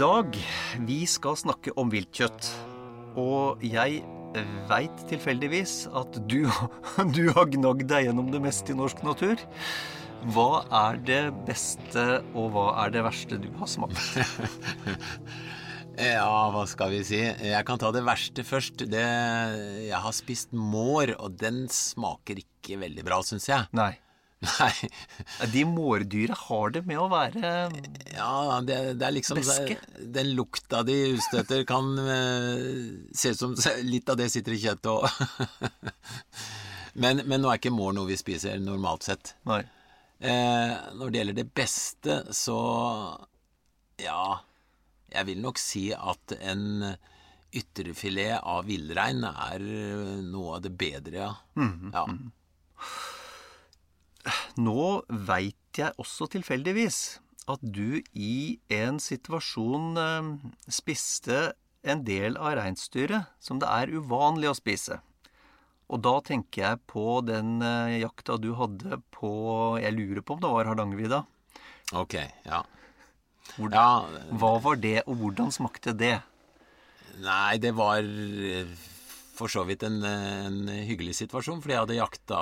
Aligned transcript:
Dag, 0.00 0.36
vi 0.88 1.02
skal 1.04 1.34
snakke 1.36 1.72
om 1.76 1.90
viltkjøtt. 1.92 2.46
Og 3.20 3.60
jeg 3.66 3.98
veit 4.70 5.02
tilfeldigvis 5.10 5.74
at 5.92 6.16
du, 6.30 6.46
du 7.16 7.24
har 7.36 7.50
gnagd 7.52 7.84
deg 7.90 8.06
gjennom 8.08 8.30
det 8.32 8.40
meste 8.40 8.72
i 8.72 8.76
norsk 8.78 9.02
natur. 9.04 9.42
Hva 10.32 10.62
er 10.86 11.00
det 11.04 11.20
beste, 11.44 12.06
og 12.32 12.54
hva 12.54 12.68
er 12.84 12.94
det 12.94 13.02
verste 13.04 13.40
du 13.42 13.50
har 13.60 13.70
smakt? 13.70 14.00
Ja, 15.92 16.48
hva 16.48 16.62
skal 16.64 16.88
vi 16.88 17.02
si? 17.04 17.18
Jeg 17.20 17.66
kan 17.68 17.76
ta 17.76 17.90
det 17.92 18.00
verste 18.06 18.40
først. 18.48 18.86
Det, 18.88 19.02
jeg 19.84 19.98
har 20.00 20.14
spist 20.16 20.54
mår, 20.56 21.12
og 21.20 21.36
den 21.36 21.66
smaker 21.68 22.40
ikke 22.40 22.78
veldig 22.80 23.04
bra, 23.04 23.20
syns 23.28 23.50
jeg. 23.50 23.68
Nei. 23.76 23.92
Nei. 24.42 24.88
De 25.52 25.62
mårdyra 25.68 26.34
har 26.48 26.72
det 26.74 26.82
med 26.88 26.98
å 26.98 27.04
være 27.10 27.50
Ja, 28.16 28.58
det, 28.66 28.78
det 28.98 29.06
er 29.06 29.14
liksom 29.14 29.38
Væske? 29.38 29.76
Den 30.16 30.32
lukta 30.36 30.82
de 30.86 30.96
utstøter, 31.12 31.62
kan 31.68 31.92
eh, 32.02 32.72
se 33.14 33.34
ut 33.34 33.42
som 33.42 33.54
litt 33.86 34.10
av 34.10 34.18
det 34.18 34.28
sitter 34.32 34.56
i 34.56 34.60
kjøttet 34.64 34.90
òg. 34.90 35.06
men, 37.04 37.22
men 37.22 37.42
nå 37.42 37.52
er 37.52 37.60
ikke 37.60 37.74
mår 37.74 37.94
noe 37.98 38.10
vi 38.10 38.18
spiser 38.18 38.58
normalt 38.62 39.06
sett. 39.06 39.34
Nei. 39.48 39.62
Eh, 40.22 40.74
når 40.98 41.10
det 41.10 41.22
gjelder 41.22 41.38
det 41.38 41.48
beste, 41.62 42.18
så 42.34 42.58
Ja, 44.02 44.42
jeg 45.12 45.28
vil 45.30 45.42
nok 45.44 45.60
si 45.60 45.88
at 45.94 46.34
en 46.40 46.92
ytrefilet 47.52 48.40
av 48.48 48.64
villrein 48.66 49.22
er 49.28 49.64
noe 50.24 50.56
av 50.56 50.62
det 50.64 50.72
bedre, 50.80 51.26
ja. 51.28 51.32
ja. 51.92 52.06
Nå 54.62 55.02
veit 55.08 55.56
jeg 55.78 55.94
også 56.00 56.28
tilfeldigvis 56.30 56.98
at 57.50 57.62
du 57.74 57.98
i 58.14 58.58
en 58.70 59.00
situasjon 59.02 59.96
eh, 59.98 60.28
spiste 60.70 61.38
en 61.82 62.04
del 62.06 62.36
av 62.38 62.54
reinsdyret 62.60 63.32
som 63.42 63.58
det 63.58 63.66
er 63.66 63.90
uvanlig 63.96 64.50
å 64.52 64.54
spise. 64.54 65.00
Og 65.92 65.98
da 66.06 66.12
tenker 66.24 66.62
jeg 66.62 66.80
på 66.88 67.18
den 67.26 67.56
eh, 67.66 67.98
jakta 68.04 68.36
du 68.40 68.52
hadde 68.60 69.00
på 69.12 69.32
Jeg 69.82 69.96
lurer 69.96 70.22
på 70.22 70.36
om 70.36 70.44
det 70.44 70.52
var 70.54 70.70
Hardangervidda. 70.70 71.24
Ok, 71.98 72.14
ja. 72.46 72.62
Hvor- 73.56 73.74
Ja, 73.74 74.06
Hva 74.38 74.52
var 74.62 74.76
det, 74.80 75.02
og 75.10 75.18
hvordan 75.18 75.50
smakte 75.52 75.92
det? 75.98 76.14
Nei, 77.20 77.58
det 77.60 77.74
var 77.76 77.98
eh, 78.06 78.70
for 79.34 79.50
så 79.52 79.66
vidt 79.66 79.82
en, 79.84 79.98
en 80.06 80.62
hyggelig 80.86 81.18
situasjon, 81.18 81.58
fordi 81.60 81.74
jeg 81.74 81.82
hadde 81.82 81.98
jakta 81.98 82.40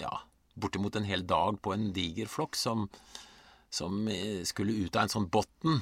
ja, 0.00 0.10
bortimot 0.54 0.96
en 0.96 1.08
hel 1.08 1.24
dag 1.26 1.60
på 1.62 1.74
en 1.74 1.90
diger 1.94 2.30
flokk 2.30 2.58
som, 2.58 2.88
som 3.70 4.06
eh, 4.08 4.42
skulle 4.48 4.76
ut 4.84 4.96
av 4.96 5.06
en 5.06 5.14
sånn 5.14 5.28
botn. 5.32 5.80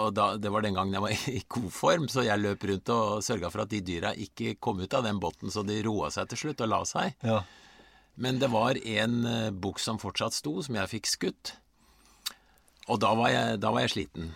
Og 0.00 0.12
da, 0.14 0.36
Det 0.38 0.50
var 0.52 0.62
den 0.62 0.76
gangen 0.78 0.94
jeg 0.94 1.02
var 1.02 1.30
i 1.38 1.40
koform, 1.50 2.08
så 2.12 2.24
jeg 2.26 2.42
løp 2.42 2.66
rundt 2.70 2.92
og 2.94 3.24
sørga 3.26 3.50
for 3.50 3.64
at 3.64 3.72
de 3.72 3.82
dyra 3.84 4.14
ikke 4.14 4.56
kom 4.62 4.82
ut 4.82 4.94
av 4.94 5.06
den 5.06 5.22
botten, 5.22 5.50
så 5.50 5.64
de 5.66 5.80
roa 5.86 6.12
seg 6.14 6.30
til 6.30 6.44
slutt 6.44 6.62
og 6.66 6.70
la 6.70 6.84
seg. 6.88 7.16
Ja. 7.26 7.42
Men 8.20 8.38
det 8.42 8.50
var 8.52 8.78
en 8.78 9.24
eh, 9.26 9.50
bukk 9.50 9.80
som 9.82 9.98
fortsatt 10.02 10.36
sto, 10.36 10.58
som 10.62 10.76
jeg 10.76 10.92
fikk 10.92 11.10
skutt. 11.10 11.54
Og 12.90 12.98
da 13.02 13.14
var, 13.14 13.30
jeg, 13.32 13.60
da 13.62 13.70
var 13.72 13.84
jeg 13.84 13.94
sliten. 13.94 14.32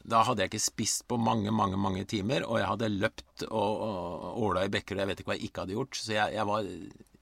Da 0.00 0.22
hadde 0.24 0.42
jeg 0.42 0.50
ikke 0.54 0.64
spist 0.64 1.04
på 1.10 1.18
mange, 1.20 1.52
mange 1.52 1.76
mange 1.76 2.06
timer, 2.08 2.46
og 2.48 2.58
jeg 2.58 2.68
hadde 2.70 2.88
løpt 2.94 3.44
og, 3.50 3.84
og 3.84 4.42
åla 4.46 4.64
i 4.64 4.72
bekker, 4.72 4.96
og 4.96 5.04
jeg 5.04 5.10
vet 5.10 5.20
ikke 5.20 5.32
hva 5.32 5.36
jeg 5.36 5.50
ikke 5.50 5.64
hadde 5.64 5.76
gjort. 5.76 6.00
Så 6.00 6.14
jeg, 6.14 6.34
jeg 6.38 6.48
var 6.48 6.70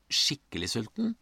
skikkelig 0.08 0.70
sulten, 0.72 1.16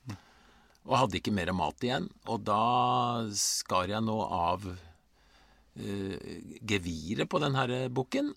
og 0.86 0.98
hadde 1.00 1.18
ikke 1.18 1.34
mer 1.34 1.52
mat 1.56 1.82
igjen. 1.84 2.08
Og 2.30 2.44
da 2.46 3.26
skar 3.36 3.90
jeg 3.90 4.04
nå 4.06 4.16
av 4.22 4.66
uh, 4.70 6.16
geviret 6.62 7.30
på 7.30 7.42
den 7.42 7.58
her 7.58 7.76
bukken, 7.92 8.32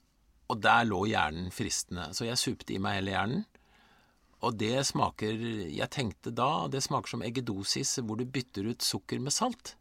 og 0.49 0.61
der 0.65 0.87
lå 0.89 1.03
hjernen 1.11 1.53
fristende. 1.53 2.09
Så 2.17 2.25
jeg 2.25 2.41
supte 2.41 2.73
i 2.73 2.81
meg 2.81 2.99
hele 2.99 3.13
hjernen. 3.13 3.47
Og 4.45 4.55
det 4.55 4.85
smaker 4.87 5.35
Jeg 5.67 5.89
tenkte 5.91 6.31
da 6.31 6.67
det 6.71 6.81
smaker 6.85 7.11
som 7.11 7.23
eggedosis, 7.25 7.97
hvor 7.99 8.19
du 8.19 8.25
bytter 8.25 8.71
ut 8.71 8.85
sukker 8.85 9.19
med 9.19 9.35
salt. 9.35 9.75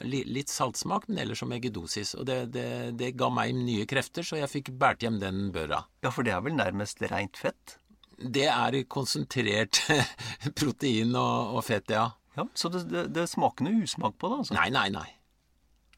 Litt 0.00 0.48
saltsmak, 0.48 1.06
men 1.08 1.20
ellers 1.22 1.42
som 1.42 1.52
eggedosis. 1.52 2.14
Og 2.18 2.26
det, 2.28 2.38
det, 2.56 2.68
det 2.98 3.14
ga 3.20 3.28
meg 3.32 3.54
nye 3.56 3.86
krefter, 3.88 4.26
så 4.26 4.40
jeg 4.40 4.50
fikk 4.50 4.72
båret 4.80 5.04
hjem 5.04 5.20
den 5.22 5.50
børa. 5.54 5.84
ja, 6.02 6.10
for 6.10 6.26
det 6.26 6.34
er 6.34 6.42
vel 6.44 6.56
nærmest 6.58 7.02
reint 7.12 7.36
fett? 7.36 7.76
Det 8.20 8.48
er 8.52 8.82
konsentrert 8.88 9.80
protein 10.58 11.14
og, 11.14 11.56
og 11.56 11.64
fett, 11.64 11.92
ja. 11.92 12.10
Ja, 12.36 12.46
Så 12.54 12.70
det, 12.72 12.84
det, 12.90 13.08
det 13.14 13.28
smaker 13.28 13.66
noe 13.66 13.82
usmak 13.82 14.16
på 14.18 14.30
det, 14.30 14.44
altså? 14.44 14.56
Nei, 14.56 14.68
nei, 14.74 14.88
nei. 14.94 15.08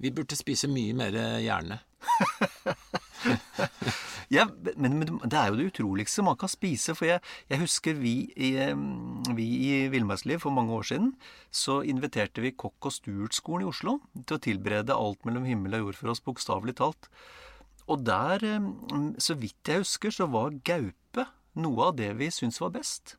Vi 0.03 0.11
burde 0.11 0.37
spise 0.39 0.71
mye 0.71 0.95
mer 0.97 1.19
hjerne. 1.45 1.83
Ja, 4.33 4.47
men, 4.77 4.95
men 4.97 5.19
det 5.29 5.37
er 5.37 5.51
jo 5.51 5.59
det 5.59 5.67
utroligste 5.69 6.25
man 6.25 6.39
kan 6.41 6.49
spise. 6.49 6.95
For 6.97 7.09
jeg, 7.09 7.21
jeg 7.53 7.61
husker 7.61 7.99
vi 8.01 8.15
i, 8.33 8.53
vi 9.37 9.47
i 9.67 9.73
Villmarksliv 9.93 10.41
for 10.41 10.55
mange 10.57 10.73
år 10.73 10.87
siden, 10.89 11.11
så 11.53 11.81
inviterte 11.85 12.45
vi 12.45 12.55
Kokk- 12.57 12.89
og 12.89 12.95
Stuart-skolen 12.97 13.67
i 13.67 13.69
Oslo 13.69 13.99
til 14.23 14.39
å 14.39 14.43
tilberede 14.43 14.97
alt 14.97 15.29
mellom 15.29 15.45
himmel 15.49 15.77
og 15.77 15.87
jord 15.87 16.01
for 16.01 16.15
oss, 16.15 16.25
bokstavelig 16.25 16.79
talt. 16.81 17.11
Og 17.93 18.07
der, 18.07 18.47
så 19.21 19.37
vidt 19.37 19.69
jeg 19.69 19.85
husker, 19.85 20.15
så 20.15 20.31
var 20.33 20.57
gaupe 20.65 21.27
noe 21.61 21.91
av 21.91 21.99
det 21.99 22.15
vi 22.17 22.31
syntes 22.33 22.63
var 22.63 22.73
best. 22.79 23.19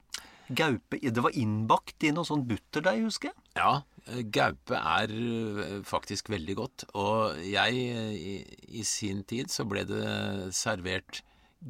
Gaupe 0.55 0.99
Det 1.01 1.23
var 1.23 1.35
innbakt 1.37 2.03
i 2.05 2.11
noe 2.15 2.27
sånn 2.27 2.45
butterdeig, 2.49 3.03
husker 3.05 3.31
jeg. 3.31 3.43
Ja, 3.57 3.83
eh, 4.07 4.23
gaupe 4.33 4.79
er 4.79 5.13
eh, 5.13 5.79
faktisk 5.87 6.31
veldig 6.33 6.55
godt. 6.59 6.85
Og 6.99 7.39
jeg, 7.45 7.85
eh, 7.93 8.43
i, 8.67 8.83
sin 8.87 9.23
tid, 9.29 9.51
så 9.53 9.65
ble 9.69 9.85
det 9.89 10.03
servert 10.55 11.23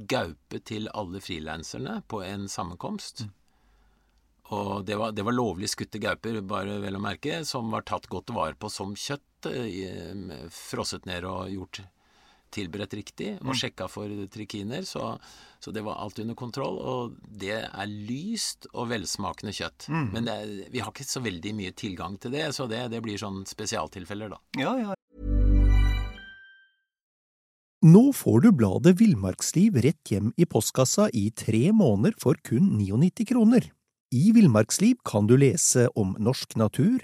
gaupe 0.10 0.60
til 0.66 0.90
alle 0.98 1.22
frilanserne 1.22 2.00
på 2.10 2.24
en 2.26 2.48
sammenkomst. 2.50 3.28
Og 4.54 4.86
det 4.86 4.98
var, 5.00 5.14
det 5.16 5.26
var 5.26 5.36
lovlig 5.38 5.70
skutte 5.72 6.02
gauper, 6.02 6.42
bare 6.46 6.80
vel 6.84 6.98
å 6.98 7.02
merke, 7.02 7.42
som 7.48 7.72
var 7.74 7.86
tatt 7.88 8.10
godt 8.12 8.34
vare 8.36 8.58
på 8.60 8.70
som 8.70 8.96
kjøtt. 8.98 9.48
Frosset 10.54 11.08
ned 11.10 11.26
og 11.28 11.52
gjort 11.52 11.84
tilberedt 12.54 12.96
riktig, 12.98 13.34
og 13.44 13.58
sjekka 13.58 13.90
for 13.92 14.12
trikiner. 14.34 14.86
Så, 14.88 15.14
så 15.64 15.74
det 15.76 15.84
var 15.86 16.00
alt 16.04 16.22
under 16.24 16.38
kontroll. 16.40 16.80
Og 16.80 17.18
det 17.24 17.60
er 17.66 17.94
lyst 17.94 18.70
og 18.74 18.92
velsmakende 18.94 19.56
kjøtt. 19.56 19.90
Men 20.14 20.30
det 20.30 20.36
er, 20.40 20.58
vi 20.74 20.84
har 20.84 20.94
ikke 20.94 21.08
så 21.08 21.24
veldig 21.24 21.56
mye 21.58 21.76
tilgang 21.78 22.20
til 22.22 22.36
det, 22.36 22.50
så 22.56 22.70
det, 22.70 22.86
det 22.94 23.02
blir 23.06 23.20
sånn 23.22 23.44
spesialtilfeller, 23.50 24.36
da. 24.36 24.44
Ja, 24.62 24.76
ja. 24.82 25.00
Nå 27.84 28.14
får 28.16 28.46
du 28.46 28.54
bladet 28.56 28.94
Villmarksliv 29.02 29.76
rett 29.84 30.08
hjem 30.08 30.30
i 30.40 30.46
postkassa 30.48 31.10
i 31.12 31.26
tre 31.36 31.66
måneder 31.76 32.16
for 32.22 32.40
kun 32.48 32.78
99 32.80 33.26
kroner. 33.28 33.68
I 34.16 34.30
Villmarksliv 34.32 35.02
kan 35.04 35.28
du 35.28 35.34
lese 35.36 35.90
om 36.00 36.14
norsk 36.16 36.56
natur, 36.56 37.04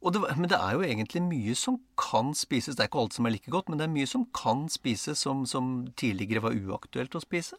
Det, 0.00 0.20
men 0.38 0.48
det 0.48 0.56
er 0.56 0.76
jo 0.76 0.84
egentlig 0.84 1.20
mye 1.26 1.54
som 1.58 1.76
kan 2.00 2.32
spises. 2.36 2.76
Det 2.76 2.84
er 2.84 2.88
ikke 2.88 3.02
alt 3.02 3.16
som 3.16 3.26
er 3.28 3.34
like 3.34 3.52
godt, 3.52 3.68
men 3.68 3.80
det 3.80 3.84
er 3.84 3.92
mye 3.92 4.08
som 4.08 4.24
kan 4.36 4.64
spises 4.72 5.20
som, 5.26 5.42
som 5.48 5.90
tidligere 6.00 6.44
var 6.46 6.56
uaktuelt 6.56 7.18
å 7.18 7.20
spise. 7.20 7.58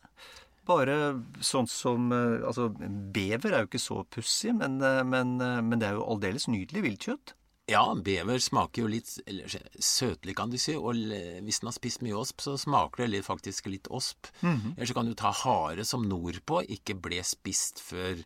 Bare 0.69 0.95
sånn 1.41 1.69
som 1.69 2.11
eh, 2.13 2.41
Altså, 2.45 2.69
bever 3.13 3.53
er 3.53 3.63
jo 3.63 3.69
ikke 3.69 3.81
så 3.81 4.01
pussig, 4.09 4.53
men, 4.57 4.79
eh, 4.85 5.03
men, 5.07 5.37
eh, 5.41 5.61
men 5.65 5.81
det 5.81 5.89
er 5.89 5.99
jo 5.99 6.07
aldeles 6.15 6.49
nydelig 6.51 6.85
viltkjøtt. 6.85 7.35
Ja, 7.69 7.85
bever 7.95 8.41
smaker 8.41 8.83
jo 8.83 8.89
litt 8.91 9.13
eller, 9.29 9.53
søtlig, 9.79 10.33
kan 10.35 10.51
du 10.51 10.57
si. 10.59 10.73
Og 10.75 10.97
hvis 11.45 11.61
den 11.61 11.69
har 11.69 11.75
spist 11.77 12.01
mye 12.03 12.17
osp, 12.19 12.41
så 12.43 12.57
smaker 12.59 13.05
det 13.07 13.21
faktisk 13.23 13.69
litt 13.71 13.87
osp. 13.87 14.27
Mm 14.41 14.57
-hmm. 14.57 14.73
Eller 14.75 14.87
så 14.89 14.93
kan 14.97 15.05
du 15.05 15.13
ta 15.13 15.31
hare 15.31 15.85
som 15.85 16.09
nordpå 16.09 16.65
ikke 16.67 16.99
ble 16.99 17.23
spist 17.23 17.79
før 17.79 18.17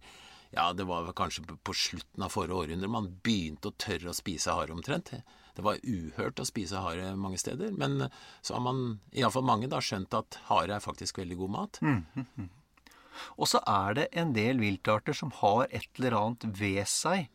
ja, 0.56 0.69
det 0.74 0.86
var 0.88 1.12
kanskje 1.18 1.44
på 1.46 1.74
slutten 1.75 2.24
av 2.25 2.31
forrige 2.34 2.56
århundre 2.62 2.92
man 2.92 3.10
begynte 3.25 3.72
å 3.72 3.78
tørre 3.81 4.12
å 4.12 4.18
spise 4.18 4.56
hare 4.56 4.75
omtrent. 4.75 5.12
Det 5.56 5.63
var 5.63 5.80
uhørt 5.84 6.40
å 6.40 6.48
spise 6.48 6.81
hare 6.84 7.13
mange 7.19 7.40
steder, 7.40 7.72
men 7.75 8.07
så 8.42 8.57
har 8.57 8.63
man, 8.63 9.00
iallfall 9.16 9.46
mange, 9.48 9.69
da 9.72 9.81
skjønt 9.84 10.16
at 10.18 10.40
hare 10.50 10.78
er 10.78 10.84
faktisk 10.84 11.19
veldig 11.22 11.38
god 11.44 11.52
mat. 11.57 11.81
Mm 11.81 12.06
-hmm. 12.16 12.50
Og 13.38 13.48
så 13.48 13.62
er 13.68 13.94
det 13.94 14.07
en 14.12 14.34
del 14.34 14.60
viltarter 14.60 15.13
som 15.13 15.31
har 15.31 15.68
et 15.72 15.88
eller 16.00 16.18
annet 16.19 16.60
ved 16.60 16.88
seg 16.88 17.30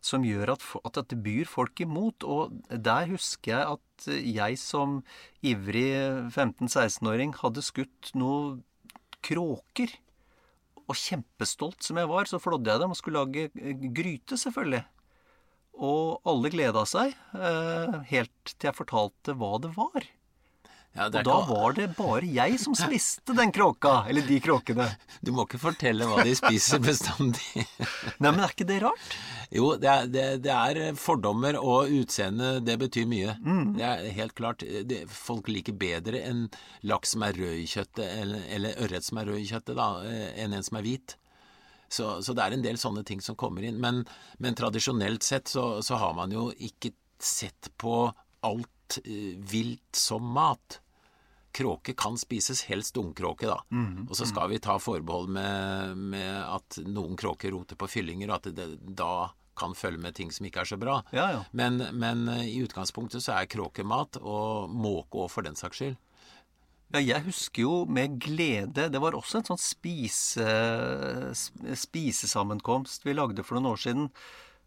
som 0.00 0.24
gjør 0.24 0.54
at, 0.54 0.64
at 0.84 0.94
dette 1.00 1.18
byr 1.24 1.44
folk 1.44 1.80
imot. 1.80 2.24
Og 2.24 2.54
der 2.70 3.08
husker 3.10 3.52
jeg 3.52 3.78
at 3.78 4.08
jeg 4.08 4.58
som 4.58 5.02
ivrig 5.42 5.92
15-16-åring 6.30 7.34
hadde 7.42 7.62
skutt 7.66 8.12
noen 8.14 8.62
kråker. 9.26 9.92
Og 10.88 10.96
kjempestolt 10.96 11.84
som 11.84 11.98
jeg 12.00 12.08
var, 12.08 12.28
så 12.30 12.40
flådde 12.40 12.72
jeg 12.72 12.82
dem 12.82 12.94
og 12.94 12.98
skulle 12.98 13.24
lage 13.24 13.48
eh, 13.60 13.88
gryte, 13.94 14.38
selvfølgelig. 14.40 14.84
Og 15.78 16.22
alle 16.26 16.50
gleda 16.50 16.84
seg, 16.88 17.12
eh, 17.38 17.98
helt 18.10 18.54
til 18.54 18.70
jeg 18.70 18.78
fortalte 18.78 19.36
hva 19.38 19.58
det 19.62 19.74
var. 19.76 20.06
Ja, 20.96 21.06
og 21.06 21.18
da 21.22 21.34
var 21.46 21.74
det 21.76 21.90
bare 21.94 22.26
jeg 22.26 22.56
som 22.58 22.74
spiste 22.74 23.34
den 23.36 23.52
kråka. 23.54 24.00
Eller 24.10 24.24
de 24.26 24.40
kråkene. 24.42 24.88
Du 25.22 25.30
må 25.36 25.44
ikke 25.46 25.60
fortelle 25.62 26.08
hva 26.08 26.24
de 26.26 26.32
spiser 26.38 26.80
bestandig. 26.82 27.66
Nei, 28.18 28.32
men 28.32 28.40
er 28.42 28.54
ikke 28.54 28.66
det 28.66 28.80
rart? 28.82 29.18
Jo, 29.54 29.70
det 29.80 29.88
er, 29.88 30.08
det, 30.12 30.24
det 30.44 30.52
er 30.52 30.96
fordommer, 31.00 31.56
og 31.56 31.92
utseende, 32.00 32.58
det 32.64 32.76
betyr 32.82 33.06
mye. 33.08 33.36
Mm. 33.40 33.70
Det 33.78 33.86
er 33.86 34.10
helt 34.18 34.34
klart. 34.36 34.64
Det, 34.90 35.04
folk 35.08 35.48
liker 35.48 35.76
bedre 35.78 36.20
en 36.28 36.44
laks 36.88 37.14
som 37.14 37.24
er 37.24 37.38
rød 37.38 37.62
i 37.62 37.68
kjøttet, 37.70 38.04
eller, 38.04 38.44
eller 38.54 38.82
ørret 38.84 39.08
som 39.08 39.22
er 39.22 39.30
rød 39.32 39.40
i 39.40 39.48
kjøttet, 39.48 39.78
da, 39.78 39.88
eh, 40.04 40.28
enn 40.44 40.56
en 40.56 40.66
som 40.66 40.80
er 40.80 40.84
hvit. 40.84 41.16
Så, 41.88 42.18
så, 42.20 42.34
det 42.36 42.44
er 42.44 42.58
en 42.58 42.64
del 42.66 42.76
sånne 42.80 43.04
ting 43.08 43.22
som 43.24 43.38
kommer 43.40 43.64
inn. 43.64 43.80
Men, 43.80 44.02
men 44.36 44.58
tradisjonelt 44.58 45.24
sett 45.24 45.48
så, 45.48 45.78
så, 45.84 45.96
har 45.96 46.12
man 46.18 46.34
jo 46.34 46.50
ikke 46.52 46.92
sett 47.16 47.72
på 47.80 48.10
alt 48.44 49.00
uh, 49.00 49.32
vilt 49.48 49.96
som 49.96 50.28
mat 50.36 50.82
kråke 51.58 51.94
kan 51.98 52.18
spises, 52.20 52.64
helst 52.70 52.96
ungkråke, 53.00 53.48
da. 53.50 53.58
Mm, 53.74 54.06
og 54.06 54.14
så 54.16 54.28
skal 54.28 54.52
vi 54.52 54.60
ta 54.62 54.78
forbehold 54.82 55.30
med, 55.34 55.98
med, 56.14 56.32
at 56.46 56.80
noen 56.86 57.18
kråker 57.18 57.52
roter 57.54 57.78
på 57.78 57.90
fyllinger, 57.90 58.30
og 58.30 58.38
at 58.38 58.50
det 58.56 58.70
da 58.98 59.28
kan 59.58 59.74
følge 59.74 59.98
med 59.98 60.14
ting 60.14 60.30
som 60.34 60.46
ikke 60.46 60.62
er 60.62 60.70
så 60.70 60.78
bra. 60.80 61.00
Ja, 61.14 61.30
ja. 61.34 61.44
Men, 61.50 61.82
men, 61.98 62.28
eh, 62.30 62.46
i 62.52 62.60
utgangspunktet 62.62 63.24
så 63.24 63.34
er 63.38 63.50
kråke 63.50 63.86
mat, 63.86 64.20
og 64.22 64.70
måke 64.70 65.24
òg, 65.24 65.32
for 65.34 65.46
den 65.46 65.58
saks 65.58 65.82
skyld. 65.82 65.98
Ja, 66.94 67.02
jeg 67.04 67.26
husker 67.26 67.66
jo 67.66 67.72
med 67.84 68.14
glede 68.24 68.86
Det 68.88 69.00
var 69.02 69.12
også 69.12 69.42
en 69.42 69.48
sånn 69.50 69.60
spise, 69.60 70.46
spisesammenkomst 71.76 73.04
vi 73.04 73.12
lagde 73.12 73.44
for 73.44 73.58
noen 73.58 73.74
år 73.74 73.82
siden 73.82 74.06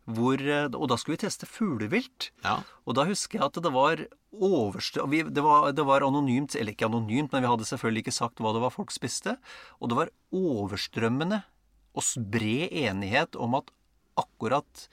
hvor, 0.09 0.41
eh, 0.41 0.67
og 0.73 0.87
da 0.89 0.97
skulle 0.97 1.17
vi 1.17 1.25
teste 1.27 1.47
fuglevilt. 1.49 2.31
Ja. 2.45 2.59
Og 2.89 2.97
da 2.97 3.05
husker 3.09 3.39
jeg 3.39 3.47
at 3.47 3.59
det 3.63 3.71
var 3.73 4.01
overstrø... 4.31 5.05
Det 5.29 5.43
var, 5.43 5.71
det 5.75 5.85
var 5.87 6.05
anonymt, 6.07 6.55
eller 6.55 6.75
ikke 6.75 6.87
anonymt, 6.87 7.33
men 7.33 7.43
vi 7.43 7.51
hadde 7.51 7.67
selvfølgelig 7.67 8.05
ikke 8.05 8.15
sagt 8.15 8.41
hva 8.43 8.53
det 8.55 8.63
var 8.63 8.73
folk 8.73 8.93
spiste. 8.93 9.35
Og 9.79 9.91
det 9.91 9.99
var 9.99 10.13
overstrømmende 10.35 11.43
og 11.91 12.07
bred 12.31 12.71
enighet 12.85 13.35
om 13.35 13.57
at 13.59 13.71
akkurat 14.19 14.87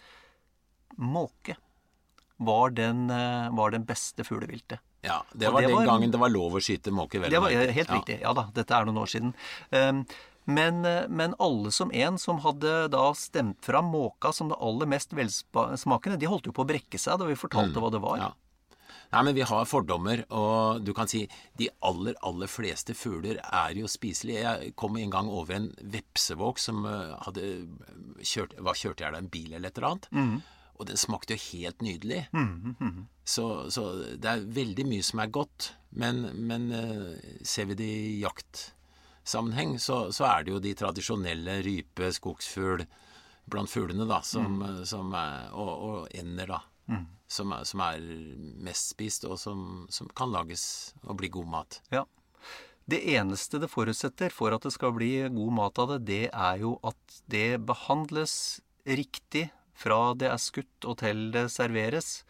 måke 0.99 1.57
var 2.39 2.71
den, 2.75 3.11
eh, 3.11 3.51
var 3.55 3.71
den 3.75 3.85
beste 3.87 4.25
fugleviltet. 4.27 4.83
Ja, 5.03 5.23
det 5.33 5.51
var 5.51 5.63
det 5.63 5.69
den 5.69 5.77
var, 5.77 5.87
gangen 5.87 6.11
det 6.11 6.19
var 6.19 6.31
lov 6.31 6.59
å 6.59 6.63
skyte 6.63 6.91
måke. 6.95 7.21
Vel, 7.23 7.31
det 7.31 7.39
var 7.43 7.55
helt 7.55 7.79
ja. 7.79 7.95
riktig. 7.95 8.19
Ja 8.23 8.35
da, 8.35 8.49
dette 8.55 8.75
er 8.75 8.87
noen 8.89 8.99
år 9.05 9.11
siden. 9.11 9.31
Um, 9.71 10.03
men, 10.49 10.81
eh, 10.89 11.07
men, 11.09 11.37
alle 11.39 11.71
som 11.75 11.93
en 11.93 12.19
som 12.19 12.41
hadde 12.43 12.89
da 12.91 13.05
stemt 13.15 13.65
fram 13.65 13.91
måka 13.93 14.33
som 14.33 14.51
det 14.51 14.59
aller 14.65 14.91
mest 14.91 15.13
velsmakende, 15.15 16.19
de 16.19 16.31
holdt 16.31 16.49
jo 16.49 16.55
på 16.57 16.65
å 16.65 16.69
brekke 16.69 16.99
seg 16.99 17.21
da 17.21 17.29
vi 17.29 17.39
fortalte 17.39 17.77
mm, 17.77 17.83
hva 17.85 17.91
det 17.95 18.03
var. 18.03 18.23
Ja. 18.23 18.31
Nei, 19.09 19.23
men 19.25 19.37
vi 19.39 19.45
har 19.49 19.65
fordommer, 19.69 20.21
og 20.37 20.83
du 20.85 20.93
kan 20.97 21.09
si 21.09 21.23
de 21.57 21.71
aller, 21.87 22.17
aller 22.29 22.51
fleste 22.51 22.93
fugler 22.97 23.41
er 23.41 23.79
jo 23.79 23.89
spiselige. 23.89 24.43
Jeg 24.45 24.75
kom 24.77 24.99
en 25.01 25.15
gang 25.15 25.31
over 25.33 25.57
en 25.57 25.71
vepsevåk 25.81 26.61
som 26.61 26.85
eh, 26.85 27.17
hadde 27.25 27.49
kjørt 28.21 28.57
Hva 28.61 28.77
kjørte 28.77 29.07
jeg 29.07 29.15
da? 29.15 29.23
En 29.23 29.33
bil 29.33 29.55
eller 29.55 29.71
et 29.71 29.81
eller 29.81 29.91
annet? 29.95 30.11
Mm. 30.13 30.35
Og 30.79 30.87
den 30.87 31.01
smakte 31.01 31.35
jo 31.35 31.43
helt 31.49 31.83
nydelig. 31.83 32.21
Mm, 32.33 32.77
mm, 32.79 32.99
så, 33.27 33.47
så, 33.75 33.87
det 34.15 34.31
er 34.31 34.45
veldig 34.61 34.85
mye 34.87 35.07
som 35.07 35.25
er 35.25 35.33
godt. 35.35 35.73
Men, 35.99 36.23
men 36.37 36.69
eh, 36.75 37.33
ser 37.43 37.71
vi 37.73 37.79
det 37.81 37.89
i 37.89 38.21
jaktsammenheng, 38.23 39.79
så, 39.83 40.07
så, 40.15 40.29
er 40.29 40.45
det 40.45 40.55
jo 40.55 40.63
de 40.63 40.75
tradisjonelle 40.79 41.59
rype, 41.67 42.13
skogsfugl 42.15 42.85
blant 43.49 43.73
fuglene, 43.73 44.05
da, 44.07 44.21
som, 44.23 44.61
mm. 44.61 44.83
som 44.87 45.11
er, 45.17 45.49
og, 45.57 45.73
og, 45.89 46.01
ender, 46.15 46.53
da. 46.53 46.61
Mm. 46.89 47.07
Som, 47.29 47.53
er, 47.53 47.67
som, 47.69 47.83
er, 47.85 48.05
mest 48.65 48.95
spist, 48.95 49.27
og 49.29 49.37
som, 49.41 49.85
som, 49.93 50.09
kan 50.17 50.33
lages 50.33 50.95
og 51.05 51.19
bli 51.21 51.29
god 51.33 51.51
mat. 51.53 51.81
Ja. 51.93 52.07
Det 52.89 53.03
eneste 53.13 53.61
det 53.61 53.69
forutsetter 53.69 54.33
for 54.33 54.55
at 54.57 54.65
det 54.65 54.73
skal 54.73 54.95
bli 54.97 55.13
god 55.29 55.53
mat 55.59 55.81
av 55.83 55.93
det, 55.93 55.99
det 56.09 56.23
er 56.33 56.63
jo 56.63 56.79
at 56.89 57.19
det 57.29 57.61
behandles 57.69 58.63
riktig 58.89 59.51
fra 59.79 60.15
det 60.19 60.31
er 60.33 60.41
skutt 60.41 60.89
og 60.89 60.97
til 61.03 61.29
det 61.35 61.51
serveres. 61.53 62.23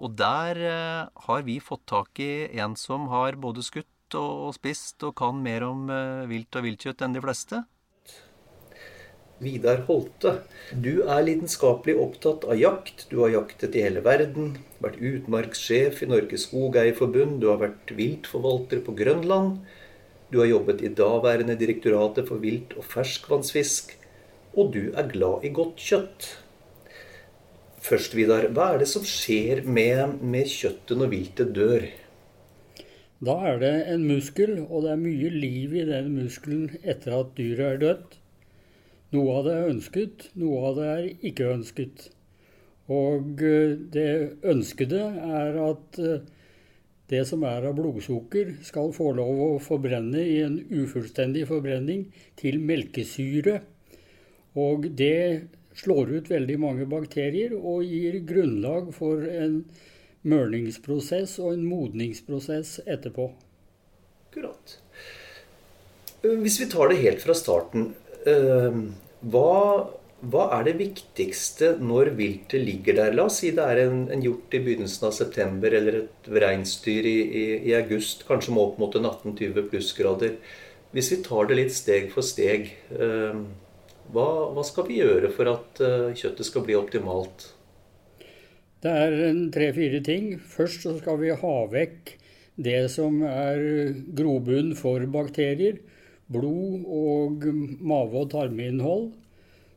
Og 0.00 0.16
der 0.18 0.58
eh, 0.58 1.08
har 1.26 1.46
vi 1.46 1.60
fått 1.62 1.86
tak 1.92 2.20
i 2.24 2.48
en 2.58 2.74
som 2.76 3.06
har 3.12 3.38
både 3.40 3.62
skutt 3.64 4.16
og 4.18 4.54
spist 4.56 5.04
og 5.06 5.14
kan 5.20 5.38
mer 5.44 5.66
om 5.68 5.86
eh, 5.92 6.26
vilt 6.30 6.56
og 6.58 6.66
viltkjøtt 6.66 7.04
enn 7.06 7.14
de 7.14 7.22
fleste. 7.22 7.62
Vidar 9.40 9.86
Holte, 9.88 10.34
du 10.76 11.00
er 11.08 11.22
lidenskapelig 11.24 11.94
opptatt 11.96 12.42
av 12.44 12.58
jakt. 12.60 13.06
Du 13.08 13.22
har 13.22 13.32
jaktet 13.32 13.76
i 13.78 13.84
hele 13.86 14.02
verden, 14.04 14.58
vært 14.84 14.98
utmarkssjef 15.00 16.02
i 16.04 16.08
Norges 16.10 16.44
Skogeierforbund, 16.48 17.38
du 17.40 17.48
har 17.48 17.62
vært 17.62 17.94
viltforvalter 17.96 18.82
på 18.84 18.92
Grønland, 18.98 19.62
du 20.28 20.42
har 20.42 20.50
jobbet 20.50 20.84
i 20.84 20.92
daværende 20.92 21.56
Direktoratet 21.58 22.28
for 22.28 22.44
vilt- 22.44 22.76
og 22.76 22.84
ferskvannsfisk, 22.92 23.96
og 24.52 24.74
du 24.76 24.92
er 24.92 25.08
glad 25.08 25.48
i 25.48 25.54
godt 25.56 25.80
kjøtt. 25.88 26.28
Først, 27.80 28.12
Vidar, 28.14 28.44
hva 28.52 28.74
er 28.74 28.84
det 28.84 28.92
som 28.92 29.08
skjer 29.08 29.64
med, 29.64 30.20
med 30.20 30.52
kjøttet 30.52 31.00
når 31.00 31.14
viltet 31.16 31.56
dør? 31.56 31.88
Da 33.24 33.40
er 33.48 33.60
det 33.64 33.74
en 33.94 34.04
muskel, 34.04 34.58
og 34.68 34.84
det 34.84 34.92
er 34.92 35.00
mye 35.00 35.32
liv 35.32 35.80
i 35.80 35.88
den 35.88 36.12
muskelen 36.12 36.68
etter 36.84 37.22
at 37.22 37.32
dyret 37.40 37.66
er 37.72 37.80
dødt. 37.80 38.19
Noe 39.10 39.36
av 39.40 39.46
det 39.46 39.54
er 39.56 39.70
ønsket, 39.72 40.28
noe 40.38 40.66
av 40.68 40.76
det 40.78 40.88
er 40.90 41.06
ikke 41.30 41.48
ønsket. 41.50 42.10
Og 42.90 43.42
eh, 43.46 43.78
det 43.94 44.10
ønskede 44.46 45.00
er 45.40 45.58
at 45.64 45.98
eh, 45.98 46.26
det 47.10 47.24
som 47.26 47.42
er 47.46 47.66
av 47.66 47.74
blodsukker, 47.78 48.54
skal 48.62 48.92
få 48.94 49.10
lov 49.18 49.40
å 49.42 49.50
forbrenne 49.62 50.22
i 50.22 50.36
en 50.44 50.60
ufullstendig 50.70 51.42
forbrenning 51.48 52.04
til 52.38 52.60
melkesyre. 52.62 53.56
Og 54.58 54.86
det 54.98 55.50
slår 55.80 56.12
ut 56.16 56.30
veldig 56.30 56.58
mange 56.62 56.86
bakterier 56.90 57.56
og 57.56 57.82
gir 57.86 58.20
grunnlag 58.26 58.92
for 58.94 59.26
en 59.26 59.64
mørningsprosess 60.30 61.38
og 61.42 61.56
en 61.56 61.66
modningsprosess 61.66 62.78
etterpå. 62.86 63.30
Akkurat. 64.28 64.76
Hvis 66.22 66.60
vi 66.60 66.68
tar 66.70 66.92
det 66.92 67.00
helt 67.00 67.22
fra 67.24 67.34
starten, 67.34 67.90
hva, 68.24 69.50
hva 70.20 70.46
er 70.58 70.66
det 70.66 70.74
viktigste 70.80 71.74
når 71.80 72.12
viltet 72.18 72.60
ligger 72.64 72.98
der? 72.98 73.14
La 73.16 73.24
oss 73.30 73.38
si 73.40 73.52
det 73.56 73.64
er 73.64 73.84
en, 73.86 74.02
en 74.12 74.24
hjort 74.24 74.52
i 74.52 74.60
begynnelsen 74.64 75.06
av 75.08 75.14
september 75.16 75.76
eller 75.76 76.02
et 76.02 76.28
reinsdyr 76.44 77.08
i, 77.08 77.16
i, 77.24 77.44
i, 77.70 77.74
august, 77.78 78.26
kanskje 78.28 78.52
må 78.56 78.66
opp 78.68 78.80
mot 78.82 78.96
en 78.98 79.08
18-20 79.08 79.70
plussgrader. 79.72 80.36
Hvis 80.92 81.12
vi 81.14 81.20
tar 81.24 81.48
det 81.48 81.56
litt 81.56 81.72
steg 81.72 82.10
for 82.12 82.26
steg, 82.26 82.68
eh, 82.92 83.40
hva, 84.10 84.28
hva 84.52 84.64
skal 84.66 84.88
vi 84.90 85.00
gjøre 85.00 85.30
for 85.32 85.52
at 85.54 85.80
eh, 85.86 86.10
kjøttet 86.18 86.48
skal 86.48 86.66
bli 86.66 86.76
optimalt? 86.76 87.52
Det 88.80 88.90
er 88.90 89.16
tre-fire 89.54 90.00
ting. 90.04 90.34
Først 90.40 90.84
så 90.86 90.96
skal 90.98 91.20
vi 91.20 91.32
ha 91.36 91.56
vekk 91.70 92.16
det 92.60 92.80
som 92.92 93.22
er 93.24 93.60
grobunn 94.16 94.74
for 94.76 95.04
bakterier. 95.12 95.80
Blod 96.30 96.84
og 96.86 97.46
mave- 97.80 98.22
og 98.22 98.30
tarminnhold. 98.30 99.10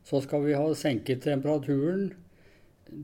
Så 0.04 0.20
skal 0.22 0.44
vi 0.44 0.54
ha 0.54 0.66
senket 0.76 1.24
temperaturen. 1.24 2.12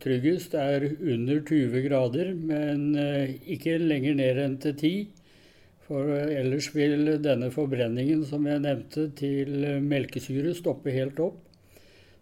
Tryggest 0.01 0.55
er 0.55 0.85
under 1.01 1.41
20 1.41 1.83
grader, 1.89 2.35
men 2.35 2.95
eh, 2.95 3.33
ikke 3.57 3.79
lenger 3.81 4.15
ned 4.15 4.39
enn 4.45 4.59
til 4.63 4.77
10. 4.77 4.93
For 5.89 6.13
eh, 6.15 6.35
ellers 6.43 6.69
vil 6.77 7.17
denne 7.25 7.51
forbrenningen 7.51 8.23
som 8.29 8.47
jeg 8.47 8.63
nevnte 8.63 9.09
til 9.19 9.81
melkesyre 9.83 10.55
stoppe 10.55 10.95
helt 10.95 11.19
opp. 11.19 11.41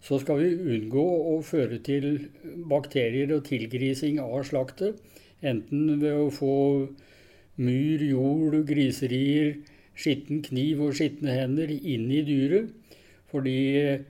så 0.00 0.14
skal 0.22 0.38
vi 0.38 0.76
unngå 0.76 1.04
å 1.32 1.40
føre 1.42 1.80
til 1.82 2.28
bakterier 2.70 3.32
og 3.34 3.44
tilgrising 3.48 4.20
av 4.22 4.44
slaktet. 4.46 5.00
Enten 5.42 5.98
ved 5.98 6.14
å 6.14 6.28
få 6.30 6.54
myr, 7.58 8.04
jord, 8.06 8.54
griserier, 8.66 9.56
skitten 9.98 10.42
kniv 10.46 10.84
og 10.86 10.96
skitne 10.98 11.34
hender 11.34 11.72
inn 11.74 12.06
i 12.14 12.22
dyret. 12.26 12.70
Fordi 13.28 13.58
eh, 13.78 14.04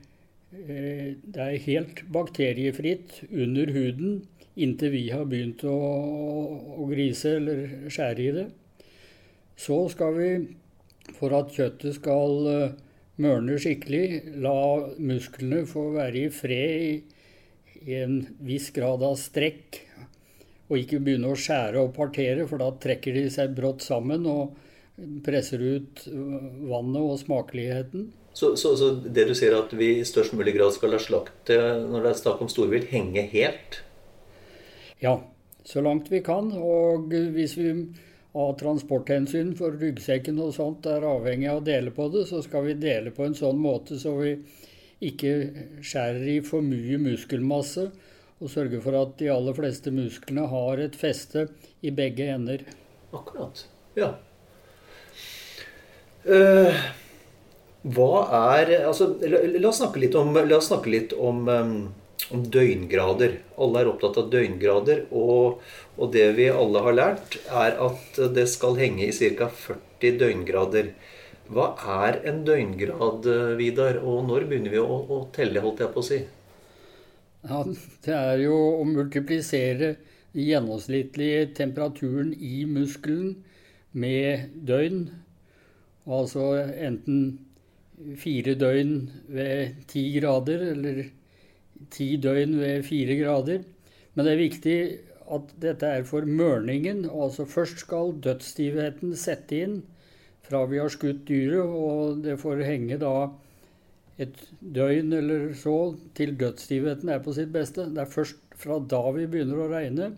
det 0.52 1.44
er 1.44 1.64
helt 1.66 2.04
bakteriefritt 2.14 3.22
under 3.28 3.72
huden 3.74 4.20
inntil 4.58 4.92
vi 4.94 5.04
har 5.12 5.26
begynt 5.30 5.62
å, 5.68 5.76
å 6.78 6.86
grise 6.90 7.36
eller 7.38 7.90
skjære 7.90 8.24
i 8.24 8.34
det. 8.34 8.46
Så 9.58 9.78
skal 9.92 10.14
vi, 10.18 10.30
for 11.18 11.34
at 11.38 11.54
kjøttet 11.54 11.98
skal 11.98 12.50
eh, 12.52 12.76
mørne 13.22 13.58
skikkelig, 13.58 14.38
la 14.42 14.58
musklene 15.02 15.64
få 15.66 15.88
være 15.96 16.26
i 16.26 16.32
fred 16.34 16.86
i, 16.88 16.92
i 17.86 17.98
en 18.02 18.20
viss 18.46 18.70
grad 18.74 19.02
av 19.06 19.18
strekk. 19.20 19.82
Og 20.68 20.82
ikke 20.82 21.00
begynne 21.00 21.32
å 21.32 21.38
skjære 21.38 21.80
og 21.80 21.94
partere, 21.96 22.44
for 22.46 22.60
da 22.60 22.68
trekker 22.82 23.16
de 23.16 23.28
seg 23.32 23.54
brått 23.56 23.86
sammen 23.86 24.26
og 24.28 24.58
presser 25.24 25.62
ut 25.62 26.04
vannet 26.08 27.02
og 27.02 27.18
smakeligheten. 27.20 28.08
Så, 28.38 28.52
så, 28.56 28.76
så, 28.78 28.92
det 29.02 29.24
du 29.26 29.34
sier 29.34 29.56
at 29.58 29.72
vi 29.74 29.96
i 29.98 30.06
størst 30.06 30.34
mulig 30.38 30.54
grad 30.54 30.74
skal 30.76 30.92
la 30.94 31.00
slaktet 31.02 31.88
når 31.88 32.04
det 32.04 32.10
er 32.12 32.20
snakk 32.20 32.42
om 32.44 32.50
storvilt, 32.52 32.90
henge 32.92 33.24
helt? 33.32 33.80
Ja, 35.02 35.16
så 35.66 35.82
langt 35.82 36.10
vi 36.12 36.20
kan. 36.26 36.52
Og 36.54 37.10
hvis 37.34 37.56
vi 37.58 37.72
av 38.38 38.52
transporthensyn 38.60 39.54
for 39.58 39.74
ryggsekken 39.80 40.38
og 40.44 40.52
sånt 40.54 40.86
er 40.86 41.06
avhengig 41.08 41.48
av 41.50 41.62
å 41.62 41.66
dele 41.66 41.90
på 41.94 42.06
det, 42.12 42.26
så 42.28 42.42
skal 42.44 42.68
vi 42.68 42.76
dele 42.78 43.10
på 43.14 43.26
en 43.26 43.34
sånn 43.38 43.58
måte 43.58 43.98
så 43.98 44.14
vi 44.20 44.36
ikke 45.08 45.32
skjærer 45.82 46.28
i 46.34 46.38
for 46.46 46.64
mye 46.64 46.98
muskelmasse, 47.02 47.88
og 48.38 48.52
sørger 48.52 48.82
for 48.82 48.94
at 48.94 49.16
de 49.18 49.32
aller 49.34 49.54
fleste 49.56 49.90
musklene 49.94 50.44
har 50.50 50.78
et 50.82 50.94
feste 50.98 51.48
i 51.82 51.90
begge 51.94 52.28
ender. 52.30 52.62
Akkurat. 53.10 53.64
Ja. 53.98 54.12
Uh, 56.28 56.74
hva 57.88 58.24
er 58.56 58.72
Altså, 58.82 59.14
la, 59.22 59.40
la, 59.48 59.68
oss 59.70 59.80
snakke 59.80 60.02
litt 60.02 60.16
om, 60.18 60.34
snakke 60.34 60.92
litt 60.92 61.14
om, 61.16 61.44
um, 61.48 61.76
om 62.34 62.42
døgngrader. 62.52 63.38
Alle 63.56 63.82
er 63.82 63.90
opptatt 63.92 64.18
av 64.20 64.32
døgngrader. 64.32 65.06
Og, 65.10 65.62
og, 65.96 66.08
det 66.12 66.26
vi 66.36 66.50
alle 66.52 66.82
har 66.84 66.98
lært, 66.98 67.38
er 67.48 67.78
at 67.88 68.18
det 68.34 68.48
skal 68.50 68.76
henge 68.80 69.08
i 69.08 69.14
ca. 69.38 69.48
40 69.48 70.18
døgngrader. 70.20 70.92
Hva 71.48 71.70
er 72.04 72.20
en 72.28 72.42
døgngrad, 72.44 73.24
Vidar? 73.56 74.02
Og 74.04 74.26
når 74.28 74.50
begynner 74.50 74.74
vi 74.74 74.82
å, 74.82 74.98
å 75.08 75.22
telle, 75.32 75.62
holdt 75.64 75.80
jeg 75.80 75.94
på 75.94 76.02
å 76.02 76.08
si? 76.10 76.20
Ja, 77.48 77.62
Det 78.04 78.12
er 78.12 78.42
jo 78.42 78.58
å 78.82 78.84
multiplisere 78.84 79.94
den 80.34 80.44
gjennomsnittlige 80.44 81.46
temperaturen 81.56 82.34
i 82.34 82.66
muskelen 82.68 83.38
med 83.96 84.52
døgn 84.68 85.06
Altså 86.08 86.44
enten 86.72 87.38
fire 88.16 88.54
døgn 88.56 88.94
ved 89.28 89.82
ti 89.90 90.04
grader 90.14 90.62
eller 90.72 91.02
ti 91.92 92.14
døgn 92.16 92.56
ved 92.60 92.86
fire 92.86 93.18
grader. 93.20 93.64
Men 94.14 94.24
det 94.26 94.32
er 94.32 94.40
viktig 94.40 94.78
at 95.28 95.52
dette 95.60 95.90
er 95.98 96.06
for 96.08 96.24
mørningen. 96.24 97.04
Altså 97.10 97.44
først 97.44 97.84
skal 97.84 98.16
dødsstivheten 98.24 99.16
sette 99.18 99.60
inn 99.66 99.82
fra 100.48 100.64
vi 100.70 100.80
har 100.80 100.88
skutt 100.88 101.26
dyret, 101.28 101.60
og 101.60 102.22
det 102.24 102.38
får 102.40 102.64
henge 102.64 102.96
da 103.02 103.28
et 104.18 104.38
døgn 104.60 105.12
eller 105.14 105.52
så 105.54 105.76
til 106.16 106.32
dødsstivheten 106.40 107.12
er 107.12 107.20
på 107.22 107.34
sitt 107.36 107.52
beste. 107.54 107.84
Det 107.92 108.02
er 108.02 108.10
først 108.10 108.40
fra 108.58 108.80
da 108.80 109.02
vi 109.14 109.28
begynner 109.30 109.60
å 109.62 109.70
regne. 109.70 110.12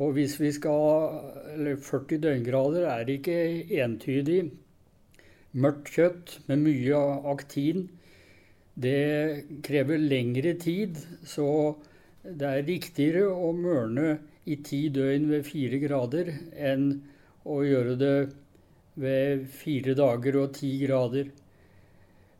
Og 0.00 0.14
hvis 0.16 0.38
vi 0.40 0.48
skal 0.52 1.18
Eller 1.54 1.76
40 1.76 2.20
døgngrader 2.22 2.86
er 2.88 3.08
ikke 3.10 3.34
entydig 3.82 4.44
Mørkt 5.50 5.88
kjøtt 5.96 6.36
med 6.46 6.62
mye 6.62 6.98
aktin, 7.32 7.88
det 8.78 9.46
krever 9.66 9.98
lengre 9.98 10.54
tid. 10.62 11.00
Så 11.26 11.46
det 12.22 12.46
er 12.46 12.66
riktigere 12.68 13.26
å 13.32 13.50
mørne 13.56 14.18
i 14.46 14.60
ti 14.64 14.86
døgn 14.94 15.28
ved 15.30 15.46
fire 15.48 15.80
grader 15.82 16.30
enn 16.54 16.92
å 17.48 17.60
gjøre 17.66 17.96
det 17.98 18.16
ved 19.00 19.46
fire 19.58 19.94
dager 19.98 20.38
og 20.42 20.54
ti 20.58 20.72
grader. 20.84 21.30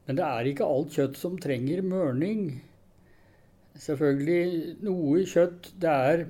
Men 0.07 0.19
det 0.19 0.27
er 0.27 0.51
ikke 0.51 0.69
alt 0.69 0.97
kjøtt 0.97 1.19
som 1.19 1.39
trenger 1.41 1.83
mørning. 1.87 2.61
Selvfølgelig 3.81 4.77
noe 4.85 5.23
kjøtt 5.31 5.71
Det 5.81 5.91
er 5.91 6.25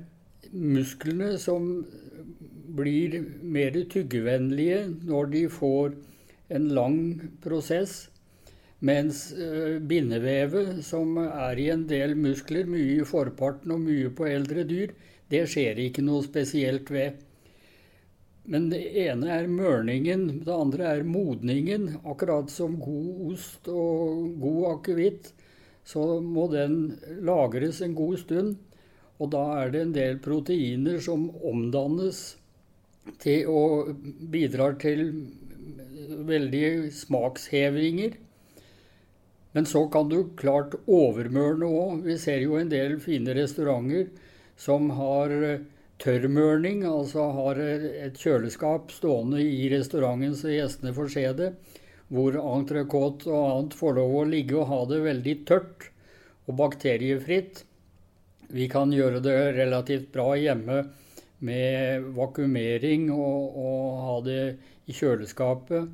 musklene 0.53 1.35
som 1.41 1.71
blir 2.77 3.17
mer 3.43 3.75
tyggevennlige 3.91 4.85
når 5.09 5.31
de 5.35 5.43
får 5.51 5.97
en 6.51 6.69
lang 6.75 7.01
prosess. 7.43 8.09
Mens 8.81 9.27
eh, 9.33 9.77
bindevevet, 9.79 10.79
som 10.85 11.19
er 11.21 11.59
i 11.61 11.69
en 11.73 11.85
del 11.89 12.15
muskler, 12.17 12.69
mye 12.71 13.01
i 13.01 13.09
forparten 13.09 13.75
og 13.75 13.83
mye 13.85 14.13
på 14.17 14.29
eldre 14.31 14.65
dyr, 14.69 14.95
det 15.31 15.45
skjer 15.53 15.79
ikke 15.85 16.05
noe 16.07 16.25
spesielt 16.25 16.89
ved. 16.91 17.21
Men 18.51 18.71
det 18.73 18.81
ene 19.05 19.29
er 19.35 19.51
mørningen, 19.53 20.25
det 20.47 20.55
andre 20.55 20.89
er 20.97 21.05
modningen. 21.07 21.91
Akkurat 22.09 22.51
som 22.51 22.79
god 22.81 23.35
ost 23.35 23.69
og 23.69 24.33
god 24.41 24.65
akevitt, 24.73 25.31
så 25.87 26.19
må 26.25 26.49
den 26.51 26.97
lagres 27.27 27.83
en 27.85 27.95
god 27.99 28.17
stund. 28.25 28.57
Og 29.21 29.31
da 29.35 29.45
er 29.61 29.75
det 29.75 29.85
en 29.85 29.95
del 29.95 30.19
proteiner 30.25 30.99
som 31.05 31.29
omdannes 31.45 32.23
til 33.21 33.49
og 33.53 33.93
bidrar 34.33 34.79
til 34.81 35.05
veldig 36.11 36.91
smakshevinger. 36.95 38.17
Men 39.53 39.67
så 39.67 39.87
kan 39.91 40.09
du 40.11 40.31
klart 40.39 40.77
overmørne 40.87 41.67
òg. 41.67 42.05
Vi 42.07 42.17
ser 42.23 42.45
jo 42.45 42.59
en 42.59 42.71
del 42.71 42.99
fine 43.03 43.35
restauranter 43.35 44.11
som 44.61 44.91
har 44.95 45.33
eh, 45.35 45.63
tørrmørning, 46.01 46.85
altså 46.87 47.27
har 47.37 47.61
et 47.61 48.19
kjøleskap 48.21 48.93
stående 48.95 49.43
i 49.43 49.69
restauranten 49.73 50.37
så 50.39 50.53
gjestene 50.53 50.95
får 50.97 51.11
se 51.13 51.25
det, 51.37 51.51
hvor 52.11 52.37
entrecôte 52.41 53.29
og 53.31 53.49
annet 53.51 53.77
får 53.77 53.99
lov 53.99 54.15
å 54.23 54.29
ligge 54.29 54.57
og 54.59 54.71
ha 54.71 54.81
det 54.91 55.03
veldig 55.05 55.35
tørt 55.49 55.91
og 56.49 56.57
bakteriefritt. 56.61 57.65
Vi 58.51 58.67
kan 58.71 58.93
gjøre 58.95 59.21
det 59.23 59.37
relativt 59.59 60.09
bra 60.15 60.33
hjemme 60.39 60.83
med 61.47 62.11
vakuumering 62.17 63.09
og, 63.15 63.57
og 63.57 63.99
ha 64.05 64.17
det 64.27 64.45
i 64.91 64.97
kjøleskapet 64.97 65.89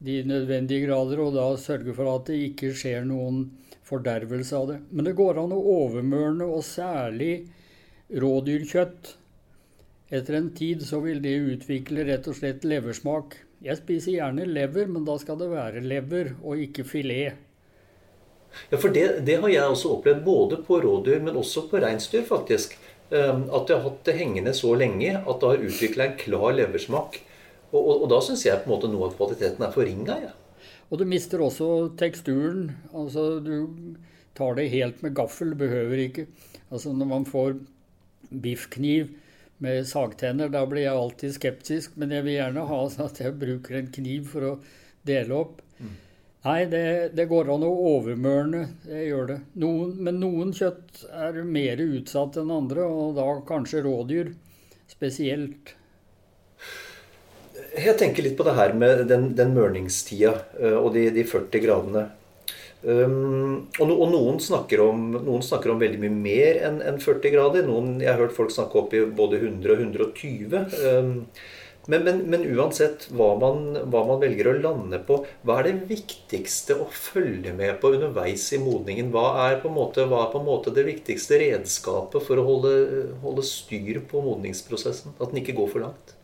de 0.00 0.22
nødvendige 0.24 0.86
grader, 0.86 1.20
og 1.20 1.34
da 1.36 1.46
sørge 1.60 1.92
for 1.96 2.08
at 2.14 2.30
det 2.30 2.38
ikke 2.48 2.72
skjer 2.76 3.04
noen 3.04 3.42
fordervelse 3.84 4.56
av 4.56 4.70
det. 4.70 4.78
Men 4.90 5.08
det 5.08 5.16
går 5.18 5.42
an 5.42 5.52
å 5.52 5.60
overmørne, 5.74 6.46
og 6.48 6.64
særlig 6.64 7.34
rådyrkjøtt. 8.22 9.14
Etter 10.10 10.38
en 10.38 10.50
tid 10.56 10.82
så 10.86 11.02
vil 11.04 11.20
det 11.22 11.36
utvikle 11.52 12.06
rett 12.08 12.26
og 12.30 12.38
slett 12.38 12.64
leversmak. 12.66 13.36
Jeg 13.62 13.76
spiser 13.82 14.16
gjerne 14.16 14.48
lever, 14.48 14.88
men 14.88 15.04
da 15.04 15.18
skal 15.20 15.38
det 15.38 15.50
være 15.52 15.84
lever 15.84 16.32
og 16.40 16.64
ikke 16.64 16.86
filet. 16.88 17.46
Ja, 18.70 18.80
for 18.80 18.90
det, 18.90 19.20
det 19.28 19.36
har 19.42 19.52
jeg 19.52 19.74
også 19.74 19.92
opplevd 19.98 20.24
både 20.24 20.58
på 20.66 20.80
rådyr, 20.82 21.20
men 21.22 21.36
også 21.38 21.68
på 21.70 21.78
reinsdyr, 21.84 22.24
faktisk. 22.26 22.74
Ehm, 23.10 23.48
at 23.50 23.66
det 23.66 23.76
har 23.76 23.86
hatt 23.88 24.04
det 24.06 24.14
hengende 24.20 24.52
så 24.54 24.70
lenge 24.78 25.16
at 25.18 25.40
det 25.42 25.48
har 25.50 25.64
utvikla 25.66 26.06
en 26.06 26.18
klar 26.20 26.54
leversmak. 26.54 27.18
Og, 27.70 27.80
og, 27.80 27.94
og 28.04 28.06
da 28.12 28.20
syns 28.22 28.44
jeg 28.46 28.62
på 28.62 28.70
en 28.70 28.74
måte 28.76 28.90
noe 28.90 29.08
av 29.08 29.16
kvaliteten 29.18 29.66
er 29.66 29.74
forringa. 29.74 30.18
Ja. 30.28 30.68
Og 30.90 31.00
du 31.00 31.06
mister 31.06 31.42
også 31.42 31.90
teksturen. 31.98 32.68
Altså 32.94 33.38
du 33.42 33.96
tar 34.38 34.54
det 34.58 34.70
helt 34.74 35.02
med 35.02 35.16
gaffel, 35.18 35.56
behøver 35.58 36.04
ikke. 36.06 36.26
Altså 36.70 36.94
når 36.94 37.10
man 37.10 37.26
får 37.26 37.58
biffkniv 38.30 39.10
med 39.60 39.84
sagtenner, 39.90 40.48
da 40.48 40.62
blir 40.68 40.86
jeg 40.86 40.98
alltid 40.98 41.34
skeptisk. 41.34 41.98
Men 41.98 42.14
jeg 42.14 42.26
vil 42.26 42.38
gjerne 42.38 42.68
ha 42.70 42.80
sånn 42.90 43.10
at 43.10 43.22
jeg 43.22 43.38
bruker 43.42 43.80
en 43.80 43.90
kniv 43.94 44.30
for 44.34 44.52
å 44.52 44.54
dele 45.06 45.34
opp. 45.34 45.58
Mm. 45.82 45.98
Nei, 46.40 46.60
det, 46.72 47.10
det, 47.12 47.26
går 47.28 47.50
an 47.52 47.66
å 47.66 47.72
overmørne. 47.96 48.62
Det 48.86 49.02
gjør 49.04 49.26
det. 49.28 49.40
Noen, 49.60 49.90
men 50.00 50.22
noen 50.22 50.54
kjøtt 50.56 51.02
er 51.12 51.42
mer 51.44 51.82
utsatt 51.84 52.38
enn 52.40 52.54
andre, 52.54 52.86
og 52.88 53.18
da 53.18 53.26
kanskje 53.48 53.84
rådyr 53.84 54.32
spesielt 54.90 55.76
jeg 57.70 57.96
tenker 58.00 58.24
litt 58.24 58.38
på 58.38 58.46
det 58.46 58.56
her 58.56 58.72
med 58.78 59.04
den, 59.10 59.30
den 59.38 59.52
mørningstida 59.54 60.32
uh, 60.58 60.78
og 60.80 60.90
de, 60.96 61.06
de, 61.14 61.24
40 61.26 61.62
gradene. 61.62 62.06
Um, 62.80 63.68
og, 63.78 63.90
og 63.92 64.06
noen, 64.10 64.40
snakker 64.42 64.82
om, 64.82 65.10
noen, 65.18 65.44
snakker 65.44 65.72
om, 65.72 65.80
veldig 65.82 66.00
mye 66.02 66.16
mer 66.16 66.60
enn 66.66 66.80
en 66.82 67.00
40 67.02 67.34
grader. 67.34 67.66
Noen, 67.68 67.98
jeg 68.02 68.10
har 68.10 68.22
hørt 68.22 68.36
folk 68.36 68.52
snakke 68.54 68.80
opp 68.80 68.96
i 68.96 69.04
både 69.04 69.42
100 69.42 69.74
og 69.74 69.84
120. 69.86 70.56
Um, 70.80 71.12
Men, 71.86 72.04
men, 72.04 72.18
men 72.30 72.42
uansett 72.44 73.06
hva 73.16 73.30
man, 73.40 73.72
hva 73.88 74.02
man, 74.04 74.20
velger 74.20 74.50
å 74.50 74.56
lande 74.58 75.00
på, 75.06 75.22
hva 75.46 75.60
er 75.60 75.70
det 75.70 75.88
viktigste 75.88 76.76
å 76.76 76.88
følge 76.92 77.54
med 77.56 77.78
på 77.80 77.94
underveis 77.96 78.44
i 78.52 78.60
modningen? 78.60 79.08
Hva 79.14 79.46
er 79.46 79.60
på 79.62 79.70
en 79.70 79.78
måte, 79.78 80.04
på 80.04 80.40
en 80.40 80.46
måte 80.46 80.74
det 80.76 80.84
viktigste 80.86 81.40
redskapet 81.40 82.26
for 82.26 82.40
å 82.40 82.44
holde, 82.46 82.74
holde, 83.24 83.46
styr 83.46 84.02
på 84.10 84.20
modningsprosessen? 84.26 85.16
At 85.16 85.32
den 85.32 85.40
ikke 85.40 85.56
går 85.56 85.72
for 85.72 85.86
langt? 85.86 86.14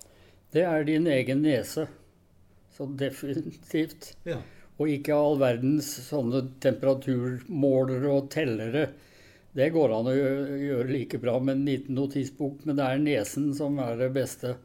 Det 0.53 0.67
er 0.67 0.85
din 0.89 1.09
egen 1.11 1.43
nese. 1.47 1.89
Så 2.77 2.85
definitivt. 3.01 4.13
Ja. 4.29 4.43
Og 4.77 4.93
ikke 4.93 5.17
all 5.17 5.39
verdens 5.41 5.89
sånne 6.05 6.45
temperaturmålere 6.61 8.13
og 8.13 8.29
tellere. 8.35 8.91
Det 9.57 9.71
går 9.73 9.95
an 9.97 10.13
å 10.13 10.15
gjøre 10.15 10.91
like 10.93 11.19
bra 11.23 11.39
med 11.41 11.57
en 11.57 11.65
liten 11.65 11.97
notisbok, 11.97 12.61
men 12.69 12.77
det 12.77 12.85
er 12.85 13.01
nesen 13.01 13.55
som 13.57 13.81
er 13.81 13.97
det 14.03 14.13
beste 14.13 14.59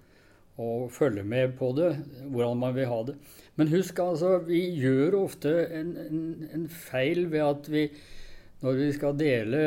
og 0.59 0.89
følge 0.91 1.23
med 1.23 1.55
på 1.59 1.71
det, 1.77 1.93
hvordan 2.27 2.59
man 2.59 2.75
vil 2.75 2.89
ha 2.89 3.01
det. 3.07 3.15
Men 3.55 3.71
husk 3.71 3.99
altså, 4.03 4.37
vi 4.47 4.63
gjør 4.79 5.21
ofte 5.23 5.53
en, 5.77 5.93
en, 6.07 6.23
en 6.53 6.65
feil 6.69 7.27
ved 7.31 7.45
at 7.45 7.69
vi, 7.71 7.85
når 8.61 8.77
vi 8.79 8.89
skal 8.95 9.17
dele 9.19 9.61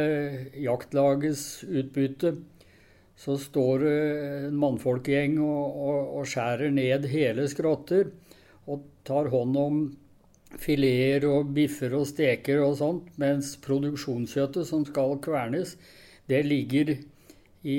jaktlagets 0.60 1.64
utbytte, 1.64 2.34
så 3.16 3.36
står 3.38 3.84
det 3.84 3.98
en 4.48 4.56
mannfolkgjeng 4.58 5.38
og, 5.42 5.76
og, 5.88 5.98
og 6.18 6.30
skjærer 6.30 6.72
ned 6.74 7.06
hele 7.12 7.46
skrotter 7.50 8.10
og 8.66 8.82
tar 9.06 9.30
hånd 9.30 9.58
om 9.60 9.84
fileter 10.60 11.26
og 11.30 11.52
biffer 11.54 11.94
og 11.98 12.06
steker 12.10 12.62
og 12.64 12.76
sånt, 12.78 13.10
mens 13.20 13.54
produksjonskjøttet 13.62 14.68
som 14.68 14.84
skal 14.86 15.18
kvernes, 15.22 15.76
det 16.30 16.44
ligger 16.46 16.94
i 17.64 17.78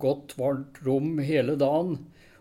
godt, 0.00 0.34
varmt 0.38 0.80
rom 0.86 1.18
hele 1.24 1.56
dagen. 1.60 1.98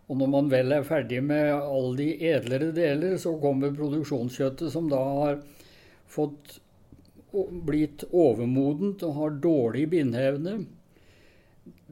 Og 0.10 0.18
når 0.18 0.32
man 0.34 0.50
vel 0.50 0.74
er 0.74 0.88
ferdig 0.88 1.22
med 1.22 1.52
alle 1.54 1.94
de 2.00 2.10
edlere 2.32 2.72
deler, 2.74 3.16
så 3.22 3.36
kommer 3.42 3.76
produksjonskjøttet 3.78 4.74
som 4.74 4.90
da 4.90 5.02
har 5.06 5.40
fått 6.10 6.58
blitt 7.68 8.08
overmodent 8.10 9.04
og 9.06 9.18
har 9.20 9.40
dårlig 9.44 9.86
bindeevne. 9.92 10.56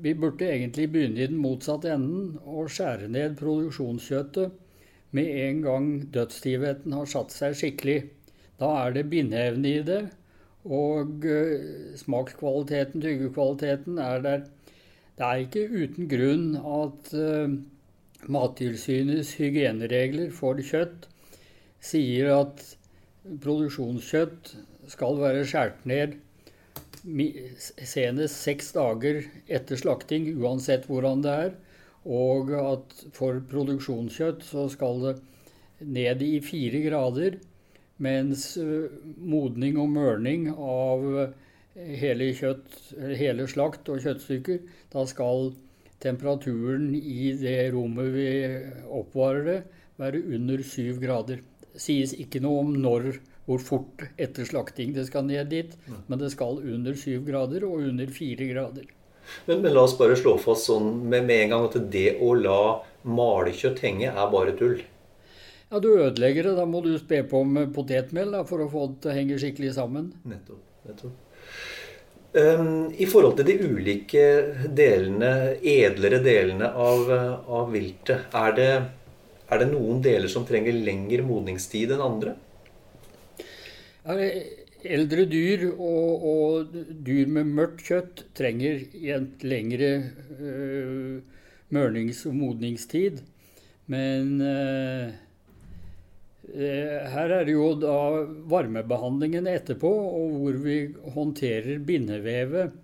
Vi 0.01 0.13
burde 0.17 0.49
egentlig 0.49 0.87
begynne 0.93 1.21
i 1.21 1.29
den 1.29 1.41
motsatte 1.41 1.91
enden 1.93 2.39
og 2.45 2.71
skjære 2.73 3.09
ned 3.13 3.37
produksjonskjøttet 3.37 4.57
med 5.17 5.29
en 5.45 5.61
gang 5.65 5.87
dødsstivheten 6.13 6.93
har 6.97 7.09
satt 7.09 7.33
seg 7.33 7.55
skikkelig. 7.57 7.99
Da 8.57 8.73
er 8.81 8.97
det 8.97 9.07
bindeevne 9.11 9.69
i 9.69 9.85
det, 9.85 10.01
og 10.65 11.25
eh, 11.25 11.93
smakskvaliteten, 12.01 13.01
tyggekvaliteten, 13.01 14.01
er 14.01 14.23
der. 14.25 14.45
Det 15.17 15.25
er 15.25 15.43
ikke 15.45 15.69
uten 15.69 16.09
grunn 16.11 16.49
at 16.57 17.13
uh, 17.17 17.53
Mattilsynets 18.25 19.35
hygieneregler 19.37 20.31
for 20.33 20.59
kjøtt 20.59 21.05
sier 21.83 22.31
at 22.33 22.63
produksjonskjøtt 23.43 24.55
skal 24.89 25.19
være 25.21 25.45
skåret 25.47 25.85
ned 25.87 26.17
senest 27.87 28.41
seks 28.41 28.73
dager 28.75 29.21
etter 29.47 29.79
slakting, 29.79 30.27
uansett 30.41 30.87
hvordan 30.89 31.23
det 31.23 31.35
er. 31.47 31.53
Og 32.07 32.51
at 32.57 32.95
for 33.15 33.39
produksjonskjøtt 33.51 34.43
så 34.47 34.67
skal 34.71 35.03
det 35.03 35.15
ned 35.85 36.23
i 36.23 36.37
fire 36.43 36.81
grader. 36.87 37.37
Mens 38.03 38.51
eh, 38.61 38.89
modning 39.17 39.79
og 39.81 39.89
mørning 39.89 40.49
av 40.53 41.05
hele 41.77 42.31
kjøtt, 42.37 42.75
hele 43.17 43.47
slakt 43.49 43.89
og 43.89 44.01
kjøttstykker, 44.03 44.61
da 44.93 45.05
skal 45.09 45.51
temperaturen 46.03 46.91
i 46.95 47.31
det 47.39 47.71
rommet 47.73 48.11
vi 48.13 48.27
oppvarer 48.99 49.47
det, 49.47 49.57
være 49.97 50.21
under 50.37 50.61
syv 50.65 51.01
grader. 51.01 51.41
Det 51.73 51.81
sies 51.81 52.13
ikke 52.17 52.41
noe 52.43 52.65
om 52.65 52.75
når, 52.81 53.09
hvor 53.47 53.63
fort 53.63 54.05
etter 54.17 54.45
slakting 54.45 54.93
det 54.95 55.07
skal 55.07 55.25
ned 55.27 55.49
dit, 55.53 55.73
men 56.07 56.19
det 56.21 56.33
skal 56.33 56.61
under 56.61 56.97
syv 56.97 57.25
grader 57.29 57.65
og 57.67 57.85
under 57.89 58.13
fire 58.13 58.49
grader. 58.51 58.87
Men, 59.45 59.61
men, 59.61 59.73
la 59.73 59.83
oss 59.83 59.97
bare 59.99 60.15
slå 60.15 60.37
fast 60.39 60.69
sånn 60.69 60.87
med, 61.09 61.25
med 61.27 61.43
en 61.43 61.53
gang 61.53 61.65
at 61.67 61.79
det 61.91 62.09
å 62.23 62.31
la 62.37 62.61
malekjøtt 63.07 63.81
henge 63.83 64.11
er 64.13 64.31
bare 64.31 64.55
tull. 64.59 64.79
Ja, 65.67 65.81
du 65.83 65.89
ødelegger 65.97 66.47
det. 66.47 66.55
Da 66.59 66.65
må 66.69 66.81
du 66.83 66.93
spe 66.99 67.23
på 67.27 67.43
med 67.43 67.73
potetmel 67.75 68.31
da, 68.35 68.45
for 68.47 68.63
å 68.63 68.69
få 68.71 68.85
det 68.91 69.01
til 69.03 69.11
å 69.11 69.17
henge 69.17 69.39
skikkelig 69.41 69.73
sammen. 69.75 70.13
Nettopp. 70.27 70.61
nettopp. 70.87 71.23
Ehm, 72.37 72.91
I 72.97 73.07
forhold 73.09 73.37
til 73.39 73.47
de 73.47 73.55
ulike 73.65 74.25
delene, 74.77 75.31
edlere 75.63 76.19
delene 76.23 76.69
av, 76.69 77.09
av 77.59 77.71
viltet, 77.73 78.27
er 78.35 78.55
det, 78.57 78.69
er 79.47 79.61
det, 79.63 79.69
noen 79.71 80.03
deler 80.05 80.29
som 80.31 80.45
trenger 80.45 80.75
lengre 80.75 81.25
modningstid 81.25 81.95
enn 81.95 82.03
andre? 82.03 82.35
Eldre 84.87 85.25
dyr 85.27 85.65
og, 85.71 86.27
og, 86.31 86.75
dyr 87.07 87.31
med 87.33 87.49
mørkt 87.57 87.81
kjøtt 87.87 88.21
trenger 88.37 88.83
en 89.15 89.31
lengre 89.41 89.89
øh, 90.37 91.17
mørnings- 91.73 92.23
og 92.29 92.37
modningstid. 92.37 93.23
Men 93.87 94.37
øh, 94.43 95.15
her 96.47 97.33
er 97.35 97.47
det 97.47 97.53
jo 97.53 97.73
da 97.75 97.97
varmebehandlingen 98.47 99.49
etterpå, 99.51 99.89
og 99.89 100.37
hvor 100.39 100.59
vi 100.63 100.77
håndterer 101.15 101.81
bindevevet 101.83 102.75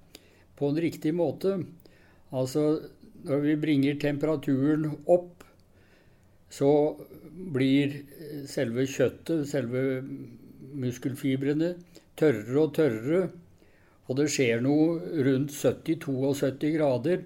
på 0.59 0.69
en 0.69 0.81
riktig 0.83 1.13
måte. 1.15 1.55
Altså 2.33 2.81
når 3.23 3.43
vi 3.45 3.59
bringer 3.59 3.99
temperaturen 4.01 4.89
opp, 5.07 5.45
så 6.53 6.71
blir 7.33 7.95
selve 8.49 8.85
kjøttet, 8.89 9.47
selve 9.49 10.03
muskelfibrene, 10.73 11.73
tørrere 12.19 12.59
og 12.61 12.75
tørrere. 12.77 13.23
Og 14.09 14.19
det 14.19 14.27
skjer 14.33 14.59
noe 14.61 14.99
rundt 15.25 15.55
70-72 15.55 16.73
grader. 16.75 17.23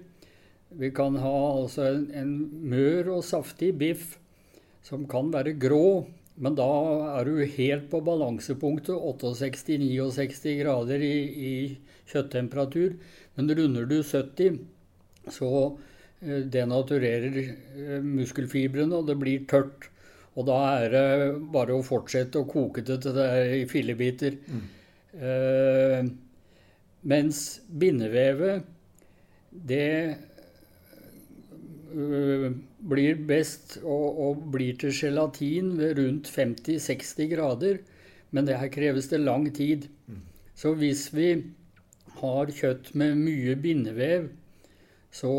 Vi 0.78 0.92
kan 0.94 1.18
ha 1.18 1.34
altså 1.58 1.88
en, 1.90 2.06
en 2.14 2.32
mør 2.70 3.16
og 3.18 3.26
saftig 3.26 3.72
biff 3.80 4.14
som 4.86 5.04
kan 5.10 5.32
være 5.34 5.56
grå, 5.60 6.06
men 6.38 6.54
da 6.58 6.70
er 7.18 7.26
du 7.26 7.42
helt 7.56 7.88
på 7.90 8.00
balansepunktet 8.06 8.94
68-69 8.94 10.54
grader 10.60 11.02
i, 11.02 11.16
i, 11.50 11.52
kjøtttemperatur. 12.08 12.94
Men 13.36 13.50
runder 13.58 13.88
du 13.90 13.98
70, 14.06 14.60
så 15.34 15.50
eh, 16.22 16.44
denaturerer 16.46 17.38
eh, 17.42 17.98
muskelfibrene, 18.04 19.00
og 19.00 19.10
det 19.10 19.18
blir 19.18 19.44
tørt. 19.50 19.90
Og 20.38 20.46
da 20.46 20.58
er 20.78 20.94
det 20.94 21.04
bare 21.50 21.74
å 21.74 21.82
fortsette 21.82 22.38
å 22.38 22.48
koke 22.48 22.86
det 22.86 23.00
til 23.02 23.18
det 23.18 23.28
er 23.34 23.54
i 23.58 23.66
fillebiter. 23.70 24.38
Mm. 24.46 24.64
Eh, 25.18 26.10
mens 27.10 27.42
bindevevet, 27.66 28.66
det 29.50 29.88
blir 31.88 33.20
best 33.28 33.78
og, 33.82 34.18
og, 34.20 34.42
blir 34.52 34.76
til 34.80 34.92
gelatin 34.92 35.76
ved 35.78 35.98
rundt 35.98 36.28
50-60 36.28 37.30
grader. 37.32 37.78
Men 38.30 38.48
det 38.48 38.58
her 38.60 38.68
kreves 38.72 39.08
det 39.08 39.22
lang 39.22 39.48
tid. 39.54 39.88
Så 40.58 40.74
hvis 40.76 41.08
vi 41.14 41.30
har 42.20 42.50
kjøtt 42.52 42.92
med 42.98 43.16
mye 43.16 43.54
bindevev, 43.56 44.28
så 45.14 45.32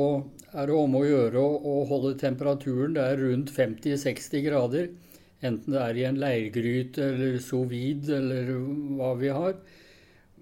er 0.49 0.69
det 0.69 0.77
om 0.77 0.95
å 0.97 1.05
gjøre 1.05 1.41
å 1.41 1.75
holde 1.89 2.15
temperaturen 2.17 2.95
der 2.97 3.19
rundt 3.21 3.51
50-60 3.53 4.45
grader. 4.47 4.89
Enten 5.45 5.75
det 5.75 5.83
er 5.83 5.99
i 5.99 6.07
en 6.07 6.17
leirgryte 6.19 7.11
eller 7.13 7.37
sous 7.43 7.69
vide 7.69 8.17
eller 8.17 8.49
hva 8.97 9.13
vi 9.19 9.29
har. 9.31 9.53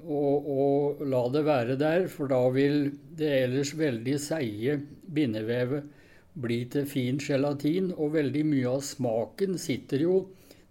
Og, 0.07 0.47
og, 0.47 1.03
la 1.09 1.23
det 1.33 1.43
være 1.43 1.75
der, 1.81 2.07
for 2.07 2.29
da 2.31 2.39
vil 2.53 2.93
det 3.17 3.31
ellers 3.43 3.73
veldig 3.75 4.15
seige 4.21 4.77
bindevevet 5.13 5.96
bli 6.41 6.63
til 6.71 6.87
fin 6.89 7.19
gelatin, 7.21 7.91
og 7.97 8.15
veldig 8.15 8.43
mye 8.47 8.73
av 8.77 8.83
smaken 8.85 9.57
sitter 9.61 10.03
jo 10.05 10.17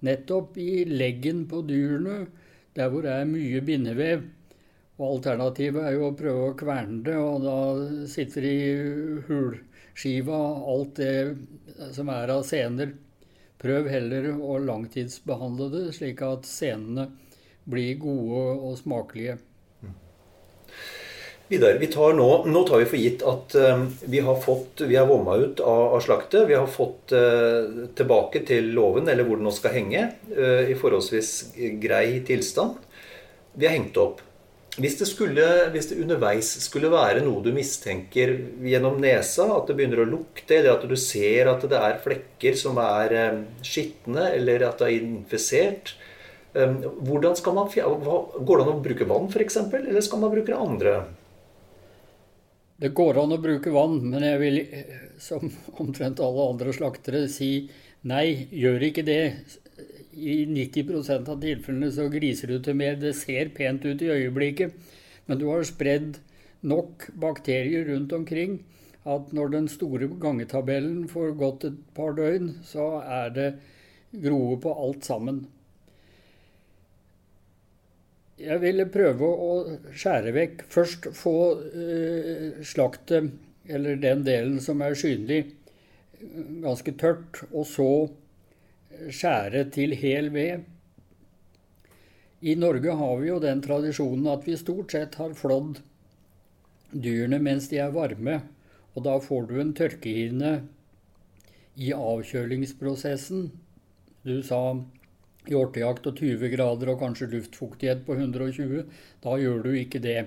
nettopp 0.06 0.58
i 0.60 0.84
leggen 0.88 1.44
på 1.50 1.62
dyrene, 1.66 2.26
der 2.76 2.90
hvor 2.92 3.06
det 3.06 3.14
er 3.14 3.30
mye 3.30 3.62
bindevev. 3.64 4.26
Og 4.96 5.18
alternativet 5.18 5.82
er 5.84 5.96
jo 5.96 6.10
å 6.10 6.16
prøve 6.16 6.50
å 6.50 6.56
kverne 6.56 7.02
det, 7.04 7.16
og 7.20 7.42
da 7.44 7.56
sitter 8.08 8.46
i 8.48 8.60
hulskiva 9.26 10.38
alt 10.72 11.00
det 11.00 11.90
som 11.96 12.12
er 12.12 12.32
av 12.32 12.46
sener. 12.48 12.94
Prøv 13.60 13.88
heller 13.88 14.30
å 14.36 14.56
langtidsbehandle 14.60 15.68
det, 15.72 15.84
slik 15.96 16.22
at 16.24 16.48
senene 16.48 17.10
blir 17.66 17.96
gode 18.00 18.42
og 18.70 18.80
smakelige. 18.80 19.38
Vidar, 21.48 21.76
vi 21.78 21.86
tar 21.86 22.12
nå, 22.18 22.44
nå 22.50 22.60
tar 22.66 22.80
vi 22.80 22.86
for 22.90 22.98
gitt 22.98 23.20
at 23.22 23.54
uh, 23.54 23.84
vi 24.10 24.18
har 24.26 24.38
fått, 24.42 24.80
vi 24.82 24.96
har 24.98 25.06
vomma 25.06 25.36
ut 25.38 25.60
av, 25.62 25.82
av, 25.94 26.00
slaktet. 26.02 26.48
Vi 26.48 26.56
har 26.58 26.66
fått 26.66 27.12
uh, 27.14 27.84
tilbake 27.94 28.40
til 28.48 28.72
låven, 28.74 29.06
eller 29.06 29.22
hvor 29.22 29.38
den 29.38 29.46
nå 29.46 29.52
skal 29.54 29.76
henge, 29.76 30.08
uh, 30.34 30.64
i 30.66 30.74
forholdsvis 30.74 31.52
grei 31.78 32.24
tilstand. 32.26 32.80
Vi 33.54 33.68
har 33.68 33.76
hengt 33.76 34.00
opp. 34.02 34.24
hvis 34.76 34.98
det, 34.98 35.06
skulle, 35.06 35.44
hvis 35.72 35.86
det 35.88 36.00
underveis 36.02 36.48
skulle 36.64 36.90
være 36.92 37.22
noe 37.24 37.38
du 37.44 37.52
mistenker 37.54 38.34
gjennom 38.66 38.98
nesa, 39.00 39.46
at 39.54 39.70
det 39.70 39.76
begynner 39.78 40.02
å 40.02 40.08
lukte, 40.10 40.58
eller 40.58 40.74
at 40.74 40.88
du 40.90 40.96
ser 40.98 41.46
at 41.52 41.62
det 41.70 41.78
er 41.78 42.02
flekker 42.02 42.58
som 42.58 42.80
er 42.82 43.14
skitne, 43.64 44.32
eller 44.34 44.66
at 44.66 44.82
det 44.82 44.90
er 44.90 45.06
infisert 45.06 45.94
man, 46.56 47.70
Går 47.70 48.58
det 48.58 48.66
an 48.66 48.74
å 48.74 48.82
bruke 48.82 49.08
vann, 49.08 49.30
f.eks., 49.30 49.56
eller 49.62 50.04
skal 50.04 50.20
man 50.24 50.34
bruke 50.34 50.58
andre? 50.58 50.96
Det 52.76 52.92
går 52.92 53.22
an 53.22 53.32
å 53.32 53.40
bruke 53.40 53.72
vann, 53.72 54.02
men 54.04 54.24
jeg 54.26 54.40
vil, 54.42 54.58
som 55.22 55.48
omtrent 55.82 56.20
alle 56.20 56.50
andre 56.52 56.74
slaktere, 56.76 57.24
si 57.32 57.70
nei, 58.06 58.48
gjør 58.52 58.90
ikke 58.90 59.06
det 59.06 59.22
i 60.16 60.44
90% 60.48 61.28
av 61.32 61.40
tilfellene 61.40 61.90
så 61.92 62.06
griser 62.12 62.52
du 62.52 62.60
til 62.64 62.76
mer. 62.78 62.96
Det 63.00 63.14
ser 63.16 63.52
pent 63.56 63.84
ut 63.84 64.04
i 64.04 64.12
øyeblikket, 64.12 64.76
men 65.26 65.40
du 65.40 65.48
har 65.50 65.64
spredd 65.68 66.18
nok 66.66 67.08
bakterier 67.20 67.88
rundt 67.90 68.12
omkring 68.16 68.60
at 69.06 69.32
når 69.36 69.52
den 69.52 69.68
store 69.70 70.08
gangetabellen 70.20 71.04
får 71.08 71.36
gått 71.38 71.66
et 71.68 71.76
par 71.94 72.16
døgn, 72.16 72.56
så 72.66 72.96
er 73.02 73.34
det 73.36 73.50
groe 74.24 74.56
på 74.60 74.72
alt 74.72 75.06
sammen. 75.06 75.44
Jeg 78.36 78.60
ville 78.60 78.84
prøve 78.92 79.28
å 79.28 79.52
skjære 79.96 80.32
vekk. 80.36 80.64
Først 80.68 81.08
få 81.16 81.36
eh, 81.72 82.60
slaktet, 82.66 83.32
eller 83.66 83.96
den 84.00 84.24
delen 84.26 84.58
som 84.62 84.82
er 84.84 84.96
synlig, 84.98 85.40
ganske 86.62 86.92
tørt, 87.00 87.42
og 87.50 87.64
så 87.68 87.90
skjære 89.08 89.66
til 89.72 89.96
hel 89.96 90.30
ved. 90.34 90.66
I 92.46 92.54
Norge 92.60 92.92
har 93.00 93.16
vi 93.20 93.30
jo 93.30 93.40
den 93.42 93.62
tradisjonen 93.64 94.28
at 94.30 94.44
vi 94.46 94.56
stort 94.60 94.92
sett 94.92 95.16
har 95.20 95.32
flådd 95.36 95.80
dyrene 96.92 97.40
mens 97.42 97.70
de 97.72 97.80
er 97.82 97.94
varme, 97.94 98.40
og 98.94 99.04
da 99.08 99.16
får 99.20 99.48
du 99.48 99.56
en 99.60 99.72
tørkehinne 99.76 100.52
i 101.76 101.92
avkjølingsprosessen. 101.96 103.48
Du 104.24 104.36
sa 104.44 104.60
hjortejakt 105.50 106.08
og 106.10 106.18
20 106.20 106.50
grader 106.52 106.92
og 106.92 107.00
kanskje 107.02 107.30
luftfuktighet 107.34 108.02
på 108.06 108.16
120. 108.18 108.82
Da 109.24 109.36
gjør 109.40 109.62
du 109.66 109.70
ikke 109.76 110.02
det. 110.02 110.20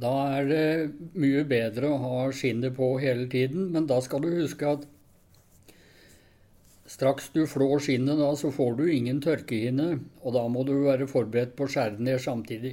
Da 0.00 0.12
er 0.38 0.48
det 0.48 1.10
mye 1.20 1.42
bedre 1.48 1.90
å 1.92 2.00
ha 2.00 2.22
skinnet 2.32 2.76
på 2.76 2.94
hele 3.02 3.26
tiden, 3.32 3.68
men 3.74 3.88
da 3.90 4.00
skal 4.04 4.24
du 4.24 4.32
huske 4.32 4.76
at 4.78 4.88
Straks 6.90 7.28
du 7.30 7.44
flår 7.46 7.78
skinnet, 7.84 8.18
da, 8.18 8.32
så 8.34 8.48
får 8.50 8.72
du 8.80 8.88
ingen 8.90 9.20
tørkehinne, 9.22 10.00
og 10.24 10.34
da 10.34 10.40
må 10.50 10.64
du 10.66 10.72
være 10.82 11.06
forberedt 11.06 11.52
på 11.54 11.68
å 11.68 11.70
skjære 11.70 12.02
ned 12.02 12.18
samtidig. 12.24 12.72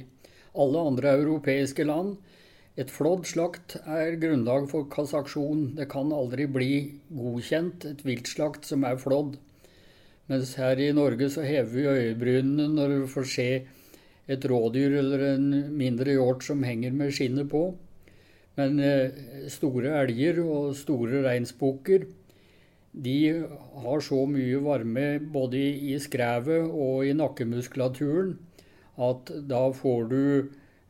Alle 0.58 0.82
andre 0.90 1.12
europeiske 1.20 1.86
land 1.86 2.16
Et 2.78 2.90
flådd 2.94 3.24
slakt 3.26 3.74
er 3.90 4.16
grunnlag 4.22 4.68
for 4.70 4.86
kassaksjon. 4.86 5.72
Det 5.74 5.88
kan 5.90 6.12
aldri 6.14 6.44
bli 6.46 6.74
godkjent, 7.10 7.82
et 7.90 8.04
viltslakt 8.06 8.68
som 8.70 8.84
er 8.86 9.00
flådd. 9.02 9.34
Mens 10.28 10.54
her 10.60 10.80
i 10.84 10.92
Norge 10.92 11.30
så 11.32 11.44
hever 11.46 11.72
vi 11.72 11.86
øyebrynene 11.88 12.68
når 12.74 12.94
vi 12.94 13.10
får 13.14 13.28
se 13.32 13.50
et 14.28 14.44
rådyr 14.44 14.98
eller 15.00 15.24
en 15.32 15.50
mindre 15.72 16.18
hjort 16.18 16.44
som 16.44 16.62
henger 16.66 16.92
med 16.92 17.14
skinnet 17.16 17.48
på. 17.48 17.70
Men 18.58 18.80
eh, 18.82 19.14
store 19.48 19.94
elger 20.02 20.42
og 20.44 20.76
store 20.76 21.22
reinsbukker 21.24 22.04
de 22.98 23.18
har 23.82 24.00
så 24.02 24.24
mye 24.26 24.60
varme 24.64 25.08
både 25.32 25.60
i 25.92 25.96
skrevet 26.02 26.66
og 26.66 27.04
i 27.06 27.14
nakkemuskulaturen 27.16 28.32
at 28.98 29.30
da 29.46 29.60
får 29.76 30.08
du 30.10 30.22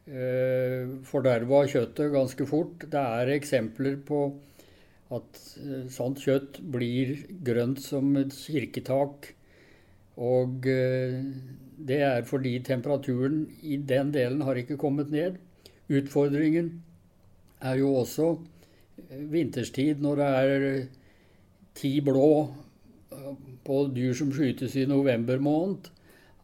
eh, 0.09 0.89
forderva 1.05 1.65
kjøttet 1.69 2.15
ganske 2.15 2.47
fort. 2.49 2.87
Det 2.89 3.03
er 3.21 3.35
eksempler 3.35 3.99
på 4.09 4.23
at 5.15 5.41
eh, 5.63 5.87
sånt 5.93 6.21
kjøtt 6.25 6.61
blir 6.73 7.15
grønt 7.45 7.81
som 7.83 8.13
et 8.21 8.35
kirketak. 8.37 9.33
Og 10.19 10.69
eh, 10.69 11.19
det 11.89 12.01
er 12.05 12.27
fordi 12.29 12.59
temperaturen 12.67 13.47
i 13.63 13.79
den 13.79 14.13
delen 14.15 14.45
har 14.45 14.59
ikke 14.61 14.81
kommet 14.81 15.13
ned. 15.15 15.39
Utfordringen 15.89 16.73
er 17.65 17.81
jo 17.81 17.95
også 18.03 18.35
eh, 19.09 19.25
vinterstid 19.33 20.03
når 20.05 20.21
det 20.21 20.33
er 20.43 20.67
ti 21.79 21.99
blå 22.05 22.31
på 23.65 23.77
dyr 23.95 24.13
som 24.17 24.31
skytes 24.35 24.75
i 24.77 24.85
november 24.89 25.39
måned, 25.43 25.89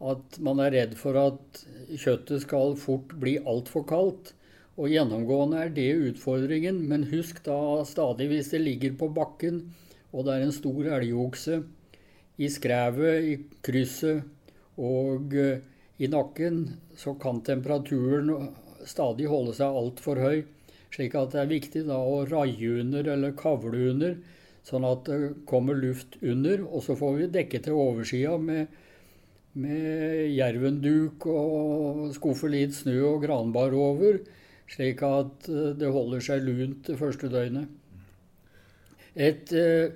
at 0.05 0.37
man 0.43 0.59
er 0.63 0.73
redd 0.73 0.95
for 0.99 1.17
at 1.19 1.61
kjøttet 1.91 2.43
skal 2.43 2.75
fort 2.79 3.13
bli 3.19 3.35
altfor 3.47 3.85
kaldt. 3.87 4.33
Og 4.75 4.91
gjennomgående 4.91 5.61
er 5.63 5.71
det 5.71 5.91
utfordringen, 6.11 6.81
men 6.89 7.07
husk 7.11 7.39
da 7.45 7.83
stadig 7.87 8.27
hvis 8.31 8.51
det 8.51 8.63
ligger 8.63 8.97
på 8.99 9.07
bakken 9.15 9.63
og 10.15 10.23
det 10.23 10.35
er 10.35 10.45
en 10.45 10.55
stor 10.55 10.87
elgokse 10.95 11.59
i 12.39 12.47
skrevet, 12.51 13.27
i 13.27 13.35
krysset 13.63 14.23
og 14.79 15.35
uh, 15.35 15.57
i 15.99 16.07
nakken, 16.11 16.65
så 16.99 17.15
kan 17.19 17.41
temperaturen 17.47 18.31
stadig 18.87 19.27
holde 19.31 19.55
seg 19.55 19.79
altfor 19.79 20.19
høy. 20.19 20.41
Slik 20.91 21.15
at 21.19 21.33
det 21.33 21.41
er 21.41 21.51
viktig 21.51 21.83
da 21.87 21.99
å 21.99 22.23
raie 22.27 22.79
under 22.81 23.07
eller 23.11 23.35
kavle 23.39 23.89
under 23.91 24.17
sånn 24.65 24.85
at 24.87 25.05
det 25.07 25.19
kommer 25.47 25.77
luft 25.77 26.17
under. 26.21 26.63
Og 26.67 26.83
så 26.87 26.95
får 26.99 27.19
vi 27.19 27.31
dekke 27.35 27.61
til 27.63 27.79
oversida 27.79 28.35
med, 28.41 28.71
med 29.59 30.31
jervenduk 30.35 31.27
og 31.31 32.07
skuffe 32.15 32.51
litt 32.51 32.75
snø 32.75 32.97
og 33.13 33.23
granbar 33.23 33.75
over, 33.75 34.19
slik 34.71 35.03
at 35.05 35.49
eh, 35.51 35.73
det 35.77 35.91
holder 35.93 36.23
seg 36.23 36.45
lunt 36.45 36.87
det 36.89 36.97
første 36.99 37.29
døgnet. 37.31 37.69
Et 39.15 39.53
eh, 39.55 39.95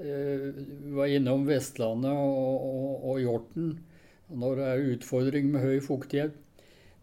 eh, 0.00 0.48
var 0.96 1.12
innom 1.12 1.44
Vestlandet 1.48 2.12
og, 2.12 2.64
og, 2.70 3.10
og 3.12 3.20
Hjorten 3.20 3.76
når 4.26 4.58
det 4.58 4.66
er 4.66 4.88
utfordring 4.94 5.52
med 5.52 5.62
høy 5.62 5.78
fuktighet. 5.84 6.34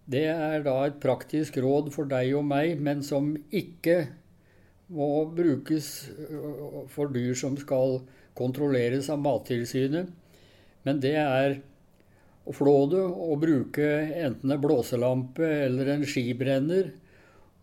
Det 0.03 0.25
er 0.27 0.65
da 0.65 0.75
et 0.83 0.99
praktisk 1.03 1.57
råd 1.63 1.93
for 1.95 2.09
deg 2.09 2.33
og 2.35 2.43
meg, 2.49 2.75
men 2.83 3.03
som 3.05 3.31
ikke 3.55 4.01
må 4.93 5.25
brukes 5.35 6.09
øh, 6.11 6.83
for 6.91 7.13
dyr 7.13 7.37
som 7.39 7.55
skal 7.59 8.01
kontrolleres 8.35 9.07
av 9.13 9.21
Mattilsynet. 9.23 10.09
Men 10.83 10.99
det 10.99 11.15
er 11.15 11.61
å 12.43 12.53
flå 12.55 12.75
det 12.91 13.03
og 13.03 13.39
bruke 13.43 13.87
enten 14.25 14.51
en 14.51 14.61
blåselampe 14.61 15.47
eller 15.67 15.93
en 15.93 16.05
skibrenner 16.07 16.91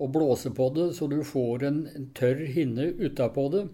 og 0.00 0.14
blåse 0.14 0.52
på 0.56 0.70
det 0.76 0.86
så 0.96 1.08
du 1.10 1.18
får 1.26 1.66
en, 1.68 1.80
tørr 2.16 2.46
hinne 2.54 2.88
utapå 2.96 3.48
det. 3.52 3.66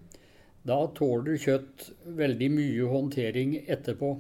Da 0.67 0.81
tåler 0.99 1.39
kjøtt 1.39 1.91
veldig 2.19 2.49
mye 2.57 2.89
håndtering 2.91 3.55
etterpå. 3.71 4.17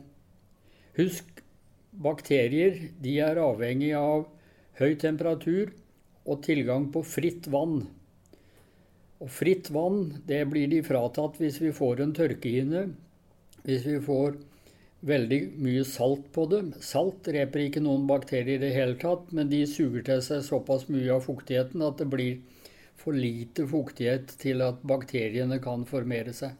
Husk, 1.00 1.42
bakterier 1.90 2.78
de 3.02 3.16
er 3.24 3.40
avhengig 3.42 3.90
av 3.98 4.28
høy 4.78 4.94
temperatur 5.00 5.72
og 6.26 6.44
tilgang 6.46 6.86
på 6.94 7.02
fritt 7.06 7.48
vann. 7.50 7.80
Og 9.18 9.32
fritt 9.32 9.72
vann 9.74 10.20
det 10.28 10.44
blir 10.52 10.70
de 10.70 10.84
fratatt 10.86 11.40
hvis 11.40 11.58
vi 11.62 11.72
får 11.74 12.04
en 12.04 12.14
tørkehinne. 12.14 12.84
Hvis 13.66 13.86
vi 13.88 13.98
får 14.04 14.36
veldig 15.06 15.40
mye 15.62 15.84
salt 15.86 16.26
på 16.34 16.46
det. 16.50 16.60
Salt 16.84 17.22
dreper 17.28 17.66
ikke 17.66 17.82
noen 17.84 18.06
bakterier 18.08 18.58
i 18.58 18.64
det 18.64 18.74
hele 18.74 18.98
tatt, 19.00 19.30
men 19.36 19.50
de 19.52 19.62
suger 19.70 20.04
til 20.06 20.22
seg 20.24 20.44
såpass 20.46 20.88
mye 20.92 21.14
av 21.14 21.24
fuktigheten 21.26 21.84
at 21.86 22.02
det 22.02 22.10
blir 22.12 22.38
for 22.98 23.14
lite 23.14 23.66
fuktighet 23.70 24.34
til 24.40 24.64
at 24.66 24.82
bakteriene 24.86 25.60
kan 25.62 25.84
formere 25.88 26.34
seg. 26.34 26.56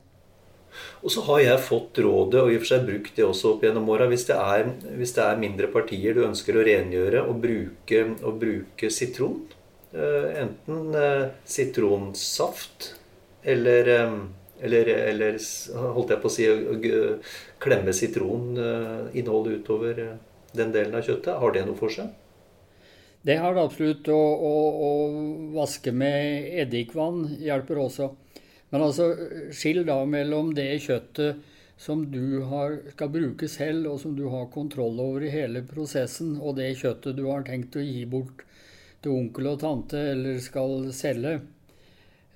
Og 1.00 1.12
så 1.12 1.22
har 1.28 1.40
jeg 1.40 1.64
fått 1.64 2.00
rådet, 2.04 2.40
og 2.42 2.52
i 2.52 2.56
og 2.58 2.62
for 2.62 2.70
seg 2.74 2.86
brukt 2.88 3.16
det 3.16 3.24
også 3.24 3.54
opp 3.54 3.64
gjennom 3.64 3.88
åra, 3.92 4.08
hvis, 4.10 4.26
hvis, 4.28 5.14
det 5.16 5.24
er 5.24 5.40
mindre 5.40 5.70
partier 5.72 6.16
du 6.16 6.24
ønsker 6.26 6.58
å 6.58 6.64
rengjøre, 6.66 7.22
og 7.24 7.40
bruke, 7.42 8.02
og 8.20 8.40
bruke 8.42 8.90
sitron. 8.92 9.38
Eh, 9.96 10.28
enten 10.42 10.98
eh, 10.98 11.28
sitronsaft 11.48 12.90
eller, 13.46 13.88
eh, 13.94 14.18
eller, 14.64 14.88
eller, 15.12 15.40
holdt 15.96 16.14
jeg 16.14 16.22
på 16.22 16.30
å 16.30 16.34
si 16.34 16.46
klemme 17.62 17.94
sitroninnholdet 17.96 19.60
utover 19.60 20.00
den 20.56 20.72
delen 20.72 20.96
av 20.96 21.04
kjøttet. 21.04 21.34
Har 21.40 21.52
det 21.52 21.66
noe 21.66 21.78
for 21.78 21.92
seg? 21.92 22.12
Det 23.26 23.36
har 23.42 23.56
det 23.56 23.64
absolutt. 23.66 24.08
Å, 24.08 24.22
å, 24.50 24.54
å 24.86 24.92
vaske 25.56 25.92
med 25.92 26.46
eddikvann 26.62 27.24
hjelper 27.42 27.82
også. 27.82 28.12
Men 28.70 28.86
altså, 28.88 29.10
skill 29.54 29.84
da 29.86 30.00
mellom 30.08 30.52
det 30.54 30.70
kjøttet 30.84 31.42
som 31.76 32.06
du 32.10 32.40
har, 32.48 32.78
skal 32.94 33.10
bruke 33.12 33.48
selv, 33.52 33.90
og 33.90 34.00
som 34.00 34.14
du 34.16 34.24
har 34.32 34.48
kontroll 34.52 34.96
over 35.02 35.26
i 35.26 35.32
hele 35.32 35.60
prosessen, 35.68 36.38
og 36.40 36.56
det 36.56 36.72
kjøttet 36.80 37.18
du 37.18 37.26
har 37.28 37.44
tenkt 37.44 37.76
å 37.76 37.84
gi 37.84 38.06
bort 38.08 38.46
til 39.04 39.12
onkel 39.12 39.50
og 39.52 39.60
tante 39.60 40.00
eller 40.14 40.40
skal 40.42 40.88
selge. 40.96 41.34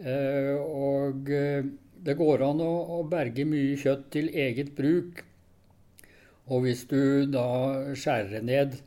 Eh, 0.00 0.56
og 0.56 1.30
eh, 1.33 1.64
det 2.05 2.17
går 2.19 2.45
an 2.47 2.63
å, 2.65 2.71
å 2.97 3.01
berge 3.09 3.45
mye 3.49 3.77
kjøtt 3.81 4.07
til 4.15 4.31
eget 4.33 4.73
bruk. 4.77 5.25
Og 6.51 6.65
hvis 6.65 6.87
du 6.91 7.27
da 7.31 7.49
skjærer 7.95 8.43
ned 8.43 8.81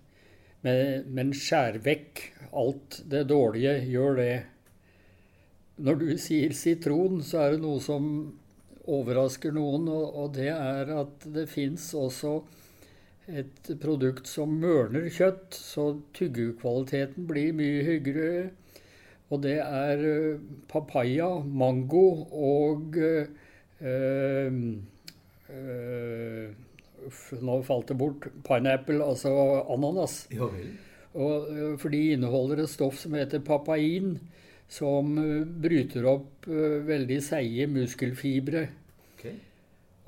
Men, 0.64 1.04
men 1.12 1.34
skjær 1.36 1.82
vekk 1.84 2.22
alt 2.56 3.02
det 3.12 3.26
dårlige. 3.28 3.74
Gjør 3.92 4.16
det. 4.22 4.36
Når 5.84 5.98
du 6.00 6.06
sier 6.22 6.54
sitron, 6.56 7.20
så 7.26 7.42
er 7.44 7.56
det 7.56 7.64
noe 7.66 7.82
som 7.84 8.06
overrasker 8.84 9.52
noen, 9.56 9.90
og, 9.92 10.06
og 10.22 10.34
det 10.38 10.48
er 10.54 10.92
at 10.96 11.28
det 11.36 11.50
fins 11.52 11.90
også 12.00 12.38
et 13.28 13.70
produkt 13.80 14.28
som 14.28 14.56
mørner 14.60 15.10
kjøtt, 15.12 15.56
så 15.56 15.90
tyggekvaliteten 16.16 17.28
blir 17.28 17.52
mye 17.56 17.84
hyggere. 17.88 18.52
Og 19.34 19.42
det 19.42 19.58
er 19.64 20.04
eh, 20.06 20.42
papaya, 20.70 21.30
mango 21.42 22.06
og 22.30 22.98
øh, 22.98 23.26
øh, 25.50 26.50
Nå 27.44 27.56
falt 27.68 27.90
det 27.90 27.98
bort. 28.00 28.30
Pineapple, 28.48 29.04
altså 29.04 29.34
ananas. 29.74 30.28
Ja. 30.32 30.48
Og, 31.14 31.50
for 31.78 31.92
de 31.94 32.00
inneholder 32.16 32.64
et 32.64 32.72
stoff 32.72 32.96
som 33.02 33.14
heter 33.18 33.44
papain, 33.44 34.16
som 34.72 35.12
bryter 35.62 36.08
opp 36.10 36.48
veldig 36.48 37.20
seige 37.22 37.68
muskelfibre. 37.70 38.64
Okay. 39.18 39.36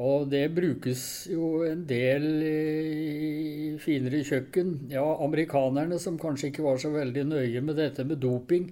Og 0.02 0.26
det 0.32 0.48
brukes 0.56 1.04
jo 1.32 1.62
en 1.68 1.84
del 1.88 2.26
i 2.44 3.76
finere 3.84 4.24
kjøkken. 4.28 4.74
Ja, 4.92 5.06
amerikanerne, 5.24 6.00
som 6.00 6.18
kanskje 6.20 6.54
ikke 6.54 6.66
var 6.66 6.80
så 6.82 6.96
veldig 6.96 7.28
nøye 7.30 7.62
med 7.64 7.80
dette 7.80 8.08
med 8.08 8.24
doping, 8.24 8.72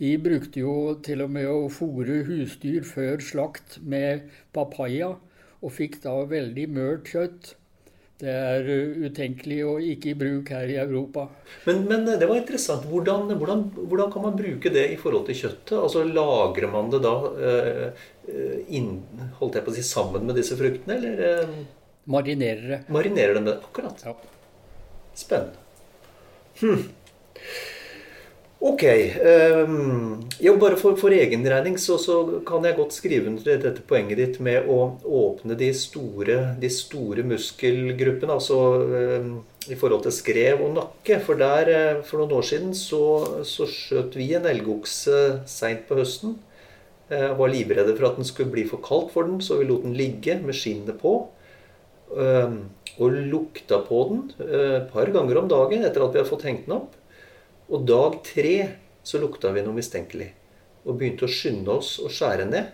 de 0.00 0.14
brukte 0.22 0.62
jo 0.62 0.74
til 1.04 1.20
og 1.26 1.32
med 1.34 1.48
å 1.50 1.68
fòre 1.72 2.22
husdyr 2.28 2.86
før 2.88 3.20
slakt 3.24 3.78
med 3.84 4.30
papaya, 4.56 5.14
og 5.60 5.74
fikk 5.76 5.98
da 6.06 6.14
veldig 6.28 6.68
mørt 6.72 7.10
kjøtt. 7.12 7.54
Det 8.20 8.32
er 8.32 8.66
utenkelig 9.00 9.58
og 9.64 9.84
ikke 9.84 10.10
i 10.10 10.16
bruk 10.22 10.50
her 10.52 10.68
i 10.68 10.76
Europa. 10.80 11.24
Men, 11.64 11.86
men 11.88 12.04
det 12.08 12.26
var 12.28 12.36
interessant. 12.36 12.84
Hvordan, 12.88 13.32
hvordan, 13.40 13.62
hvordan, 13.78 14.10
kan 14.12 14.26
man 14.26 14.36
bruke 14.36 14.72
det 14.72 14.86
i 14.92 14.98
forhold 15.00 15.24
til 15.28 15.38
kjøttet? 15.38 15.76
Altså 15.78 16.04
Lagrer 16.04 16.68
man 16.72 16.92
det 16.92 17.00
da 17.04 17.14
eh, 17.48 18.04
inn, 18.76 18.92
holdt 19.40 19.56
jeg 19.56 19.64
på 19.64 19.72
å 19.72 19.76
si, 19.78 19.86
sammen 19.88 20.28
med 20.28 20.36
disse 20.36 20.56
fruktene, 20.60 20.98
eller? 20.98 21.24
Eh, 21.30 21.56
Marinerer 22.12 22.68
det. 22.74 22.80
Marinerer 22.92 23.36
dem 23.38 23.48
det, 23.48 23.56
akkurat. 23.64 24.04
Ja. 24.04 24.16
Spennende. 25.16 25.68
Hm. 26.60 26.88
Ok. 28.60 28.82
Um, 29.64 30.20
jo, 30.38 30.52
bare 30.60 30.76
for, 30.76 30.92
for 31.00 31.14
egen 31.16 31.46
regning 31.48 31.78
så, 31.80 31.94
så, 31.96 32.16
kan 32.44 32.66
jeg 32.68 32.76
godt 32.76 32.92
skrive 32.92 33.30
under 33.30 33.56
dette 33.62 33.80
poenget 33.88 34.20
ditt 34.20 34.36
med 34.44 34.68
å 34.68 34.98
åpne 35.00 35.56
de 35.56 35.70
store, 35.72 36.36
de 36.60 36.68
store 36.68 37.24
muskelgruppene. 37.24 38.36
Altså 38.36 38.58
um, 38.84 39.32
i 39.64 39.78
forhold 39.80 40.04
til 40.04 40.12
skrev 40.12 40.60
og 40.66 40.76
nakke. 40.76 41.22
For 41.24 41.40
der, 41.40 41.72
uh, 41.72 42.04
for 42.04 42.20
noen 42.20 42.36
år 42.36 42.46
siden 42.50 42.76
så, 42.76 43.00
så 43.48 43.64
skjøt 43.64 44.20
vi 44.20 44.28
en 44.36 44.50
elgokse 44.52 45.24
seint 45.48 45.88
på 45.88 45.96
høsten. 46.02 46.36
Uh, 47.08 47.32
var 47.40 47.56
livredde 47.56 47.96
for 47.96 48.10
at 48.10 48.20
den 48.20 48.28
skulle 48.28 48.52
bli 48.52 48.68
for 48.68 48.84
kaldt 48.84 49.16
for 49.16 49.24
den, 49.24 49.40
så 49.40 49.56
vi 49.62 49.70
lot 49.72 49.88
den 49.88 49.96
ligge 49.96 50.36
med 50.44 50.60
skinnet 50.60 51.00
på. 51.00 51.16
Um, 52.12 52.66
og 53.00 53.16
lukta 53.32 53.80
på 53.88 54.06
den 54.12 54.24
uh, 54.44 54.82
et 54.82 54.88
par 54.92 55.08
ganger 55.16 55.40
om 55.40 55.48
dagen 55.48 55.86
etter 55.86 56.04
at 56.04 56.12
vi 56.12 56.20
hadde 56.20 56.28
fått 56.28 56.50
hengt 56.50 56.68
den 56.68 56.82
opp. 56.82 56.99
Og 57.70 57.86
dag 57.86 58.18
tre 58.26 58.54
så 59.06 59.20
lukta 59.22 59.52
vi 59.54 59.62
noe 59.62 59.76
mistenkelig. 59.76 60.32
Og 60.82 60.96
begynte 60.98 61.26
å 61.26 61.30
skynde 61.30 61.70
oss 61.70 61.98
å 62.02 62.10
skjære 62.10 62.48
ned. 62.50 62.72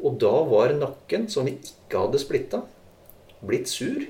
Og 0.00 0.16
da 0.20 0.32
var 0.48 0.72
nakken, 0.76 1.26
som 1.32 1.48
vi 1.48 1.56
ikke 1.56 2.06
hadde 2.06 2.20
splitta, 2.22 2.62
blitt 3.44 3.68
sur. 3.68 4.06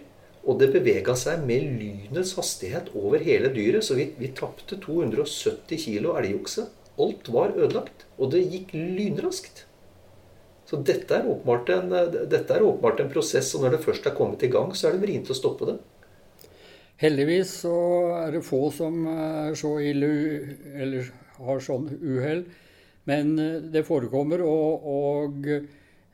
Og 0.47 0.61
det 0.61 0.71
bevega 0.77 1.17
seg 1.19 1.43
med 1.47 1.65
lynets 1.81 2.37
hastighet 2.39 2.93
over 2.95 3.23
hele 3.23 3.51
dyret, 3.55 3.83
så 3.83 3.97
vi, 3.99 4.13
vi 4.19 4.31
tapte 4.31 4.79
270 4.83 5.83
kilo 5.89 6.15
elgokse. 6.21 6.69
Alt 7.03 7.31
var 7.35 7.57
ødelagt. 7.59 8.07
Og 8.17 8.31
det 8.35 8.45
gikk 8.47 8.77
lynraskt. 8.77 9.65
Så 10.67 10.79
dette 10.87 11.19
er, 11.19 11.27
åpenbart 11.31 11.71
en, 11.75 11.93
dette 12.31 12.55
er 12.55 12.63
åpenbart 12.67 13.03
en 13.03 13.11
prosess, 13.11 13.53
og 13.55 13.63
når 13.63 13.77
det 13.77 13.85
først 13.85 14.07
er 14.07 14.15
kommet 14.19 14.43
i 14.43 14.51
gang, 14.51 14.73
så 14.75 14.89
er 14.89 14.97
det 14.97 15.03
vrient 15.03 15.31
å 15.31 15.39
stoppe 15.39 15.67
det. 15.69 15.77
Heldigvis 17.01 17.51
så 17.67 17.77
er 18.23 18.37
det 18.37 18.45
få 18.47 18.71
som 18.73 19.03
er 19.13 19.57
så 19.59 19.75
ille 19.85 20.09
eller 20.81 21.11
har 21.37 21.61
sånn 21.61 21.91
uhell. 22.01 22.47
Men 23.07 23.35
eh, 23.39 23.59
det 23.73 23.85
forekommer, 23.87 24.43
og, 24.43 24.87
og 24.89 25.51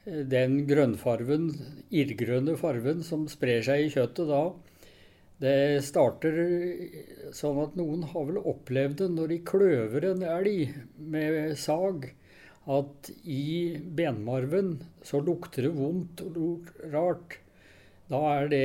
den 0.04 0.62
grønnfarven, 0.66 1.52
irrgrønne 1.94 2.56
farven 2.58 3.04
som 3.06 3.28
sprer 3.30 3.62
seg 3.62 3.84
i 3.84 3.92
kjøttet 3.94 4.28
da, 4.28 4.42
det 5.42 5.82
starter 5.82 6.36
sånn 7.34 7.60
at 7.64 7.78
noen 7.78 8.04
har 8.12 8.26
vel 8.28 8.38
opplevd 8.38 9.00
det 9.00 9.08
når 9.14 9.32
de 9.32 9.38
kløver 9.46 10.06
en 10.12 10.26
elg 10.26 10.74
med 10.98 11.56
sag, 11.58 12.10
at 12.70 13.10
i 13.26 13.74
benmarven 13.98 14.76
så 15.02 15.18
lukter 15.18 15.66
det 15.66 15.72
vondt 15.74 16.22
og 16.30 16.68
rart. 16.92 17.41
Da 18.12 18.20
er 18.34 18.48
det 18.52 18.64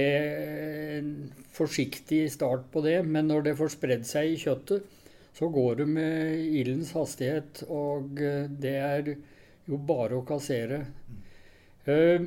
en 0.98 1.12
forsiktig 1.56 2.26
start 2.34 2.68
på 2.74 2.84
det, 2.84 3.00
men 3.08 3.30
når 3.32 3.46
det 3.46 3.58
får 3.60 3.78
spredd 3.78 4.04
seg 4.08 4.34
i 4.34 4.40
kjøttet, 4.42 4.84
så 5.38 5.48
går 5.54 5.80
det 5.82 5.88
med 5.88 6.42
ildens 6.60 6.92
hastighet, 6.98 7.62
og 7.70 8.20
eh, 8.20 8.50
det 8.50 8.76
er 8.82 9.12
jo 9.70 9.80
bare 9.88 10.18
å 10.18 10.26
kassere. 10.28 10.82
Uh, 11.88 12.26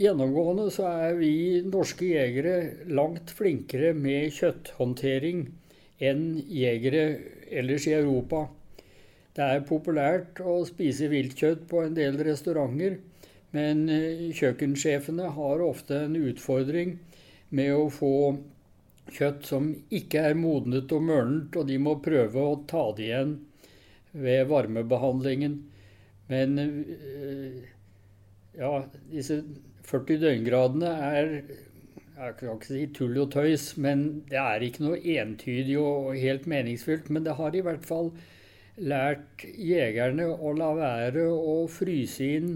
gjennomgående 0.00 0.66
så 0.74 0.88
er 0.90 1.16
vi 1.16 1.32
norske 1.64 2.08
jegere 2.10 2.86
langt 2.92 3.32
flinkere 3.36 3.94
med 3.96 4.34
kjøtthåndtering 4.36 5.46
enn 6.10 6.24
jegere 6.44 7.04
ellers 7.48 7.86
i 7.88 7.94
Europa. 7.96 8.46
Det 9.36 9.46
er 9.46 9.64
populært 9.68 10.42
å 10.44 10.58
spise 10.68 11.08
viltkjøtt 11.12 11.64
på 11.70 11.84
en 11.86 11.96
del 11.96 12.18
restauranter, 12.26 12.98
men 13.56 13.86
eh, 13.90 14.28
kjøkkensjefene 14.36 15.32
har 15.36 15.64
ofte 15.64 16.04
en 16.06 16.16
utfordring 16.20 16.96
med 17.56 17.72
å 17.74 17.88
få 17.92 18.14
kjøtt 19.10 19.48
som 19.48 19.72
ikke 19.90 20.22
er 20.30 20.38
modnet 20.38 20.92
og 20.94 21.02
mørnet, 21.08 21.56
og 21.56 21.66
de 21.66 21.78
må 21.82 21.96
prøve 22.04 22.44
å 22.46 22.60
ta 22.70 22.84
det 22.96 23.08
igjen 23.08 23.34
ved 24.12 24.46
varmebehandlingen. 24.50 25.56
Men 26.30 26.60
eh, 26.62 27.66
ja, 28.60 28.76
disse 29.10 29.42
40 29.90 30.22
døgngradene 30.22 30.94
er 31.10 31.34
jeg 32.20 32.34
kan 32.36 32.50
ikke 32.52 32.68
si 32.68 32.82
tull 32.92 33.14
og 33.22 33.30
tøys, 33.32 33.62
men 33.80 34.02
det 34.28 34.36
er 34.36 34.60
ikke 34.66 34.82
noe 34.84 34.98
entydig 35.14 35.78
og 35.80 36.10
helt 36.20 36.44
meningsfylt. 36.52 37.08
Men 37.08 37.24
det 37.24 37.38
har 37.38 37.54
i 37.56 37.62
hvert 37.64 37.86
fall 37.88 38.10
lært 38.76 39.44
jegerne 39.48 40.26
å 40.28 40.52
la 40.52 40.68
være 40.76 41.24
å 41.32 41.54
fryse 41.72 42.28
inn 42.36 42.52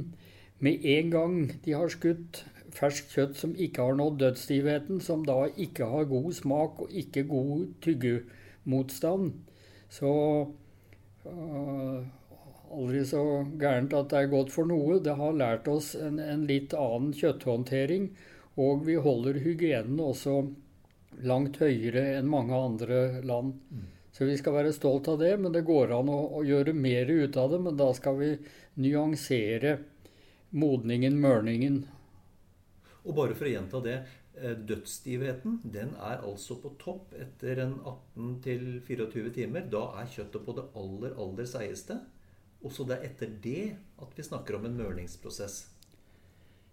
med 0.62 0.84
en 0.86 1.10
gang 1.10 1.38
de 1.64 1.72
har 1.74 1.90
skutt 1.92 2.44
ferskt 2.74 3.14
kjøtt 3.14 3.38
som 3.38 3.54
ikke 3.54 3.86
har 3.86 3.96
nådd 3.98 4.18
dødsstivheten, 4.22 5.00
som 5.02 5.24
da 5.26 5.44
ikke 5.50 5.86
har 5.90 6.10
god 6.10 6.32
smak 6.34 6.82
og 6.84 6.92
ikke 7.02 7.26
god 7.30 7.68
tyggemotstand. 7.84 9.32
Så 9.92 10.12
øh, 11.28 11.98
aldri 12.74 13.04
så 13.06 13.22
gærent 13.60 13.94
at 13.94 14.10
det 14.10 14.20
er 14.20 14.32
godt 14.32 14.52
for 14.54 14.68
noe. 14.68 14.98
Det 15.02 15.16
har 15.18 15.38
lært 15.38 15.70
oss 15.70 15.94
en, 15.94 16.18
en 16.18 16.46
litt 16.50 16.74
annen 16.74 17.14
kjøtthåndtering, 17.14 18.10
og 18.58 18.84
vi 18.88 18.98
holder 18.98 19.40
hygienen 19.44 20.00
også 20.02 20.40
langt 21.22 21.60
høyere 21.62 22.16
enn 22.18 22.30
mange 22.30 22.58
andre 22.58 23.02
land. 23.22 23.54
Mm. 23.70 23.90
Så 24.14 24.26
vi 24.28 24.36
skal 24.38 24.54
være 24.54 24.74
stolt 24.74 25.08
av 25.10 25.18
det, 25.22 25.32
men 25.42 25.54
det 25.54 25.64
går 25.66 25.94
an 25.96 26.10
å, 26.10 26.20
å 26.38 26.44
gjøre 26.46 26.74
mer 26.74 27.10
ut 27.10 27.36
av 27.38 27.50
det. 27.50 27.58
Men 27.62 27.78
da 27.78 27.88
skal 27.94 28.18
vi 28.20 28.30
nyansere 28.82 29.78
modningen, 30.54 31.18
mørningen. 31.20 31.82
Og 33.04 33.16
bare 33.18 33.36
for 33.36 33.48
å 33.48 33.52
gjenta 33.52 33.80
det. 33.84 33.98
Eh, 34.34 34.56
dødsstivheten 34.66 35.60
den 35.70 35.92
er 35.94 36.24
altså 36.26 36.56
på 36.58 36.72
topp 36.80 37.12
etter 37.20 37.60
en 37.62 37.76
18-24 38.16 39.30
timer. 39.36 39.68
Da 39.70 39.84
er 40.00 40.10
kjøttet 40.10 40.46
på 40.46 40.56
det 40.56 40.64
aller, 40.80 41.14
aller 41.20 41.46
seigeste. 41.46 42.00
Og 42.64 42.72
så 42.74 42.86
det 42.88 42.96
er 42.96 43.10
etter 43.10 43.34
det 43.44 43.64
at 44.02 44.16
vi 44.16 44.26
snakker 44.26 44.58
om 44.58 44.66
en 44.66 44.78
mørningsprosess. 44.78 45.60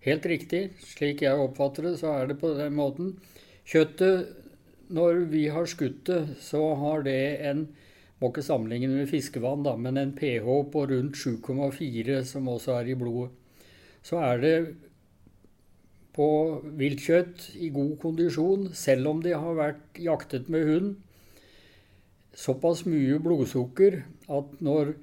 Helt 0.02 0.26
riktig. 0.26 0.63
Slik 0.96 1.22
jeg 1.22 1.38
oppfatter 1.38 1.89
det, 1.89 1.98
så 2.02 2.15
er 2.15 2.32
det 2.32 2.39
på 2.41 2.54
den 2.58 2.74
måten. 2.74 3.12
Kjøttet, 3.70 4.32
når 4.89 5.26
vi 5.30 5.46
har 5.54 5.70
skutt 5.70 6.02
det, 6.10 6.22
så 6.41 6.63
har 6.80 7.06
det 7.06 7.22
en 7.52 7.67
må 8.22 8.30
ikke 8.30 8.44
sammenligne 8.46 8.94
med 8.94 9.10
fiskevann, 9.10 9.63
da, 9.65 9.72
men 9.82 9.98
en 9.98 10.12
pH 10.13 10.46
på 10.74 10.82
rundt 10.91 11.17
7,4 11.17 12.20
som 12.30 12.50
også 12.54 12.76
er 12.78 12.91
i 12.94 12.98
blodet 12.98 13.40
så 14.06 14.22
er 14.26 14.42
det 14.42 14.56
på 16.16 16.28
viltkjøtt 16.80 17.52
i 17.64 17.70
god 17.72 17.96
kondisjon, 18.02 18.68
selv 18.76 19.14
om 19.14 19.22
de 19.24 19.32
har 19.36 19.56
vært 19.58 20.02
jaktet 20.02 20.50
med 20.52 20.68
hund, 20.68 20.92
såpass 22.36 22.86
mye 22.88 23.20
blodsukker 23.24 24.02
at 24.32 24.60
når 24.64 24.94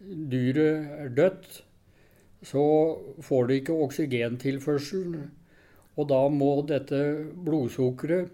dyret 0.00 0.90
er 1.04 1.14
dødt, 1.14 1.62
så 2.46 2.64
får 3.22 3.48
det 3.48 3.60
ikke 3.60 3.78
oksygentilførsel. 3.86 5.16
Og 5.98 6.06
da 6.10 6.20
må 6.30 6.52
dette 6.66 7.00
blodsukkeret, 7.46 8.30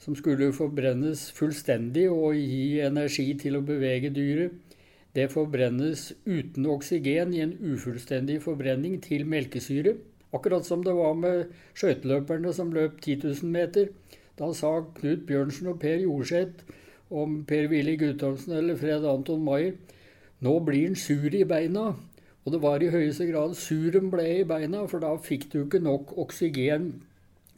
som 0.00 0.16
skulle 0.18 0.48
forbrennes 0.56 1.28
fullstendig 1.36 2.08
og 2.10 2.34
gi 2.34 2.80
energi 2.82 3.28
til 3.38 3.58
å 3.58 3.66
bevege 3.66 4.10
dyret, 4.14 4.56
det 5.16 5.28
forbrennes 5.32 6.10
uten 6.24 6.66
oksygen 6.72 7.34
i 7.36 7.42
en 7.44 7.52
ufullstendig 7.60 8.38
forbrenning 8.44 8.96
til 9.04 9.26
melkesyre. 9.28 9.96
Akkurat 10.32 10.64
som 10.64 10.84
det 10.84 10.94
var 10.96 11.12
med 11.18 11.50
skøyteløperne 11.76 12.52
som 12.56 12.72
løp 12.72 13.00
10 13.02 13.18
000 13.24 13.52
meter. 13.52 13.90
Da 14.38 14.48
sa 14.56 14.78
Knut 14.96 15.26
Bjørnsen 15.28 15.68
og 15.74 15.80
Per 15.82 16.00
Jorseth 16.00 16.64
om 17.12 17.42
Per-Willy 17.44 17.98
Guttormsen 18.00 18.56
eller 18.56 18.78
Fred 18.80 19.04
Anton 19.04 19.44
Maier 19.44 19.76
nå 20.42 20.56
blir 20.66 20.88
han 20.88 20.96
sur 20.98 21.34
i 21.34 21.44
beina. 21.46 21.92
Og 22.42 22.54
det 22.54 22.62
var 22.64 22.82
i 22.82 22.90
høyeste 22.90 23.28
grad 23.28 23.52
sur 23.54 23.94
han 23.94 24.08
ble 24.10 24.24
i 24.40 24.46
beina, 24.48 24.86
for 24.90 25.04
da 25.04 25.12
fikk 25.22 25.46
du 25.52 25.60
ikke 25.62 25.82
nok 25.82 26.16
oksygen 26.18 26.88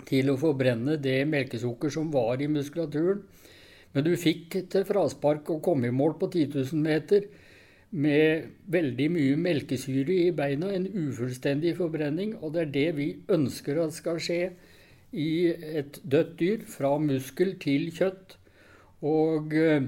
til 0.05 0.29
å 0.29 0.37
forbrenne 0.37 0.99
det 1.01 1.23
melkesukker 1.31 1.93
som 1.95 2.11
var 2.13 2.43
i 2.43 2.51
muskulaturen. 2.51 3.23
Men 3.95 4.05
du 4.05 4.13
fikk 4.21 4.59
til 4.75 4.85
fraspark 4.85 5.49
å 5.55 5.63
komme 5.65 5.89
i 5.89 5.95
mål 5.95 6.19
på 6.21 6.29
10 6.35 6.51
000 6.59 6.85
meter 6.85 7.25
med 7.95 8.49
veldig 8.75 9.07
mye 9.15 9.35
melkesyre 9.39 10.15
i 10.27 10.31
beina, 10.35 10.73
en 10.75 10.89
ufullstendig 10.89 11.77
forbrenning. 11.79 12.35
Og 12.43 12.55
det 12.55 12.65
er 12.65 12.73
det 12.75 12.89
vi 12.99 13.09
ønsker 13.31 13.79
at 13.83 13.95
skal 13.95 14.19
skje 14.23 14.41
i 15.15 15.31
et 15.79 16.01
dødt 16.03 16.35
dyr, 16.41 16.65
fra 16.67 16.97
muskel 16.99 17.55
til 17.63 17.91
kjøtt. 17.95 18.35
Og 19.07 19.55
eh, 19.55 19.87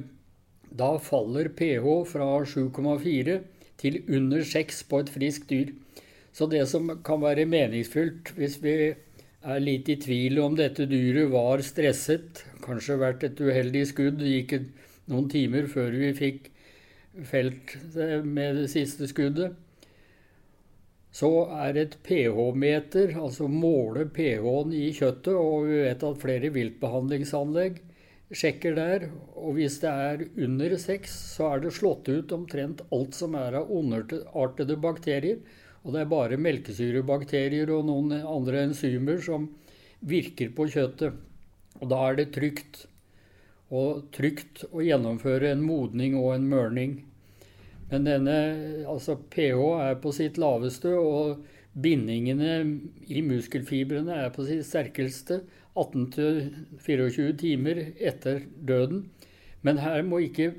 da 0.77 0.92
faller 1.03 1.51
pH 1.57 1.87
fra 2.11 2.31
7,4 2.47 3.40
til 3.81 3.99
under 4.07 4.45
6 4.45 4.83
på 4.90 5.03
et 5.03 5.12
friskt 5.12 5.51
dyr. 5.51 5.75
Så 6.37 6.47
det 6.53 6.66
som 6.69 6.90
kan 7.05 7.23
være 7.23 7.49
meningsfylt 7.49 8.35
hvis 8.37 8.59
vi 8.62 8.77
er 9.47 9.62
litt 9.62 9.88
i 9.88 9.97
tvil 10.01 10.40
om 10.42 10.57
dette 10.59 10.87
dyret 10.90 11.31
var 11.33 11.62
stresset, 11.64 12.45
kanskje 12.64 12.99
vært 13.01 13.25
et 13.25 13.40
uheldig 13.40 13.87
skudd, 13.88 14.19
det 14.21 14.33
gikk 14.33 14.55
noen 15.11 15.31
timer 15.33 15.69
før 15.71 15.95
vi 15.97 16.11
fikk 16.19 16.51
felt 17.25 17.77
med 18.25 18.61
det 18.61 18.69
siste 18.73 19.09
skuddet, 19.09 19.55
så 21.17 21.31
er 21.65 21.79
et 21.81 21.95
pH-meter, 22.05 23.15
altså 23.17 23.47
måle 23.49 24.05
pH-en 24.13 24.75
i 24.77 24.91
kjøttet, 24.93 25.33
og 25.33 25.69
vi 25.71 25.79
vet 25.87 26.03
at 26.05 26.19
flere 26.21 26.51
viltbehandlingsanlegg 26.53 27.79
sjekker 28.37 28.75
der, 28.77 29.07
og 29.39 29.55
hvis 29.57 29.79
det 29.81 29.93
er 29.93 30.25
under 30.45 30.75
seks, 30.83 31.15
så 31.37 31.55
er 31.55 31.63
det 31.63 31.73
slått 31.77 32.11
ut 32.11 32.35
omtrent 32.37 32.83
alt 32.93 33.17
som 33.17 33.37
er 33.39 33.61
av 33.63 33.71
underartede 33.73 34.77
bakterier. 34.83 35.39
Og 35.87 35.95
det 35.95 36.03
er 36.03 36.11
bare 36.11 36.41
melkesyrebakterier 36.43 37.71
og 37.71 37.87
noen 37.87 38.17
andre 38.19 38.65
enzymer 38.67 39.21
som 39.23 39.47
virker 40.03 40.51
på 40.57 40.67
kjøttet. 40.75 41.15
Og 41.79 41.89
da 41.93 42.01
er 42.09 42.19
det 42.19 42.33
trygt 42.35 42.89
og 43.75 44.07
trygt 44.15 44.65
å 44.71 44.85
gjennomføre 44.85 45.51
en 45.51 45.65
modning 45.67 46.15
og 46.19 46.35
en 46.37 46.49
mørning. 46.51 46.97
Men 47.91 48.07
denne, 48.07 48.39
altså 48.91 49.17
pH 49.31 49.63
er 49.83 49.99
på 50.03 50.13
sitt 50.15 50.39
laveste, 50.43 50.91
og 50.95 51.45
bindingene 51.77 52.81
i 53.13 53.23
muskelfibrene 53.27 54.15
er 54.25 54.33
på 54.35 54.47
sitt 54.49 54.67
sterkeste 54.67 55.43
18-24 55.77 57.35
timer 57.43 57.83
etter 57.99 58.47
døden. 58.57 59.05
Men 59.63 59.83
her 59.83 60.03
må 60.07 60.23
ikke 60.25 60.53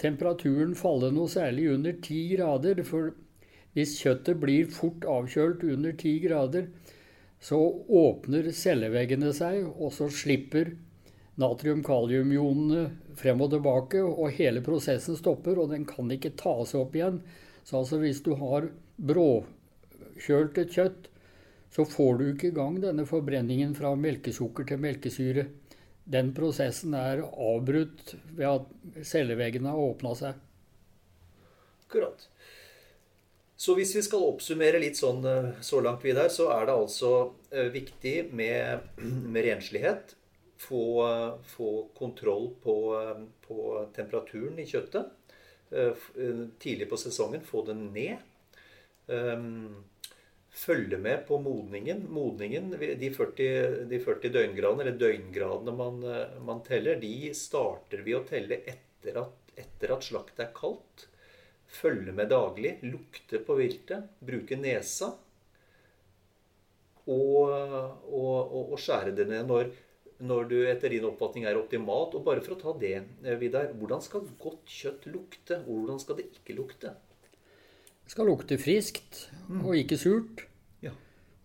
temperaturen 0.00 0.76
falle 0.78 1.10
noe 1.12 1.30
særlig 1.30 1.68
under 1.74 1.96
10 1.98 2.22
grader. 2.36 2.82
For 2.86 3.12
hvis 3.76 3.98
kjøttet 4.00 4.40
blir 4.42 4.70
fort 4.72 5.04
avkjølt 5.06 5.66
under 5.68 5.92
10 5.94 6.14
grader, 6.24 6.70
så 7.40 7.58
åpner 7.88 8.50
celleveggene 8.52 9.32
seg, 9.36 9.64
og 9.80 9.92
så 9.96 10.10
slipper 10.12 10.74
natrium-kalium-ionene 11.40 12.84
frem 13.18 13.40
og 13.44 13.52
tilbake, 13.54 14.02
og 14.04 14.36
hele 14.36 14.62
prosessen 14.64 15.18
stopper, 15.18 15.58
og 15.60 15.72
den 15.74 15.86
kan 15.88 16.10
ikke 16.12 16.34
tas 16.40 16.74
opp 16.78 16.96
igjen. 16.96 17.20
Så 17.64 17.80
altså 17.80 18.00
hvis 18.02 18.22
du 18.26 18.34
har 18.40 18.68
bråkjølt 19.10 20.60
et 20.62 20.76
kjøtt, 20.76 21.08
så 21.70 21.86
får 21.86 22.18
du 22.18 22.24
ikke 22.32 22.50
i 22.50 22.56
gang 22.56 22.80
denne 22.82 23.06
forbrenningen 23.06 23.76
fra 23.78 23.92
melkesukker 23.94 24.66
til 24.66 24.80
melkesyre. 24.82 25.46
Den 26.10 26.32
prosessen 26.34 26.96
er 26.98 27.22
avbrutt 27.22 28.16
ved 28.34 28.46
at 28.48 29.04
celleveggene 29.06 29.70
har 29.70 29.90
åpna 29.92 30.16
seg. 30.18 30.40
Akkurat. 31.86 32.26
Så 33.60 33.76
hvis 33.76 33.92
vi 33.94 34.02
skal 34.02 34.24
oppsummere 34.24 34.80
litt 34.80 34.96
sånn 34.98 35.20
eh, 35.28 35.50
så 35.62 35.82
langt 35.84 36.02
videre, 36.06 36.30
så 36.32 36.48
er 36.54 36.64
det 36.66 36.74
altså 36.80 37.10
eh, 37.52 37.68
viktig 37.74 38.30
med, 38.34 38.88
med 39.34 39.46
renslighet 39.46 40.16
få, 40.60 41.38
få 41.46 41.88
kontroll 41.98 42.50
på, 42.62 42.74
på, 43.46 43.88
temperaturen 43.96 44.58
i 44.58 44.66
kjøttet. 44.68 45.06
Eh, 45.70 45.94
eh, 46.20 46.42
tidlig 46.60 46.90
på 46.90 46.98
sesongen 47.00 47.44
få 47.46 47.64
den 47.66 47.86
ned. 47.94 48.18
Ehm, 49.08 49.84
følge 50.50 50.98
med 50.98 51.24
på 51.28 51.38
modningen. 51.40 52.04
Modningen, 52.12 52.70
De 52.76 53.10
40, 53.16 53.86
de 53.88 54.02
40 54.04 54.34
døgngradene, 54.36 54.84
eller 54.84 55.00
døgngradene 55.00 55.76
man, 55.76 56.04
man, 56.44 56.62
teller, 56.66 57.00
de 57.00 57.32
starter 57.34 58.04
vi 58.04 58.18
å 58.18 58.24
telle 58.28 58.60
etter 58.68 59.16
at, 59.22 59.54
etter 59.56 59.96
at 59.96 60.04
slaktet 60.04 60.44
er 60.44 60.54
kaldt. 60.54 61.08
Følge 61.70 62.12
med 62.12 62.28
daglig. 62.28 62.76
Lukte 62.84 63.40
på 63.46 63.56
viltet. 63.56 64.12
Bruke 64.20 64.58
nesa. 64.60 65.14
Og, 67.10 67.48
og, 67.48 68.34
og, 68.52 68.74
og 68.74 68.76
skjære 68.78 69.14
det 69.16 69.24
ned 69.30 69.48
når 69.48 69.70
når 70.20 70.48
du 70.50 70.56
etter 70.68 70.92
din 70.92 71.06
oppfatning 71.08 71.46
er 71.48 71.58
optimalt. 71.58 72.16
Og 72.18 72.24
bare 72.26 72.42
for 72.44 72.56
å 72.56 72.60
ta 72.60 72.74
det, 72.80 72.96
eh, 73.24 73.38
Vidar. 73.40 73.72
Hvordan 73.76 74.02
skal 74.04 74.26
godt 74.40 74.66
kjøtt 74.68 75.06
lukte? 75.12 75.62
Hvordan 75.66 76.00
skal 76.02 76.20
det 76.20 76.28
ikke 76.30 76.56
lukte? 76.58 76.94
Det 78.04 78.14
skal 78.14 78.26
lukte 78.26 78.58
friskt 78.58 79.28
mm. 79.48 79.64
og 79.64 79.76
ikke 79.78 79.98
surt. 80.00 80.44
Ja. 80.82 80.92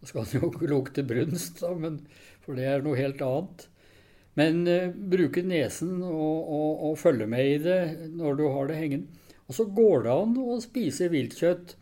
Det 0.01 0.09
skal 0.09 0.25
jo 0.33 0.49
ikke 0.49 0.71
lukte 0.71 1.05
brunst, 1.05 1.61
da, 1.61 1.73
men, 1.77 2.01
for 2.41 2.57
det 2.57 2.65
er 2.65 2.85
noe 2.85 2.97
helt 2.97 3.21
annet. 3.21 3.67
Men 4.35 4.65
uh, 4.67 4.91
bruke 4.91 5.45
nesen 5.45 6.01
og, 6.03 6.49
og, 6.51 6.71
og, 6.89 6.97
følge 6.99 7.27
med 7.31 7.51
i 7.53 7.59
det 7.63 8.09
når 8.17 8.39
du 8.39 8.45
har 8.51 8.67
det 8.67 8.79
hengende. 8.81 9.21
Og 9.45 9.55
så 9.55 9.67
går 9.69 10.03
det 10.03 10.11
an 10.11 10.37
å 10.41 10.57
spise 10.63 11.07
viltkjøtt 11.13 11.75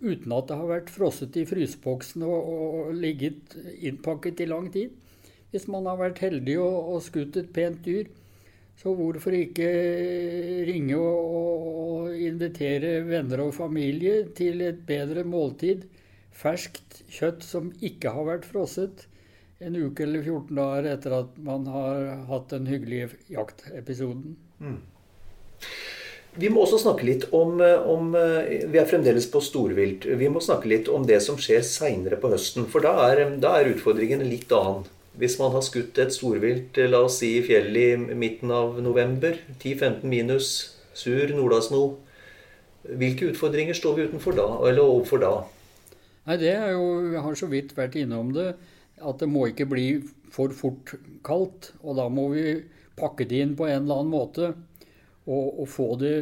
uten 0.00 0.32
at 0.32 0.48
det 0.48 0.56
har 0.56 0.70
vært 0.70 0.90
frosset 0.92 1.36
i 1.36 1.44
fryseboksen 1.44 2.24
og, 2.24 2.48
og 2.48 2.94
ligget 2.96 3.52
innpakket 3.84 4.40
i 4.40 4.48
lang 4.48 4.70
tid. 4.72 4.94
Hvis 5.54 5.68
man 5.70 5.86
har 5.86 6.00
vært 6.00 6.18
heldig 6.24 6.58
og, 6.58 6.76
og 6.96 7.02
skutt 7.06 7.36
et 7.38 7.52
pent 7.54 7.78
dyr, 7.86 8.08
så 8.74 8.90
hvorfor 8.98 9.36
ikke 9.38 9.68
ringe 10.66 10.96
og, 10.98 11.68
og, 11.78 12.14
invitere 12.18 12.96
venner 13.06 13.44
og 13.44 13.52
familie 13.54 14.24
til 14.34 14.64
et 14.66 14.80
bedre 14.88 15.22
måltid? 15.22 15.84
Ferskt 16.34 17.04
kjøtt 17.06 17.46
som 17.46 17.70
ikke 17.86 18.10
har 18.16 18.26
vært 18.26 18.48
frosset 18.50 19.06
en 19.62 19.76
uke 19.78 20.02
eller 20.02 20.24
14 20.24 20.58
dager 20.58 20.88
etter 20.90 21.14
at 21.20 21.36
man 21.46 21.68
har 21.70 22.08
hatt 22.28 22.50
den 22.50 22.66
hyggelige 22.68 23.12
jaktepisoden. 23.30 24.34
Mm. 24.58 24.80
Vi 26.34 26.50
må 26.50 26.64
også 26.64 26.80
snakke 26.82 27.06
litt 27.06 27.28
om, 27.30 27.60
om, 27.62 28.10
Vi 28.10 28.80
er 28.80 28.90
fremdeles 28.90 29.28
på 29.30 29.38
storvilt. 29.38 30.08
Vi 30.18 30.28
må 30.28 30.42
snakke 30.42 30.66
litt 30.72 30.90
om 30.90 31.06
det 31.06 31.20
som 31.22 31.38
skjer 31.38 31.62
seinere 31.62 32.18
på 32.18 32.32
høsten. 32.34 32.66
For 32.66 32.82
da 32.82 32.96
er, 33.06 33.22
da 33.38 33.54
er 33.60 33.70
utfordringen 33.70 34.26
litt 34.26 34.50
annen. 34.52 34.82
Hvis 35.18 35.36
man 35.38 35.52
har 35.54 35.62
skutt 35.62 35.98
et 36.02 36.14
storvilt, 36.14 36.78
la 36.90 37.04
oss 37.06 37.20
si 37.20 37.36
i 37.38 37.44
fjellet 37.46 38.10
i 38.10 38.16
midten 38.18 38.50
av 38.50 38.80
november, 38.82 39.36
10-15 39.60 40.08
minus, 40.10 40.48
sur 40.94 41.30
nordasno, 41.34 41.84
hvilke 42.84 43.30
utfordringer 43.30 43.76
står 43.78 43.96
vi 43.96 44.06
utenfor 44.08 44.36
da, 44.36 44.48
eller 44.68 44.82
overfor 44.82 45.22
da? 45.22 45.32
Nei, 46.26 46.38
det 46.40 46.52
er 46.56 46.72
jo, 46.74 47.12
Jeg 47.12 47.22
har 47.22 47.38
så 47.38 47.48
vidt 47.52 47.76
vært 47.76 47.96
innom 48.00 48.32
det, 48.34 48.54
at 49.00 49.20
det 49.20 49.28
må 49.30 49.46
ikke 49.50 49.68
bli 49.70 49.88
for 50.34 50.54
fort 50.56 50.94
kaldt. 51.26 51.72
Og 51.82 51.98
da 51.98 52.08
må 52.12 52.28
vi 52.34 52.62
pakke 52.98 53.26
det 53.28 53.42
inn 53.44 53.56
på 53.58 53.68
en 53.68 53.84
eller 53.84 54.02
annen 54.02 54.12
måte 54.12 54.50
og, 55.26 55.60
og 55.62 55.68
få 55.68 55.94
det 56.00 56.16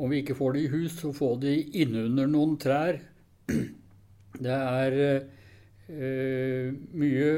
Om 0.00 0.08
vi 0.08 0.22
ikke 0.22 0.34
får 0.38 0.54
det 0.54 0.60
i 0.64 0.68
hus, 0.72 0.94
så 0.96 1.10
få 1.12 1.34
det 1.36 1.58
innunder 1.76 2.28
noen 2.30 2.54
trær. 2.56 3.02
Det 4.40 4.54
er 4.54 4.94
Eh, 4.96 5.39
mye 5.90 7.30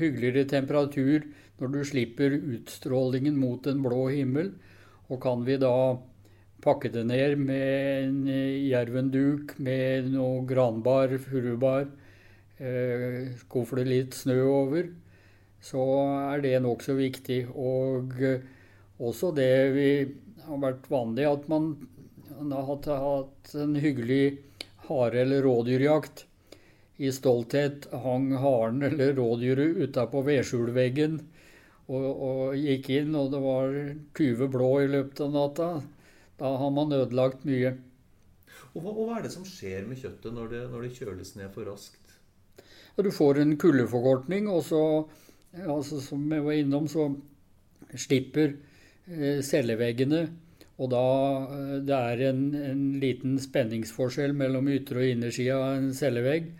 hyggeligere 0.00 0.48
temperatur 0.50 1.26
når 1.60 1.72
du 1.74 1.80
slipper 1.86 2.34
utstrålingen 2.34 3.36
mot 3.38 3.66
en 3.70 3.82
blå 3.84 4.08
himmel. 4.10 4.54
Og 5.10 5.20
kan 5.22 5.44
vi 5.46 5.58
da 5.60 5.74
pakke 6.64 6.90
det 6.92 7.04
ned 7.08 7.38
med 7.40 8.04
en 8.04 8.18
eh, 8.28 8.68
jervenduk, 8.70 9.56
med 9.58 10.10
noe 10.14 10.44
granbar, 10.48 11.12
furubar, 11.22 11.88
eh, 12.60 13.32
skuffe 13.40 13.84
litt 13.86 14.16
snø 14.16 14.38
over, 14.44 14.90
så 15.64 15.84
er 16.34 16.44
det 16.44 16.56
nokså 16.64 16.96
viktig. 16.98 17.42
Og 17.54 18.16
eh, 18.20 18.44
også 19.00 19.32
det 19.36 19.54
vi 19.76 19.90
har 20.46 20.62
vært 20.62 20.88
vanlig, 20.92 21.28
at 21.28 21.48
man 21.52 21.72
har 22.40 22.66
hatt, 22.68 22.88
hatt 22.88 23.54
en 23.60 23.76
hyggelig 23.80 24.40
hare- 24.88 25.24
eller 25.24 25.44
rådyrjakt. 25.44 26.26
I 27.00 27.10
stolthet 27.16 27.86
hang 28.04 28.30
haren 28.42 28.82
eller 28.84 29.14
rådyret 29.16 29.78
utapå 29.86 30.20
vedskjulveggen 30.26 31.20
og, 31.90 32.04
og, 32.06 32.42
gikk 32.60 32.90
inn, 32.94 33.14
og 33.18 33.30
det 33.32 33.40
var 33.42 33.78
20 34.18 34.50
blå 34.52 34.68
i 34.84 34.90
løpet 34.90 35.22
av 35.24 35.32
natta, 35.34 35.70
da 36.38 36.50
har 36.60 36.74
man 36.76 36.92
ødelagt 36.94 37.46
mye. 37.48 37.72
Og 38.74 38.84
hva, 38.84 38.92
og 38.92 39.08
hva 39.08 39.16
er 39.18 39.26
det 39.26 39.32
som 39.34 39.46
skjer 39.48 39.88
med 39.88 39.98
kjøttet 39.98 40.36
når 40.36 40.52
det, 40.52 40.60
når 40.70 40.86
det 40.86 40.92
kjøles 41.00 41.34
ned 41.40 41.50
for 41.54 41.66
raskt? 41.66 42.14
Ja, 42.94 43.02
du 43.02 43.10
får 43.14 43.40
en 43.42 43.56
kuldeforkortning, 43.58 44.46
og 44.52 44.62
så, 44.68 44.82
altså, 45.64 45.98
som 46.04 46.30
jeg 46.30 46.46
var 46.46 46.60
innom, 46.60 46.86
så 46.90 47.08
slipper 47.98 48.54
eh, 49.10 49.40
celleveggene. 49.46 50.24
Og 50.80 50.90
da 50.92 51.04
eh, 51.56 51.76
det 51.86 51.96
er 51.96 52.24
en, 52.30 52.44
en, 52.54 52.84
liten 53.02 53.38
spenningsforskjell 53.42 54.36
mellom 54.36 54.70
ytre 54.72 55.02
og 55.02 55.14
innersida 55.14 55.58
av 55.58 55.78
en 55.80 55.90
cellevegg. 55.96 56.52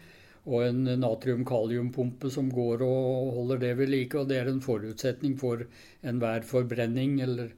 Og 0.49 0.65
en 0.65 0.85
natrium-kaliumpumpe 1.03 2.31
som 2.33 2.49
går 2.53 2.85
og 2.87 3.33
holder 3.37 3.61
det 3.65 3.75
ved 3.79 3.93
like. 3.93 4.19
Og 4.19 4.29
det 4.31 4.41
er 4.41 4.51
en 4.51 4.63
forutsetning 4.65 5.37
for 5.41 5.67
enhver 6.07 6.47
forbrenning. 6.49 7.19
Eller, 7.21 7.53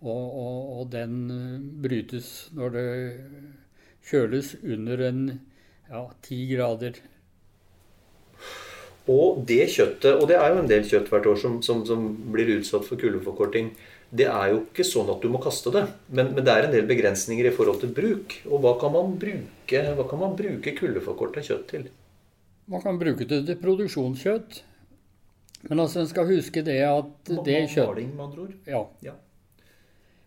og, 0.00 0.24
og, 0.42 0.58
og, 0.78 0.84
den 0.94 1.16
eh, 1.30 1.62
brytes 1.84 2.32
når 2.56 2.76
det 2.76 2.88
kjøles 4.08 4.56
under 4.64 5.06
en 5.08 5.24
ja, 5.90 6.06
ti 6.24 6.44
grader. 6.50 6.98
Og 9.10 9.42
det 9.46 9.64
kjøttet, 9.74 10.14
og 10.14 10.28
det 10.30 10.36
er 10.38 10.52
jo 10.52 10.60
en 10.62 10.70
del 10.70 10.84
kjøtt 10.86 11.08
hvert 11.10 11.26
år 11.26 11.38
som, 11.40 11.56
som, 11.66 11.82
som 11.86 12.04
blir 12.34 12.52
utsatt 12.58 12.86
for 12.86 13.00
kuldeforkorting, 13.00 13.72
det 14.12 14.28
er 14.28 14.52
jo 14.52 14.60
ikke 14.66 14.84
sånn 14.86 15.08
at 15.10 15.22
du 15.24 15.30
må 15.32 15.40
kaste 15.42 15.72
det. 15.74 15.86
Men, 16.12 16.34
men, 16.36 16.44
det 16.44 16.52
er 16.52 16.68
en 16.68 16.74
del 16.74 16.86
begrensninger 16.88 17.48
i 17.48 17.54
forhold 17.54 17.80
til 17.82 17.94
bruk. 17.96 18.36
Og 18.50 18.62
hva 18.62 18.76
kan 18.80 18.92
man 18.94 19.16
bruke, 19.20 19.82
hva 19.96 20.30
bruke 20.38 20.74
kuldeforkorta 20.78 21.42
kjøtt 21.46 21.66
til? 21.72 21.88
Man 22.70 22.82
kan 22.84 23.00
bruke 23.00 23.26
det 23.28 23.42
til 23.48 23.58
produksjonskjøtt. 23.62 24.62
Men 25.68 25.80
altså, 25.82 26.02
en 26.02 26.10
skal 26.10 26.30
huske 26.30 26.62
det 26.66 26.78
at 26.86 27.32
det 27.46 27.58
kjøtt 27.70 27.92
Maling, 27.92 28.14
med 28.14 28.24
andre 28.24 28.46
ord? 28.46 28.54
Ja. 28.66 28.82
ja. 29.06 29.16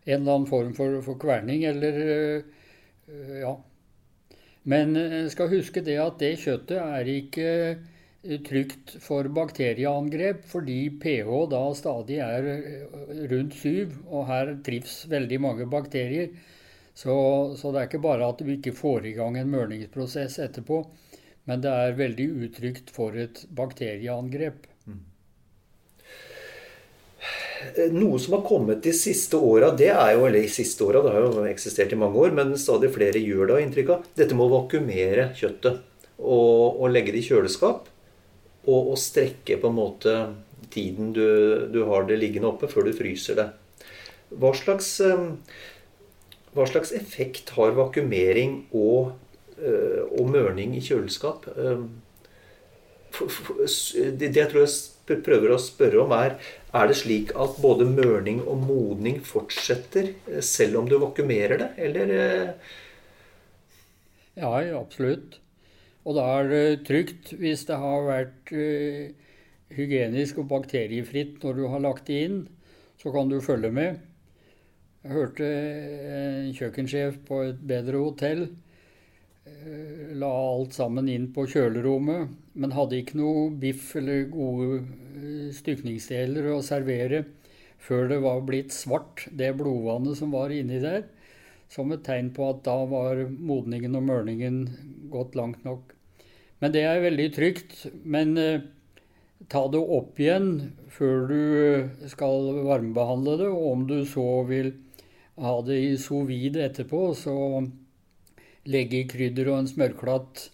En 0.06 0.22
eller 0.22 0.36
annen 0.36 0.50
form 0.50 0.76
for, 0.78 1.00
for 1.06 1.20
kverning, 1.22 1.66
eller 1.68 2.02
øh, 2.04 3.40
Ja. 3.42 3.56
Men 4.66 4.96
en 4.98 5.28
skal 5.30 5.52
huske 5.52 5.84
det 5.86 6.00
at 6.02 6.18
det 6.18 6.40
kjøttet 6.42 6.80
er 6.82 7.10
ikke 7.12 7.50
trygt 8.48 8.96
for 9.04 9.28
bakterieangrep 9.30 10.44
fordi 10.50 10.80
pH 11.02 11.30
da 11.52 11.62
stadig 11.78 12.18
er 12.26 12.48
eh, 12.50 13.26
rundt 13.32 13.54
7, 13.60 13.94
og 14.10 14.28
her 14.30 14.56
trives 14.66 15.04
veldig 15.12 15.40
mange 15.42 15.68
bakterier. 15.70 16.32
Så, 16.96 17.14
så, 17.60 17.72
det 17.72 17.82
er 17.82 17.90
ikke 17.90 18.02
bare 18.06 18.30
at 18.32 18.42
vi 18.46 18.56
ikke 18.58 18.74
får 18.74 19.10
i 19.10 19.16
gang 19.18 19.38
en 19.38 19.52
mørningsprosess 19.52 20.40
etterpå, 20.40 20.80
men 21.50 21.62
det 21.64 21.72
er 21.72 21.98
veldig 21.98 22.28
utrygt 22.48 22.94
for 22.94 23.18
et 23.18 23.44
bakterieangrep. 23.56 24.66
Mm. 24.86 25.02
Noe 27.96 28.20
som 28.22 28.38
har 28.38 28.46
kommet 28.46 28.84
de 28.86 28.94
siste 28.96 29.38
åra, 29.38 29.72
det 29.78 29.92
er 29.94 30.14
jo, 30.16 30.26
eller 30.28 30.46
de 30.46 30.54
siste 30.54 30.86
åra, 30.86 31.02
det 31.06 31.14
har 31.16 31.26
jo 31.26 31.46
eksistert 31.50 31.94
i 31.94 32.00
mange 32.00 32.22
år, 32.22 32.34
men 32.38 32.56
stadig 32.62 32.92
flere 32.94 33.22
gjør 33.22 33.46
det, 33.48 33.58
har 33.58 33.66
inntrykk 33.66 33.94
av, 33.96 34.08
dette 34.18 34.38
med 34.38 34.48
å 34.48 34.56
vakuumere 34.58 35.30
kjøttet 35.38 35.84
og, 36.22 36.82
og 36.82 36.90
legge 36.92 37.14
det 37.16 37.22
i 37.24 37.30
kjøleskap 37.30 37.88
og, 38.66 38.80
og 38.80 38.98
strekke 39.00 39.60
på 39.62 39.72
en 39.72 39.78
måte 39.78 40.18
tiden 40.74 41.14
du, 41.16 41.26
du, 41.72 41.84
har 41.90 42.08
det 42.10 42.20
liggende 42.20 42.50
oppe, 42.52 42.70
før 42.72 42.90
du 42.90 42.96
fryser 42.96 43.40
det. 43.40 43.48
Hva 44.36 44.52
slags, 44.58 44.90
eh, 45.06 45.28
hva 46.56 46.66
slags 46.70 46.94
effekt 46.98 47.54
har 47.58 47.76
vakuumering 47.78 48.66
og, 48.76 49.14
eh, 49.14 49.25
og 49.60 50.30
mørning 50.32 50.76
i 50.76 50.84
kjøleskap? 50.84 51.48
Eh, 51.56 51.86
det 54.20 54.32
jeg 54.36 54.50
tror 54.52 54.66
jeg 54.66 55.22
prøver 55.24 55.54
å 55.54 55.62
spørre 55.62 56.02
om, 56.04 56.12
er 56.12 56.36
er 56.76 56.90
det 56.90 56.98
slik 57.00 57.32
at 57.40 57.60
både 57.64 57.86
mørning 57.88 58.42
og 58.44 58.58
modning 58.66 59.22
fortsetter 59.24 60.10
selv 60.44 60.82
om 60.82 60.90
du 60.90 60.98
vakumerer 61.00 61.62
det, 61.62 61.70
eller? 61.88 62.12
Ja, 64.36 64.52
absolutt. 64.76 65.40
Og 66.04 66.18
da 66.18 66.26
er 66.42 66.50
det 66.52 66.66
trygt 66.90 67.32
hvis 67.40 67.64
det 67.70 67.78
har 67.80 68.04
vært 68.10 68.52
hygienisk 69.74 70.42
og 70.44 70.50
bakteriefritt 70.52 71.40
når 71.44 71.58
du 71.58 71.64
har 71.72 71.84
lagt 71.84 72.10
det 72.10 72.20
inn. 72.28 72.44
Så 73.02 73.14
kan 73.14 73.30
du 73.30 73.40
følge 73.44 73.72
med. 73.72 74.04
Jeg 75.06 75.14
hørte 75.14 75.48
en 75.48 76.54
kjøkkensjef 76.58 77.18
på 77.28 77.42
et 77.46 77.60
bedre 77.70 78.02
hotell 78.02 78.48
la 79.46 80.30
alt 80.30 80.74
sammen 80.74 81.10
inn 81.12 81.28
på 81.34 81.46
kjølerommet, 81.50 82.32
men 82.58 82.74
hadde 82.74 83.00
ikke 83.02 83.20
noe 83.20 83.50
biff 83.62 83.92
eller 84.00 84.28
gode 84.32 84.80
uh, 84.82 85.50
stykningsdeler 85.54 86.50
å 86.54 86.62
servere 86.66 87.26
før 87.86 88.08
det 88.10 88.22
var 88.24 88.42
blitt 88.46 88.74
svart, 88.74 89.28
det 89.30 89.52
blodvannet 89.60 90.18
som 90.18 90.34
var 90.34 90.54
inni 90.54 90.80
der, 90.82 91.04
som 91.70 91.92
et 91.94 92.06
tegn 92.06 92.32
på 92.34 92.48
at 92.50 92.64
da 92.66 92.78
var 92.90 93.22
modningen 93.30 93.98
og 94.00 94.08
mørningen 94.08 94.64
gått 95.14 95.38
langt 95.38 95.62
nok. 95.68 95.94
Men 96.64 96.74
det 96.74 96.86
er 96.88 97.04
veldig 97.04 97.28
trygt. 97.36 97.76
Men 98.08 98.38
eh, 98.42 98.64
ta 99.52 99.66
det 99.70 99.82
opp 99.82 100.20
igjen 100.22 100.50
før 100.94 101.28
du 101.30 101.40
eh, 101.60 102.08
skal 102.10 102.50
varmebehandle 102.66 103.38
det. 103.44 103.50
Og 103.52 103.72
om 103.74 103.88
du 103.90 103.98
så 104.10 104.28
vil 104.50 104.72
ha 105.42 105.58
det 105.68 105.82
i 105.84 105.96
sous 106.00 106.26
vide 106.30 106.64
etterpå, 106.66 107.10
så 107.18 107.36
legge 108.70 109.06
krydder 109.10 109.52
og 109.52 109.62
en 109.62 109.70
smørklatt 109.70 110.48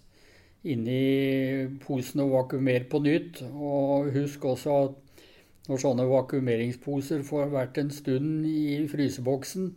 inni 0.71 1.67
posen 1.81 2.23
og 2.25 2.35
vakuumer 2.35 2.85
på 2.89 3.01
nytt. 3.03 3.41
Og 3.51 4.11
husk 4.15 4.45
også 4.51 4.77
at 4.85 5.23
når 5.69 5.81
sånne 5.83 6.07
vakuumeringsposer 6.09 7.23
får 7.25 7.51
vært 7.53 7.79
en 7.81 7.91
stund 7.93 8.45
i 8.49 8.81
fryseboksen, 8.91 9.69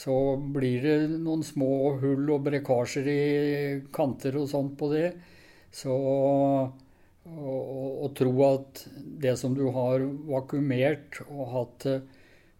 så 0.00 0.14
blir 0.54 0.84
det 0.84 1.18
noen 1.18 1.42
små 1.44 1.96
hull 2.00 2.30
og 2.30 2.44
brekkasjer 2.46 3.10
i 3.10 3.24
kanter 3.92 4.38
og 4.40 4.48
sånt 4.52 4.76
på 4.80 4.88
det. 4.94 5.08
Så 5.74 5.96
å 7.30 8.08
tro 8.16 8.32
at 8.46 8.84
det 9.22 9.36
som 9.38 9.54
du 9.54 9.66
har 9.74 10.02
vakuumert 10.30 11.20
og 11.28 11.44
hatt 11.54 11.86
eh, 11.90 12.00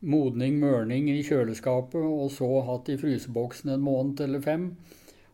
modning, 0.00 0.58
mørning 0.62 1.10
i 1.12 1.20
kjøleskapet, 1.26 2.00
og 2.00 2.30
så 2.34 2.48
hatt 2.68 2.88
i 2.92 2.98
fryseboksen 3.00 3.74
en 3.74 3.84
måned 3.84 4.22
eller 4.24 4.44
fem, 4.44 4.70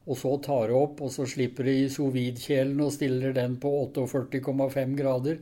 og 0.07 0.19
så 0.19 0.37
tar 0.43 0.71
det 0.71 0.79
opp, 0.79 1.03
og 1.03 1.12
så 1.14 1.27
slipper 1.27 1.67
det 1.67 1.77
i 1.81 1.93
sovidkjelen 1.93 2.81
og 2.83 2.93
stiller 2.95 3.35
den 3.37 3.57
på 3.62 3.73
48,5 3.95 4.97
grader, 4.99 5.39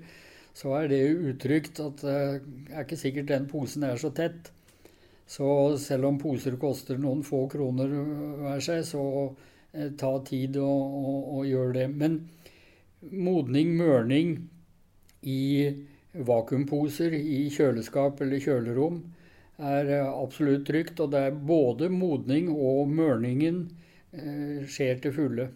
så 0.55 0.77
er 0.79 0.93
det 0.93 1.01
utrygt 1.33 1.81
at 1.83 2.05
det 2.05 2.19
er 2.71 2.85
ikke 2.85 3.01
sikkert 3.01 3.33
den 3.33 3.49
posen 3.51 3.89
er 3.89 3.99
så 3.99 4.13
tett. 4.15 4.53
Så 5.27 5.49
selv 5.81 6.07
om 6.11 6.21
poser 6.21 6.55
koster 6.61 7.01
noen 7.01 7.25
få 7.27 7.47
kroner 7.51 7.91
hver 7.91 8.63
seg, 8.63 8.85
så 8.87 9.03
Eh, 9.75 9.91
ta 9.99 10.13
tid 10.27 10.57
og, 10.63 10.99
og, 10.99 11.21
og 11.39 11.49
gjøre 11.49 11.75
det. 11.79 11.89
Men 11.91 12.21
modning, 13.11 13.75
mørning 13.77 14.37
i 15.27 15.43
vakuumposer 16.15 17.17
i 17.19 17.49
kjøleskap 17.51 18.23
eller 18.23 18.43
kjølerom 18.43 19.01
er 19.59 19.91
eh, 19.99 20.07
absolutt 20.09 20.67
trygt. 20.69 21.01
Og 21.01 21.13
det 21.15 21.27
er 21.29 21.43
både 21.53 21.91
modning 21.93 22.51
og 22.55 22.89
mørningen 22.91 23.67
eh, 24.15 24.65
skjer 24.71 25.03
til 25.05 25.15
fulle. 25.17 25.51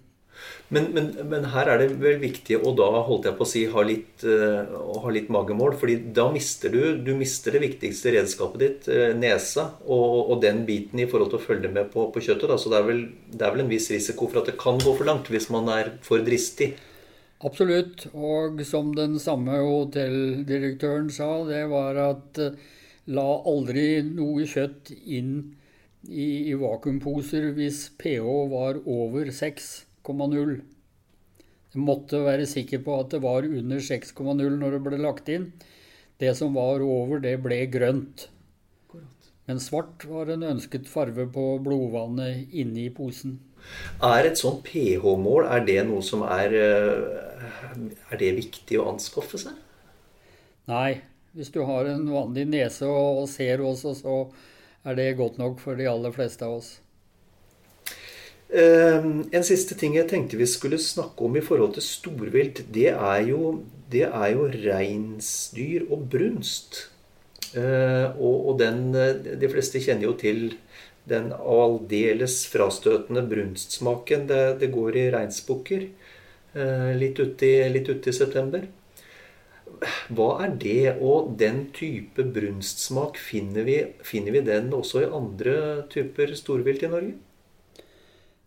Men, 0.69 0.91
men, 0.95 1.07
men, 1.31 1.47
her 1.53 1.71
er 1.73 1.81
det 1.81 1.89
vel 1.99 2.19
viktig 2.21 2.59
å 2.61 2.73
da 2.77 2.89
holdt 3.07 3.27
jeg 3.27 3.37
på 3.39 3.47
å 3.47 3.49
si, 3.49 3.63
ha 3.73 3.83
litt, 3.83 4.23
uh, 4.23 4.77
ha 5.03 5.13
litt 5.15 5.31
magemål. 5.33 5.75
fordi 5.81 5.97
da 6.15 6.29
mister 6.31 6.71
du, 6.71 6.83
du 7.03 7.15
mister 7.19 7.57
det 7.57 7.63
viktigste 7.65 8.13
redskapet 8.15 8.63
ditt, 8.63 8.91
uh, 8.93 9.17
nesa, 9.19 9.71
og, 9.87 10.29
og, 10.29 10.37
den 10.45 10.63
biten 10.69 11.01
i 11.01 11.09
forhold 11.11 11.33
til 11.33 11.41
å 11.41 11.47
følge 11.49 11.73
med 11.73 11.91
på, 11.95 12.07
på 12.15 12.23
kjøttet. 12.23 12.53
Da. 12.53 12.61
Så 12.61 12.71
det 12.71 12.79
er, 12.79 12.87
vel, 12.87 13.03
det 13.33 13.43
er, 13.43 13.57
vel, 13.57 13.65
en 13.65 13.73
viss 13.73 13.91
risiko 13.95 14.29
for 14.29 14.43
at 14.43 14.53
det 14.53 14.59
kan 14.61 14.79
gå 14.83 14.95
for 14.95 15.09
langt 15.09 15.33
hvis 15.33 15.51
man 15.55 15.73
er 15.75 15.97
for 16.07 16.23
dristig. 16.23 16.75
Absolutt. 17.43 18.07
Og 18.15 18.63
som 18.69 18.93
den 18.95 19.17
samme 19.23 19.59
hotelldirektøren 19.65 21.11
sa, 21.15 21.33
det 21.49 21.65
var 21.73 21.99
at 22.11 22.45
uh, 22.45 22.77
la 23.09 23.27
aldri 23.49 24.03
noe 24.05 24.47
kjøtt 24.49 24.93
inn 24.93 25.33
i, 26.09 26.51
i 26.51 26.55
vakuumposer 26.59 27.51
hvis 27.57 27.87
pH 28.01 28.27
var 28.53 28.81
over 28.85 29.33
6,0. 29.33 30.59
Jeg 31.69 31.85
måtte 31.85 32.23
være 32.25 32.47
sikker 32.49 32.81
på 32.85 32.97
at 33.01 33.13
det 33.15 33.23
var 33.25 33.49
under 33.49 33.83
6,0 33.85 34.57
når 34.61 34.77
det 34.77 34.83
ble 34.85 35.01
lagt 35.01 35.29
inn. 35.33 35.51
Det 36.19 36.33
som 36.37 36.57
var 36.57 36.83
over, 36.83 37.21
det 37.23 37.37
ble 37.45 37.61
grønt. 37.71 38.29
Men 39.49 39.61
svart 39.63 40.05
var 40.05 40.29
en 40.33 40.45
ønsket 40.45 40.89
farve 40.91 41.25
på 41.33 41.45
blodvannet 41.65 42.53
inni 42.53 42.89
posen. 42.93 43.39
Er 44.05 44.29
et 44.29 44.41
sånt 44.41 44.61
pH-mål 44.67 45.49
er 45.49 45.65
det 45.67 45.81
noe 45.89 46.05
som 46.05 46.23
er 46.23 46.53
eh, 46.55 47.79
Er 48.13 48.21
det 48.21 48.37
viktig 48.37 48.79
å 48.79 48.91
anskaffe 48.93 49.41
seg? 49.41 49.57
Nei. 50.69 51.01
Hvis 51.37 51.53
du 51.53 51.61
har 51.69 51.89
en 51.91 52.07
vanlig 52.11 52.47
nese 52.49 52.89
og 52.89 53.27
ser 53.31 53.61
oss, 53.61 53.85
så 54.01 54.19
er 54.89 54.97
det 54.99 55.17
godt 55.19 55.39
nok 55.41 55.61
for 55.61 55.79
de 55.79 55.89
aller 55.91 56.15
fleste 56.15 56.47
av 56.47 56.59
oss. 56.61 56.77
Ehm, 58.49 59.27
en 59.29 59.45
siste 59.45 59.77
ting 59.77 59.99
jeg 59.99 60.09
tenkte 60.09 60.39
vi 60.41 60.47
skulle 60.49 60.81
snakke 60.81 61.27
om 61.27 61.37
i 61.37 61.45
forhold 61.45 61.75
til 61.77 61.85
storvilt, 61.85 62.63
det 62.73 62.95
er 62.95 63.27
jo 63.29 63.59
jo 64.33 64.47
reinsdyr 64.53 65.85
og 65.91 66.09
brunst. 66.13 66.87
Eh, 67.57 68.09
og, 68.21 68.49
og 68.51 68.59
den 68.61 68.93
De 68.93 69.49
fleste 69.49 69.81
kjenner 69.81 70.09
jo 70.09 70.17
til 70.21 70.59
den 71.09 71.31
aldeles 71.33 72.43
frastøtende 72.53 73.23
brunstsmaken 73.25 74.27
det, 74.29 74.43
det 74.61 74.69
går 74.75 74.99
i 75.01 75.05
reinsbukker 75.15 75.87
litt 76.99 77.21
uti, 77.21 77.53
ut 77.89 78.09
september. 78.13 78.67
Hva 80.15 80.29
er 80.45 80.55
det? 80.61 80.97
Og 81.05 81.35
den 81.41 81.67
type 81.77 82.25
brunstsmak, 82.35 83.19
finner 83.21 83.67
vi, 83.69 83.79
finner 84.07 84.35
vi 84.35 84.45
den 84.47 84.73
også 84.75 85.05
i 85.05 85.11
andre 85.21 85.57
typer 85.93 86.35
storvilt 86.39 86.85
i 86.87 86.93
Norge? 86.93 87.17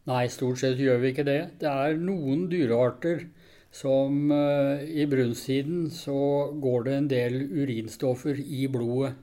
Nei, 0.10 0.26
stort 0.34 0.62
sett 0.62 0.82
gjør 0.82 1.02
vi 1.04 1.12
ikke 1.14 1.28
det. 1.28 1.42
Det 1.62 1.70
er 1.70 2.00
noen 2.02 2.48
dyrearter 2.52 3.28
som 3.72 4.32
uh, 4.34 4.82
i 4.84 5.06
brunsttiden 5.08 5.86
så 5.94 6.52
går 6.62 6.88
det 6.88 6.96
en 6.98 7.12
del 7.12 7.38
urinstoffer 7.54 8.42
i 8.42 8.66
blodet. 8.72 9.14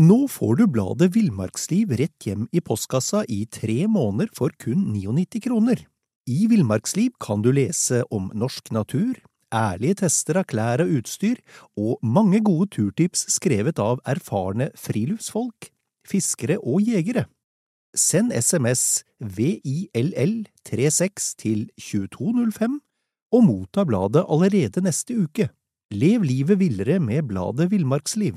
Nå 0.00 0.16
får 0.32 0.54
du 0.56 0.64
bladet 0.72 1.10
Villmarksliv 1.12 1.90
rett 2.00 2.24
hjem 2.24 2.46
i 2.56 2.62
postkassa 2.64 3.20
i 3.28 3.42
tre 3.52 3.84
måneder 3.84 4.30
for 4.32 4.54
kun 4.56 4.86
99 4.94 5.42
kroner. 5.44 5.82
I 6.30 6.44
Villmarksliv 6.46 7.16
kan 7.18 7.42
du 7.42 7.48
lese 7.50 8.04
om 8.14 8.30
norsk 8.38 8.70
natur, 8.74 9.14
ærlige 9.50 9.94
tester 10.04 10.36
av 10.38 10.44
klær 10.50 10.82
og 10.84 10.90
utstyr, 11.00 11.36
og 11.74 11.98
mange 12.06 12.40
gode 12.46 12.70
turtips 12.76 13.24
skrevet 13.34 13.78
av 13.82 13.98
erfarne 14.06 14.70
friluftsfolk, 14.78 15.74
fiskere 16.06 16.58
og 16.62 16.86
jegere. 16.86 17.24
Send 17.98 18.30
SMS 18.30 19.02
VILL36 19.18 21.34
til 21.40 21.66
2205 21.82 22.78
og 23.34 23.42
motta 23.48 23.82
bladet 23.88 24.22
allerede 24.30 24.80
neste 24.86 25.18
uke. 25.24 25.48
Lev 25.90 26.22
livet 26.22 26.60
villere 26.60 27.00
med 27.02 27.22
bladet 27.32 27.70
Villmarksliv. 27.72 28.34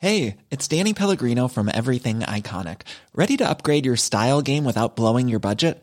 Hey, 0.00 0.36
it's 0.50 0.68
Danny 0.68 0.94
Pellegrino 0.94 1.48
from 1.48 1.68
Everything 1.68 2.20
Iconic. 2.20 2.80
Ready 3.14 3.36
to 3.36 3.48
upgrade 3.48 3.86
your 3.86 3.96
style 3.96 4.42
game 4.42 4.64
without 4.64 4.96
blowing 4.96 5.28
your 5.28 5.40
budget? 5.40 5.82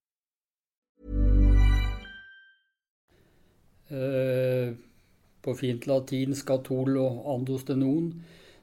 På 3.91 5.53
fint 5.57 5.87
latin 5.89 6.35
skatol 6.37 6.95
og 7.01 7.25
andostenon. 7.35 8.11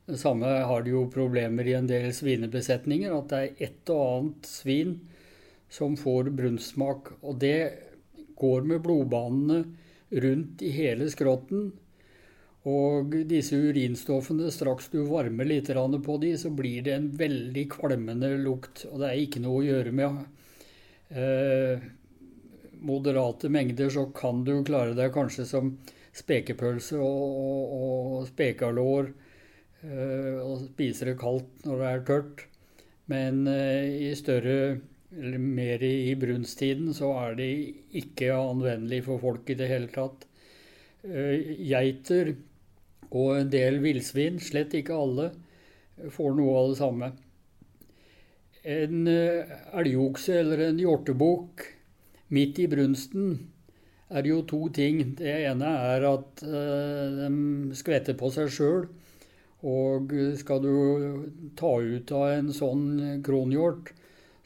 Det 0.08 0.16
samme 0.16 0.48
har 0.64 0.84
de 0.84 0.94
jo 0.94 1.02
problemer 1.12 1.68
i 1.68 1.74
en 1.76 1.88
del 1.88 2.08
svinebesetninger, 2.16 3.12
at 3.12 3.28
det 3.28 3.40
er 3.42 3.66
et 3.66 3.90
og 3.92 4.04
annet 4.06 4.48
svin 4.48 4.94
som 5.68 5.98
får 6.00 6.30
brunnsmak. 6.38 7.12
Og 7.20 7.36
det 7.42 7.60
går 8.38 8.64
med 8.70 8.80
blodbanene 8.86 9.60
rundt 10.24 10.64
i 10.64 10.72
hele 10.72 11.10
skrotten. 11.12 11.68
Og 12.68 13.12
disse 13.28 13.56
urinstoffene, 13.56 14.48
straks 14.52 14.88
du 14.92 15.02
varmer 15.08 15.48
litt 15.48 15.68
på 15.68 16.16
de, 16.20 16.32
så 16.36 16.50
blir 16.50 16.82
det 16.82 16.94
en 16.96 17.10
veldig 17.16 17.68
kvalmende 17.76 18.32
lukt. 18.40 18.86
Og 18.90 19.00
det 19.00 19.10
er 19.10 19.22
ikke 19.22 19.44
noe 19.44 19.60
å 19.60 19.66
gjøre 19.68 19.92
med 19.92 20.18
eh, 21.12 21.84
moderate 22.80 23.50
mengder, 23.52 23.90
så 23.90 24.06
kan 24.14 24.44
du 24.46 24.58
klare 24.66 24.96
deg 24.98 25.14
kanskje 25.14 25.46
som 25.48 25.72
spekepølse 26.18 26.98
og, 26.98 27.24
og, 27.38 28.12
og 28.18 28.28
spekalår. 28.30 29.10
Eh, 29.86 30.38
og 30.42 30.64
spiser 30.72 31.12
det 31.12 31.20
kaldt 31.20 31.66
når 31.66 31.82
det 31.82 31.90
er 31.90 32.06
tørt. 32.08 32.44
Men 33.12 33.44
eh, 33.50 34.08
i 34.08 34.14
større 34.18 34.78
eller 35.14 35.40
mer 35.40 35.82
i 35.86 36.12
brunsttiden, 36.20 36.90
så 36.96 37.12
er 37.22 37.38
de 37.38 37.48
ikke 37.96 38.34
anvendelig 38.34 39.04
for 39.06 39.22
folk 39.22 39.48
i 39.48 39.56
det 39.58 39.70
hele 39.70 39.90
tatt. 39.94 40.26
Eh, 41.06 41.54
geiter 41.62 42.34
og 43.08 43.38
en 43.38 43.52
del 43.52 43.78
villsvin, 43.80 44.36
slett 44.42 44.74
ikke 44.76 44.98
alle, 44.98 45.30
får 46.12 46.34
noe 46.36 46.58
av 46.58 46.68
det 46.72 46.78
samme. 46.82 47.12
En 48.68 49.08
elgokse 49.08 50.34
eller 50.42 50.66
en 50.66 50.80
hjortebukk 50.82 51.64
midt 52.34 52.58
i 52.62 52.68
brunsten 52.70 53.38
er 54.08 54.24
det 54.24 54.32
jo 54.32 54.42
to 54.48 54.60
ting. 54.74 55.02
Det 55.18 55.34
ene 55.50 55.68
er 55.92 56.06
at 56.08 56.42
eh, 56.46 57.20
de 57.20 57.76
skvetter 57.76 58.16
på 58.18 58.30
seg 58.34 58.50
sjøl. 58.52 58.88
Og 59.68 60.12
skal 60.38 60.62
du 60.62 60.74
ta 61.58 61.72
ut 61.82 62.12
av 62.14 62.28
en 62.30 62.52
sånn 62.54 62.84
kronhjort, 63.26 63.90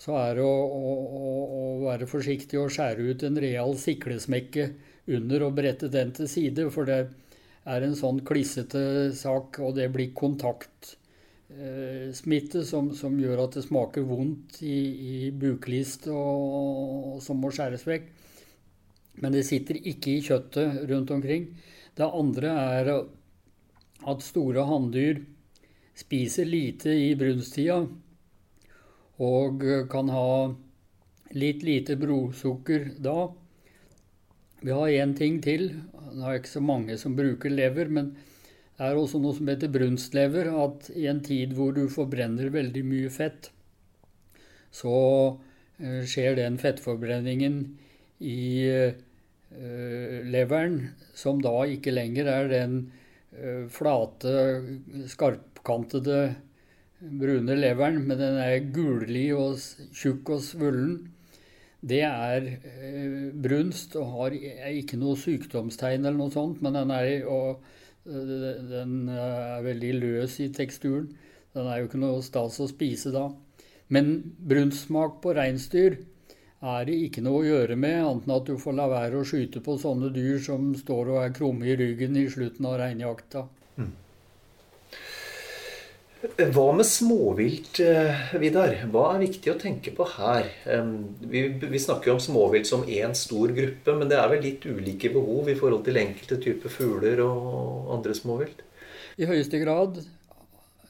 så 0.00 0.16
er 0.16 0.38
det 0.38 0.46
å, 0.46 0.54
å, 0.64 1.32
å, 1.58 1.64
være 1.84 2.08
forsiktig 2.08 2.58
og 2.58 2.72
skjære 2.72 3.10
ut 3.12 3.24
en 3.28 3.36
real 3.44 3.76
siklesmekke 3.78 4.70
under 5.12 5.44
og 5.46 5.58
brette 5.60 5.92
den 5.92 6.14
til 6.16 6.30
side. 6.32 6.64
For 6.72 6.88
det 6.88 7.02
er 7.68 7.84
en 7.84 7.94
sånn 7.98 8.22
klissete 8.26 9.12
sak, 9.14 9.60
og 9.60 9.76
det 9.76 9.90
blir 9.92 10.14
kontaktsmitte 11.52 12.64
som, 12.64 12.94
som, 12.94 13.18
gjør 13.18 13.44
at 13.44 13.56
det 13.56 13.64
smaker 13.64 14.02
vondt 14.02 14.62
i, 14.62 15.26
i 15.26 15.30
buklist 15.30 16.08
og, 16.08 17.16
og, 17.16 17.22
som 17.22 17.40
må 17.40 17.50
skjæres 17.52 17.86
vekk. 17.86 18.08
Men 19.22 19.32
det 19.32 19.44
sitter 19.44 19.76
ikke 19.76 20.16
i 20.16 20.22
kjøttet 20.24 20.88
rundt 20.88 21.10
omkring. 21.10 21.50
Det 21.94 22.08
andre 22.08 22.48
er 22.48 22.92
at 22.92 24.24
store 24.24 24.64
hanndyr 24.66 25.20
spiser 25.94 26.48
lite 26.48 26.90
i 26.90 27.14
brunsttida 27.14 27.82
og 29.22 29.62
eh, 29.62 29.84
kan 29.92 30.08
ha 30.08 30.52
litt 31.36 31.62
lite 31.62 31.96
blodsukker 31.96 32.94
da. 32.98 33.28
Vi 34.62 34.72
har 34.72 34.88
én 34.88 35.14
ting 35.16 35.40
til. 35.42 35.68
Det 35.92 36.22
er 36.24 36.38
ikke 36.38 36.56
så 36.56 36.64
mange 36.64 36.96
som 36.98 37.16
bruker 37.16 37.52
lever, 37.52 37.88
men 37.88 38.14
er 38.82 38.98
også 38.98 39.20
noe 39.22 39.36
som 39.36 39.48
heter 39.50 39.72
brunstlever. 39.72 40.50
At 40.64 40.90
i 40.96 41.06
en 41.10 41.22
tid 41.24 41.54
hvor 41.56 41.74
du 41.76 41.86
forbrenner 41.92 42.52
veldig 42.54 42.84
mye 42.88 43.12
fett, 43.12 43.50
så 44.72 44.96
eh, 45.78 46.02
skjer 46.08 46.38
den 46.40 46.58
fettforbrenningen 46.60 47.62
i 48.22 48.42
uh, 48.70 50.18
leveren, 50.30 50.76
som 51.18 51.40
da 51.42 51.64
ikke 51.66 51.90
lenger 51.90 52.28
er 52.30 52.46
den 52.52 52.76
uh, 53.34 53.66
flate, 53.66 54.34
skarpkantede 55.10 56.20
brune 57.02 57.56
leveren, 57.58 58.04
men 58.06 58.20
den 58.20 58.38
er 58.38 58.70
gullig 58.74 59.26
og 59.34 59.58
tjukk 59.96 60.36
og 60.36 60.44
svullen. 60.46 60.94
Det 61.82 62.02
er 62.06 62.44
eh, 62.46 63.30
brunst 63.42 63.96
og 63.98 64.12
har 64.16 64.36
ikke 64.70 64.98
noe 65.00 65.18
sykdomstegn 65.18 66.04
eller 66.04 66.18
noe 66.20 66.34
sånt, 66.34 66.60
men 66.62 66.78
den 66.78 66.92
er, 66.94 67.24
og, 67.26 67.58
eh, 67.58 67.81
den 68.04 69.08
er 69.08 69.62
veldig 69.62 69.92
løs 70.00 70.38
i 70.42 70.48
teksturen. 70.54 71.10
Den 71.54 71.68
er 71.68 71.80
jo 71.80 71.88
ikke 71.88 72.00
noe 72.02 72.22
stas 72.24 72.58
å 72.62 72.68
spise 72.70 73.12
da. 73.14 73.28
Men 73.92 74.14
brunstsmak 74.48 75.20
på 75.22 75.34
reinsdyr 75.36 75.98
er 76.62 76.84
det 76.86 76.94
ikke 77.06 77.22
noe 77.26 77.42
å 77.42 77.46
gjøre 77.46 77.76
med, 77.76 77.98
annet 78.00 78.28
enn 78.28 78.36
at 78.36 78.46
du 78.48 78.54
får 78.58 78.76
la 78.78 78.86
være 78.90 79.20
å 79.20 79.26
skyte 79.26 79.60
på 79.64 79.76
sånne 79.82 80.12
dyr 80.14 80.38
som 80.42 80.70
står 80.78 81.10
og 81.12 81.18
er 81.24 81.34
krumme 81.36 81.66
i 81.66 81.76
ryggen 81.78 82.16
i 82.16 82.28
slutten 82.30 82.68
av 82.70 82.78
reinjakta. 82.80 83.44
Hva 86.22 86.68
med 86.70 86.86
småvilt, 86.86 87.80
eh, 87.82 88.34
Vidar? 88.38 88.76
Hva 88.92 89.08
er 89.10 89.24
viktig 89.24 89.50
å 89.50 89.58
tenke 89.58 89.90
på 89.90 90.04
her? 90.06 90.46
Vi, 91.18 91.40
vi 91.58 91.80
snakker 91.82 92.12
jo 92.12 92.14
om 92.14 92.20
småvilt 92.22 92.68
som 92.68 92.84
én 92.86 93.10
stor 93.18 93.50
gruppe, 93.50 93.94
men 93.98 94.10
det 94.10 94.20
er 94.20 94.28
vel 94.30 94.44
litt 94.44 94.62
ulike 94.62 95.10
behov 95.10 95.50
i 95.50 95.56
forhold 95.58 95.82
til 95.88 95.98
enkelte 95.98 96.38
typer 96.44 96.70
fugler 96.70 97.24
og 97.24 97.90
andre 97.96 98.14
småvilt? 98.14 98.62
I 99.18 99.26
høyeste 99.26 99.58
grad. 99.64 99.98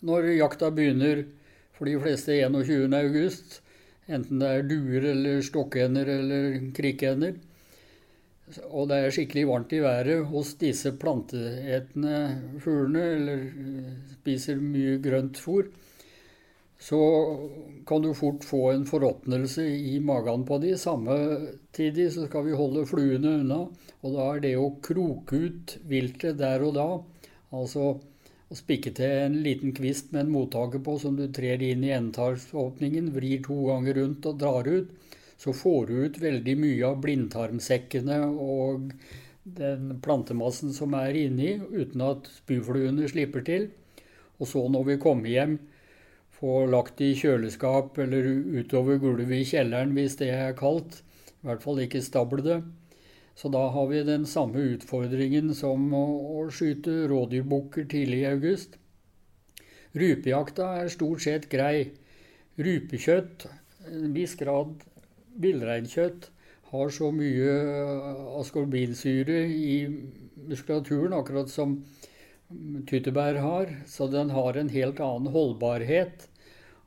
Når 0.05 0.29
jakta 0.37 0.69
begynner 0.75 1.25
for 1.79 1.89
de 1.89 1.97
fleste 2.03 2.37
21.8, 2.37 3.57
enten 4.13 4.43
det 4.43 4.53
er 4.53 4.69
duer 4.69 5.09
eller 5.15 5.41
stokkender 5.47 6.13
eller 6.13 6.61
krikkender, 6.77 7.41
og 8.69 8.89
det 8.91 8.99
er 8.99 9.15
skikkelig 9.15 9.47
varmt 9.49 9.73
i 9.73 9.81
været 9.85 10.27
hos 10.29 10.55
disse 10.61 10.93
planteetende 11.01 12.17
fuglene, 12.61 13.05
eller 13.17 13.45
eh, 13.47 13.93
spiser 14.19 14.61
mye 14.61 14.99
grønt 15.05 15.41
fôr, 15.41 15.71
så 16.83 16.99
kan 17.87 18.03
du 18.03 18.11
fort 18.19 18.43
få 18.45 18.73
en 18.73 18.85
forråtnelse 18.89 19.65
i 19.71 19.99
magen 20.03 20.43
på 20.49 20.59
de. 20.59 20.73
Samtidig 20.79 22.09
så 22.11 22.27
skal 22.27 22.49
vi 22.49 22.57
holde 22.59 22.83
fluene 22.91 23.37
unna. 23.39 23.61
Og 24.03 24.17
da 24.17 24.25
er 24.33 24.43
det 24.43 24.57
å 24.59 24.73
kroke 24.83 25.39
ut 25.47 25.77
viltet 25.87 26.41
der 26.43 26.65
og 26.67 26.75
da 26.79 26.89
Altså 27.53 27.83
å 28.53 28.57
spikke 28.57 28.95
til 28.97 29.11
en 29.27 29.35
liten 29.45 29.75
kvist 29.77 30.11
med 30.13 30.25
en 30.25 30.33
mottaker 30.33 30.81
på 30.85 30.97
som 31.01 31.19
du 31.19 31.27
trer 31.37 31.61
inn 31.67 31.85
i 31.85 31.93
endetarmsåpningen, 31.93 33.11
vrir 33.13 33.43
to 33.45 33.59
ganger 33.69 34.01
rundt 34.01 34.29
og 34.31 34.39
drar 34.41 34.69
ut, 34.69 34.89
så 35.43 35.53
får 35.53 35.87
du 35.89 35.95
ut 36.07 36.19
veldig 36.23 36.55
mye 36.61 36.87
av 36.87 37.01
blindtarmsekkene 37.03 38.19
og 38.31 38.93
den 39.43 39.97
plantemassen 40.05 40.71
som 40.75 40.95
er 40.95 41.17
inni, 41.19 41.57
uten 41.59 42.05
at 42.07 42.29
spyfluene 42.31 43.09
slipper 43.11 43.43
til. 43.47 43.67
Og 44.39 44.47
så 44.53 44.63
når 44.71 44.85
vi 44.93 45.01
kommer 45.03 45.33
hjem, 45.33 45.57
få 46.39 46.65
lagt 46.71 47.03
i 47.03 47.13
kjøleskap 47.19 47.99
eller 48.03 48.29
utover 48.61 49.01
gulvet 49.03 49.35
i 49.41 49.49
kjelleren 49.51 49.97
hvis 49.97 50.17
det 50.21 50.31
er 50.35 50.55
kaldt. 50.59 51.01
I 51.43 51.49
hvert 51.51 51.65
fall 51.65 51.83
ikke 51.83 52.05
stable 52.07 52.47
det. 52.47 52.61
Så 53.35 53.51
da 53.51 53.65
har 53.75 53.89
vi 53.91 54.05
den 54.07 54.29
samme 54.29 54.63
utfordringen 54.77 55.51
som 55.59 55.91
å 55.97 56.45
skyte 56.55 57.09
rådyrbukker 57.11 57.89
tidlig 57.91 58.23
i 58.23 58.31
august. 58.31 58.79
Rypejakta 59.99 60.71
er 60.85 60.93
stort 60.93 61.25
sett 61.25 61.51
grei. 61.51 61.91
Rypekjøtt, 62.63 63.49
en 63.91 64.15
viss 64.15 64.37
grad 64.39 64.77
villreinkjøtt, 65.41 66.31
har 66.73 66.93
så 66.93 67.11
mye 67.13 67.57
askorbinsyre 68.41 69.43
i 69.53 69.75
muskulaturen, 70.49 71.13
akkurat 71.17 71.51
som 71.53 71.77
tyttebær 72.89 73.39
har, 73.45 73.73
så 73.89 74.09
den 74.13 74.33
har 74.33 74.57
en 74.57 74.73
helt 74.73 75.01
annen 75.05 75.33
holdbarhet. 75.33 76.27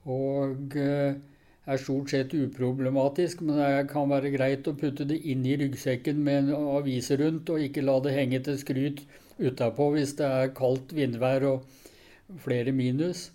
Og 0.05 0.75
eh, 0.77 1.17
er 1.65 1.81
stort 1.81 2.11
sett 2.13 2.33
uproblematisk, 2.37 3.41
men 3.41 3.57
det 3.57 3.87
kan 3.89 4.09
være 4.11 4.33
greit 4.35 4.67
å 4.69 4.75
putte 4.77 5.07
det 5.09 5.17
inn 5.25 5.45
i 5.45 5.55
ryggsekken 5.57 6.21
med 6.25 6.43
en 6.43 6.67
avis 6.77 7.09
rundt, 7.17 7.49
og 7.49 7.63
ikke 7.65 7.85
la 7.85 7.97
det 8.05 8.13
henge 8.17 8.41
til 8.45 8.59
skryt 8.61 9.01
utapå 9.41 9.89
hvis 9.95 10.13
det 10.19 10.27
er 10.29 10.53
kaldt 10.57 10.93
vindvær 10.95 11.47
og 11.49 12.37
flere 12.43 12.73
minus. 12.75 13.29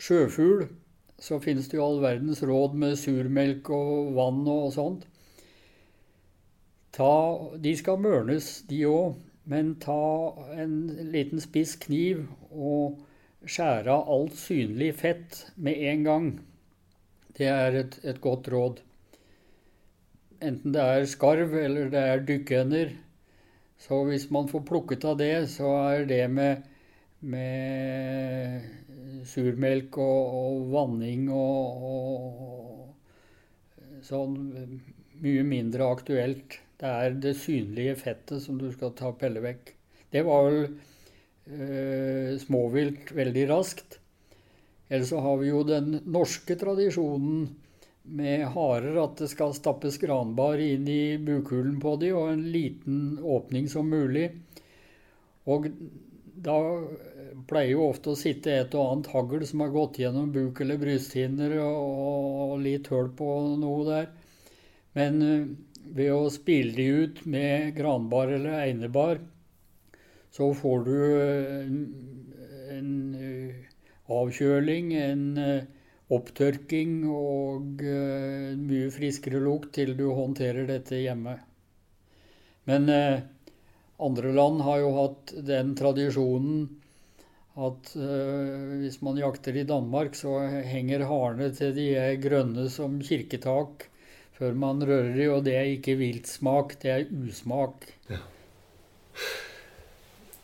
Sjøfugl, 0.00 0.66
så 1.22 1.38
finnes 1.40 1.68
det 1.70 1.78
jo 1.78 1.86
all 1.86 2.00
verdens 2.02 2.42
råd 2.42 2.74
med 2.78 2.98
surmelk 2.98 3.70
og 3.70 4.14
vann 4.16 4.42
og 4.50 4.72
sånt. 4.74 5.04
Ta, 6.92 7.12
de 7.62 7.72
skal 7.78 8.00
mørnes, 8.02 8.48
de 8.68 8.82
òg, 8.90 9.14
men 9.48 9.76
ta 9.82 10.02
en 10.58 10.74
liten 11.14 11.40
spiss 11.42 11.76
kniv 11.80 12.26
og 12.50 12.98
skjære 13.46 13.94
av 13.94 14.10
alt 14.12 14.34
synlig 14.38 14.90
fett 14.98 15.38
med 15.56 15.78
en 15.92 16.04
gang. 16.08 16.26
Det 17.38 17.48
er 17.48 17.78
et, 17.80 17.96
et, 18.04 18.20
godt 18.20 18.50
råd. 18.52 18.82
Enten 20.42 20.74
det 20.74 20.82
er 20.82 21.08
skarv 21.08 21.54
eller 21.56 21.88
det 21.90 22.02
er 22.02 22.26
dykkender. 22.28 22.92
Så 23.80 24.02
hvis 24.10 24.28
man 24.34 24.50
får 24.50 24.66
plukket 24.68 25.06
av 25.08 25.16
det, 25.22 25.34
så 25.54 25.70
er 25.86 26.04
det 26.10 26.22
med, 26.30 26.66
med 27.20 28.91
surmelk 29.28 29.98
og, 30.02 30.34
og 30.38 30.66
vanning 30.72 31.28
og, 31.32 31.84
og 31.88 34.04
sånn 34.06 34.34
mye 35.22 35.44
mindre 35.46 35.86
aktuelt. 35.94 36.58
Det 36.82 36.90
er 36.90 37.14
det 37.22 37.36
synlige 37.38 37.94
fettet 38.00 38.42
som 38.42 38.58
du 38.58 38.68
skal 38.74 38.90
ta 38.98 39.12
pelle 39.14 39.40
vekk. 39.44 39.70
Det 40.12 40.22
var 40.26 40.48
vel 40.48 40.60
eh, 40.66 42.32
småvilt 42.42 43.12
veldig 43.14 43.44
raskt. 43.52 44.00
Eller 44.92 45.06
så 45.08 45.18
har 45.24 45.36
vi 45.40 45.52
jo 45.52 45.62
den 45.64 46.00
norske 46.10 46.56
tradisjonen 46.58 47.46
med 48.02 48.48
harer, 48.52 48.96
at 48.98 49.20
det 49.22 49.30
skal 49.30 49.54
stappes 49.54 49.94
granbar 50.02 50.58
inn 50.60 50.88
i 50.90 51.16
bukhulen 51.22 51.78
på 51.80 51.94
de, 52.02 52.10
og 52.18 52.32
en 52.32 52.42
liten 52.52 53.20
åpning 53.22 53.70
som 53.70 53.86
mulig. 53.88 54.26
Og 55.48 55.70
da 56.42 56.58
pleier 57.48 57.74
jo 57.74 57.88
ofte 57.90 58.12
å 58.12 58.18
sitte 58.18 58.54
et 58.54 58.74
og 58.76 58.88
annet 58.88 59.10
hagl 59.12 59.44
som 59.48 59.64
har 59.64 59.74
gått 59.74 60.00
gjennom 60.02 60.30
buk 60.34 60.62
eller 60.62 60.80
brysthinner, 60.80 61.56
og, 61.64 62.56
litt 62.62 62.88
hull 62.92 63.10
på 63.16 63.28
noe 63.60 63.84
der. 63.88 64.08
Men 64.98 65.20
eh, 65.26 65.44
ved 65.96 66.12
å 66.14 66.32
spille 66.32 66.74
de 66.76 66.88
ut 67.04 67.22
med 67.26 67.72
granbar 67.76 68.32
eller 68.32 68.58
einebar, 68.66 69.22
så 70.32 70.52
får 70.56 70.84
du 70.86 70.96
en, 71.20 71.78
en 72.76 72.90
eh, 73.18 73.62
avkjøling, 74.12 74.92
en 75.00 75.24
eh, 75.40 75.70
opptørking 76.12 77.02
og 77.08 77.80
mye 77.80 78.88
friskere 78.92 79.38
lukt 79.40 79.70
til 79.78 79.94
du 79.96 80.10
håndterer 80.12 80.66
dette 80.68 80.98
hjemme. 81.00 81.38
Men 82.68 82.84
andre 83.96 84.32
land 84.36 84.60
har 84.66 84.82
jo 84.82 84.90
hatt 84.98 85.32
den 85.48 85.70
tradisjonen 85.78 86.66
at 87.52 87.94
uh, 88.00 88.78
hvis 88.80 89.00
man 89.04 89.18
jakter 89.20 89.56
i 89.60 89.66
Danmark, 89.68 90.14
så 90.16 90.38
henger 90.64 91.04
harene 91.08 91.50
til 91.54 91.74
de 91.76 91.88
er 92.00 92.20
grønne 92.22 92.68
som 92.72 93.00
kirketak 93.04 93.88
før 94.38 94.56
man 94.58 94.82
rører 94.82 95.12
de, 95.16 95.28
og 95.30 95.44
det 95.46 95.54
er 95.58 95.74
ikke 95.76 95.98
viltsmak, 96.00 96.78
det 96.82 96.90
er 96.90 97.10
usmak. 97.12 97.86
Ja. 98.10 98.22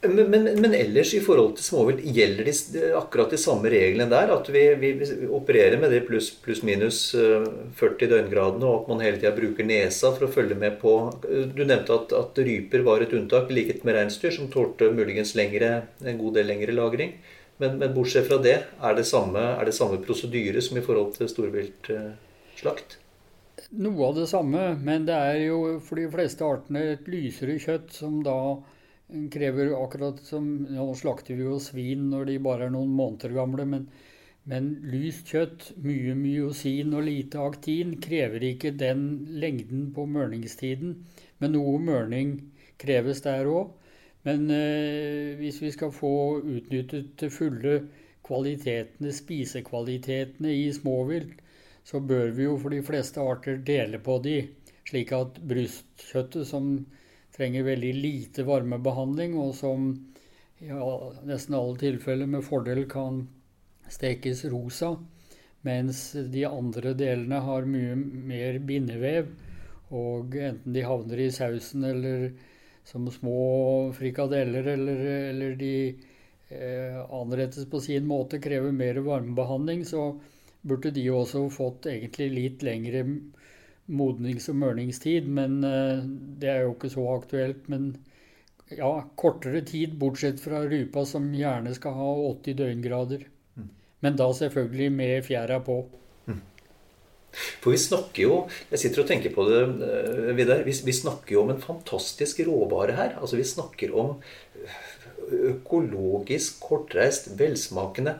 Men, 0.00 0.30
men, 0.30 0.44
men, 0.60 0.74
ellers 0.74 1.10
i 1.14 1.18
forhold 1.18 1.56
til 1.58 1.64
småvilt, 1.66 2.04
gjelder 2.14 2.46
de 2.46 2.82
akkurat 2.94 3.32
de 3.34 3.38
samme 3.42 3.66
reglene 3.72 4.06
der? 4.12 4.30
At 4.30 4.46
vi, 4.54 4.60
vi 4.78 4.92
opererer 5.26 5.74
med 5.82 5.90
det 5.90 6.04
pluss 6.06 6.28
plus 6.38 6.60
minus 6.62 7.00
40 7.16 8.06
eh, 8.06 8.12
døgngradene, 8.12 8.62
og 8.62 8.84
at 8.84 8.92
man 8.92 9.02
hele 9.02 9.18
tida 9.18 9.32
bruker 9.34 9.66
nesa 9.66 10.12
for 10.14 10.28
å 10.28 10.30
følge 10.30 10.54
med 10.60 10.78
på 10.78 10.92
Du 11.26 11.64
nevnte 11.64 11.96
at, 11.96 12.14
at 12.14 12.38
ryper 12.46 12.86
var 12.86 13.02
et 13.02 13.16
unntak, 13.18 13.50
likhet 13.50 13.82
med 13.82 13.98
reinsdyr, 13.98 14.30
som 14.38 14.46
tålte 14.54 14.92
muligens 14.94 15.34
lengre, 15.34 15.72
en 16.06 16.22
god 16.22 16.38
del 16.38 16.46
lengre 16.52 16.78
lagring. 16.78 17.18
Men, 17.58 17.74
men, 17.82 17.90
bortsett 17.90 18.30
fra 18.30 18.38
det, 18.38 18.56
er 18.78 18.94
det 18.94 19.06
samme, 19.10 19.50
samme 19.74 19.98
prosedyre 20.06 20.62
som 20.62 20.78
i 20.78 20.86
forhold 20.86 21.16
til 21.18 21.34
storviltslakt? 21.34 23.00
Noe 23.82 24.06
av 24.06 24.14
det 24.22 24.30
samme, 24.30 24.76
men 24.78 25.10
det 25.10 25.18
er 25.18 25.44
jo 25.48 25.62
for 25.82 25.98
de 25.98 26.06
fleste 26.12 26.46
artene 26.46 26.92
et 26.94 27.10
lysere 27.10 27.58
kjøtt 27.58 27.90
som 27.98 28.22
da 28.22 28.38
krever 29.32 29.72
akkurat 29.84 30.20
som 30.24 30.46
Nå 30.68 30.86
slakter 30.94 31.38
vi 31.38 31.46
jo 31.46 31.58
svin 31.62 32.08
når 32.12 32.28
de 32.28 32.38
bare 32.44 32.68
er 32.68 32.74
noen 32.74 32.92
måneder 32.92 33.32
gamle, 33.36 33.64
men, 33.64 33.86
men 34.48 34.68
lyst 34.92 35.32
kjøtt, 35.32 35.70
mye 35.84 36.16
myosin 36.18 36.92
og 36.96 37.06
lite 37.08 37.40
aktin, 37.40 37.96
krever 38.04 38.44
ikke 38.50 38.74
den 38.76 39.02
lengden 39.40 39.88
på 39.96 40.04
mørningstiden. 40.08 40.94
Men 41.40 41.54
noe 41.56 41.78
mørning 41.80 42.36
kreves 42.80 43.24
der 43.24 43.48
òg. 43.48 43.74
Men 44.26 44.50
eh, 44.52 45.36
hvis 45.38 45.62
vi 45.62 45.72
skal 45.72 45.94
få 45.94 46.12
utnyttet 46.42 47.14
til 47.20 47.32
fulle 47.32 47.74
kvalitetene, 48.26 49.12
spisekvalitetene 49.14 50.52
i 50.52 50.66
småvilt, 50.74 51.38
så 51.88 52.00
bør 52.04 52.34
vi 52.36 52.44
jo 52.44 52.58
for 52.60 52.74
de 52.74 52.82
fleste 52.84 53.22
arter 53.24 53.60
dele 53.64 54.00
på 54.04 54.18
de, 54.24 54.42
slik 54.88 55.14
at 55.16 55.38
brystkjøttet 55.48 56.44
som 56.50 56.74
trenger 57.38 57.66
veldig 57.68 57.92
lite 57.94 58.44
varmebehandling, 58.46 59.36
og 59.38 59.54
som 59.54 59.92
i 60.58 60.72
ja, 60.72 60.82
nesten 61.26 61.54
alle 61.54 61.78
tilfeller 61.78 62.26
med 62.26 62.42
fordel 62.46 62.82
kan 62.90 63.22
stekes 63.88 64.42
rosa, 64.50 64.96
mens 65.66 66.00
de 66.32 66.42
andre 66.48 66.94
delene 66.98 67.38
har 67.44 67.68
mye 67.68 67.94
mer 67.98 68.58
bindevev. 68.66 69.30
Og 69.94 70.34
enten 70.34 70.74
de 70.74 70.84
havner 70.84 71.22
i 71.22 71.30
sausen 71.32 71.86
eller 71.88 72.32
som 72.88 73.06
små 73.12 73.92
frikadeller, 73.96 74.66
eller, 74.74 75.04
eller 75.30 75.54
de 75.60 75.72
eh, 76.50 76.98
anrettes 77.14 77.68
på 77.70 77.80
sin 77.84 78.06
måte, 78.08 78.40
krever 78.42 78.74
mer 78.74 79.00
varmebehandling, 79.04 79.84
så 79.86 80.10
burde 80.68 80.90
de 80.90 81.06
også 81.12 81.46
fått 81.54 81.88
egentlig 81.92 82.28
litt 82.34 82.66
lengre 82.66 83.04
modnings- 83.88 84.48
og 84.52 84.58
mørningstid, 84.60 85.28
men 85.32 85.62
eh, 85.64 86.04
det 86.40 86.50
er 86.52 86.64
jo 86.66 86.74
ikke 86.74 86.90
så 86.92 87.04
aktuelt. 87.14 87.68
Men 87.72 87.92
ja, 88.68 88.90
kortere 89.18 89.62
tid, 89.66 89.96
bortsett 90.00 90.40
fra 90.42 90.62
rypa 90.68 91.06
som 91.08 91.30
gjerne 91.34 91.72
skal 91.76 91.96
ha 91.96 92.10
80 92.34 92.58
døgngrader. 92.60 93.24
Mm. 93.56 93.70
Men 94.04 94.20
da 94.20 94.28
selvfølgelig 94.36 94.90
med 94.92 95.24
fjæra 95.28 95.58
på. 95.64 95.80
Mm. 96.28 96.42
For 97.62 97.74
vi 97.74 97.78
snakker 97.80 98.22
jo 98.22 98.36
Jeg 98.70 98.80
sitter 98.80 99.02
og 99.02 99.08
tenker 99.08 99.32
på 99.34 99.44
det, 99.48 99.62
eh, 99.88 100.36
Vidar. 100.36 100.64
Vi, 100.68 100.76
vi 100.84 100.96
snakker 101.00 101.36
jo 101.36 101.46
om 101.46 101.54
en 101.54 101.64
fantastisk 101.64 102.44
råvare 102.46 102.96
her. 102.98 103.16
Altså 103.20 103.40
Vi 103.40 103.48
snakker 103.48 103.94
om 103.96 104.18
økologisk, 105.28 106.60
kortreist, 106.64 107.34
velsmakende 107.36 108.14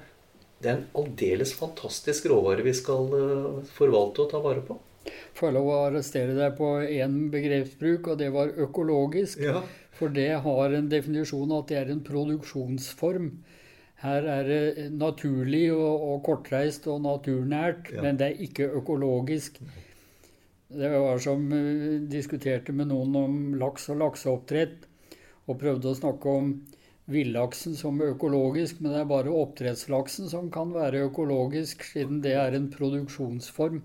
Det 0.61 0.69
er 0.69 0.77
en 0.77 0.89
aldeles 0.99 1.55
fantastisk 1.57 2.27
råvare 2.29 2.65
vi 2.67 2.75
skal 2.77 3.09
eh, 3.17 3.65
forvalte 3.77 4.25
og 4.25 4.33
ta 4.33 4.41
vare 4.45 4.65
på 4.65 4.77
får 5.39 5.55
lov 5.57 5.69
å 5.73 5.79
arrestere 5.89 6.37
deg 6.37 6.57
på 6.59 6.73
én 6.85 7.21
begrepsbruk, 7.33 8.13
og 8.13 8.19
det 8.23 8.31
var 8.35 8.55
økologisk. 8.57 9.43
Ja. 9.45 9.63
For 9.99 10.15
det 10.15 10.31
har 10.45 10.75
en 10.75 10.91
definisjon 10.91 11.55
at 11.57 11.71
det 11.71 11.81
er 11.81 11.93
en 11.93 12.05
produksjonsform. 12.07 13.33
Her 13.99 14.29
er 14.31 14.47
det 14.47 14.89
naturlig 14.95 15.73
og, 15.75 16.05
og 16.13 16.23
kortreist 16.27 16.87
og 16.87 17.03
naturnært, 17.03 17.91
ja. 17.95 18.05
men 18.05 18.19
det 18.21 18.29
er 18.29 18.43
ikke 18.47 18.71
økologisk. 18.79 19.59
Det 20.69 20.91
var 20.93 21.19
som 21.25 21.49
uh, 21.51 21.99
diskuterte 22.13 22.75
med 22.77 22.93
noen 22.93 23.17
om 23.19 23.39
laks 23.59 23.89
og 23.91 24.03
lakseoppdrett, 24.05 24.85
og 25.49 25.59
prøvde 25.59 25.91
å 25.91 25.97
snakke 25.97 26.35
om 26.41 26.53
villaksen 27.09 27.75
som 27.77 28.03
økologisk, 28.05 28.83
men 28.85 28.93
det 28.93 29.01
er 29.01 29.11
bare 29.11 29.33
oppdrettslaksen 29.33 30.29
som 30.31 30.51
kan 30.53 30.75
være 30.75 31.07
økologisk, 31.09 31.87
siden 31.89 32.21
det 32.25 32.35
er 32.37 32.55
en 32.55 32.69
produksjonsform. 32.71 33.81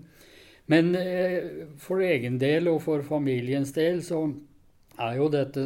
Men 0.72 0.94
eh, 0.96 1.66
for 1.80 2.02
egen 2.04 2.38
del 2.40 2.70
og 2.72 2.80
for 2.86 3.04
familiens 3.04 3.74
del 3.76 4.00
så 4.04 4.22
er 5.04 5.16
jo 5.18 5.28
dette 5.32 5.64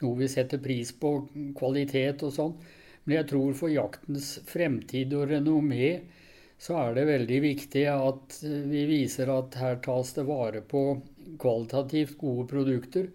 noe 0.00 0.18
vi 0.18 0.28
setter 0.32 0.62
pris 0.62 0.90
på, 0.96 1.12
kvalitet 1.58 2.24
og 2.26 2.34
sånn. 2.34 2.54
Men 3.04 3.20
jeg 3.20 3.28
tror 3.30 3.54
for 3.58 3.72
jaktens 3.72 4.32
fremtid 4.48 5.14
og 5.16 5.30
renommé 5.30 5.92
så 6.60 6.76
er 6.76 6.96
det 6.96 7.06
veldig 7.08 7.38
viktig 7.40 7.86
at 7.88 8.40
vi 8.42 8.84
viser 8.88 9.30
at 9.32 9.56
her 9.56 9.78
tas 9.84 10.12
det 10.16 10.26
vare 10.28 10.60
på 10.60 10.82
kvalitativt 11.40 12.18
gode 12.20 12.46
produkter, 12.50 13.06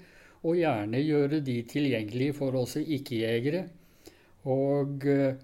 og 0.46 0.58
gjerne 0.58 1.02
gjøre 1.02 1.42
de 1.46 1.60
tilgjengelige 1.70 2.36
for 2.38 2.58
oss 2.58 2.76
ikke-jegere. 2.82 3.66
Og 4.50 5.06
eh, 5.10 5.38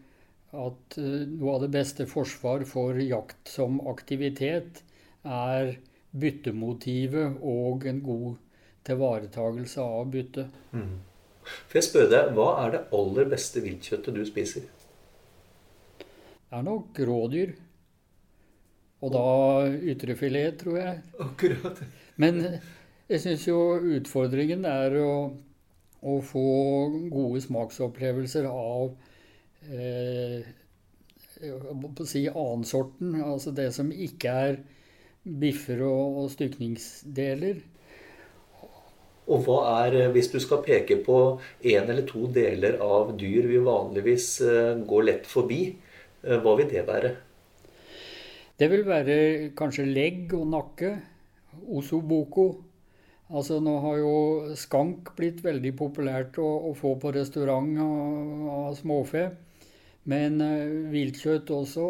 at 0.52 0.98
eh, 1.02 1.28
noe 1.30 1.56
av 1.56 1.66
det 1.66 1.72
beste 1.74 2.06
forsvar 2.10 2.66
for 2.70 2.98
jakt 3.02 3.50
som 3.50 3.80
aktivitet 3.90 4.82
er 5.24 5.76
byttemotivet 6.12 7.40
og 7.42 7.86
en 7.88 8.02
god 8.04 8.36
tilvaretagelse 8.88 9.82
av 9.82 10.12
byttet. 10.12 10.62
Mm. 10.74 11.00
For 11.42 11.80
jeg 11.80 11.88
spør 11.88 12.10
deg, 12.12 12.32
Hva 12.38 12.48
er 12.66 12.76
det 12.76 12.86
aller 12.98 13.30
beste 13.32 13.64
viltkjøttet 13.64 14.16
du 14.18 14.24
spiser? 14.28 14.68
Det 16.02 16.58
er 16.60 16.66
nok 16.68 17.00
rådyr. 17.08 17.54
Og 19.02 19.14
da 19.16 19.28
ytrefilet, 19.94 20.60
tror 20.62 20.78
jeg. 20.78 20.98
Akkurat. 21.26 21.80
Men 22.22 22.42
jeg 23.10 23.22
syns 23.24 23.48
jo 23.48 23.58
utfordringen 23.98 24.66
er 24.70 24.98
å, 25.02 25.14
å, 26.02 26.18
få 26.26 26.44
gode 27.10 27.42
smaksopplevelser 27.42 28.46
av 28.52 28.92
eh, 29.72 30.46
på 31.42 32.06
å 32.06 32.08
si 32.08 32.28
annensorten. 32.30 33.18
Altså 33.26 33.56
det 33.58 33.72
som 33.74 33.90
ikke 33.92 34.36
er 34.46 34.62
biffer 35.24 35.84
og, 35.86 36.24
og 36.24 36.32
stykningsdeler. 36.34 37.62
Og 39.32 39.46
hva 39.46 39.60
er, 39.86 39.98
eh, 40.00 40.12
hvis 40.12 40.32
du 40.34 40.40
skal 40.42 40.64
peke 40.66 40.98
på 41.06 41.18
én 41.64 41.90
eller 41.90 42.04
to 42.08 42.26
deler 42.34 42.80
av 42.82 43.14
dyr 43.20 43.48
vi 43.48 43.62
vanligvis 43.64 44.42
eh, 44.42 44.82
går 44.88 45.06
lett 45.08 45.30
forbi, 45.30 45.62
eh, 46.24 46.42
hva 46.42 46.56
vil 46.58 46.72
det 46.72 46.88
være? 46.88 47.14
Det 48.58 48.70
vil 48.70 48.84
være 48.86 49.16
kanskje 49.58 49.88
legg 49.88 50.34
og 50.38 50.50
nakke. 50.52 50.92
Osoboko. 51.68 52.64
Altså 53.32 53.60
Nå 53.64 53.78
har 53.84 53.98
jo 54.00 54.16
skank 54.60 55.14
blitt 55.18 55.40
veldig 55.44 55.72
populært 55.80 56.38
å, 56.40 56.48
å 56.70 56.74
få 56.76 56.94
på 57.00 57.14
restaurant 57.16 57.80
av, 57.80 58.76
småfe. 58.78 59.24
Men 60.12 60.40
viltkjøtt 60.92 61.50
også. 61.56 61.88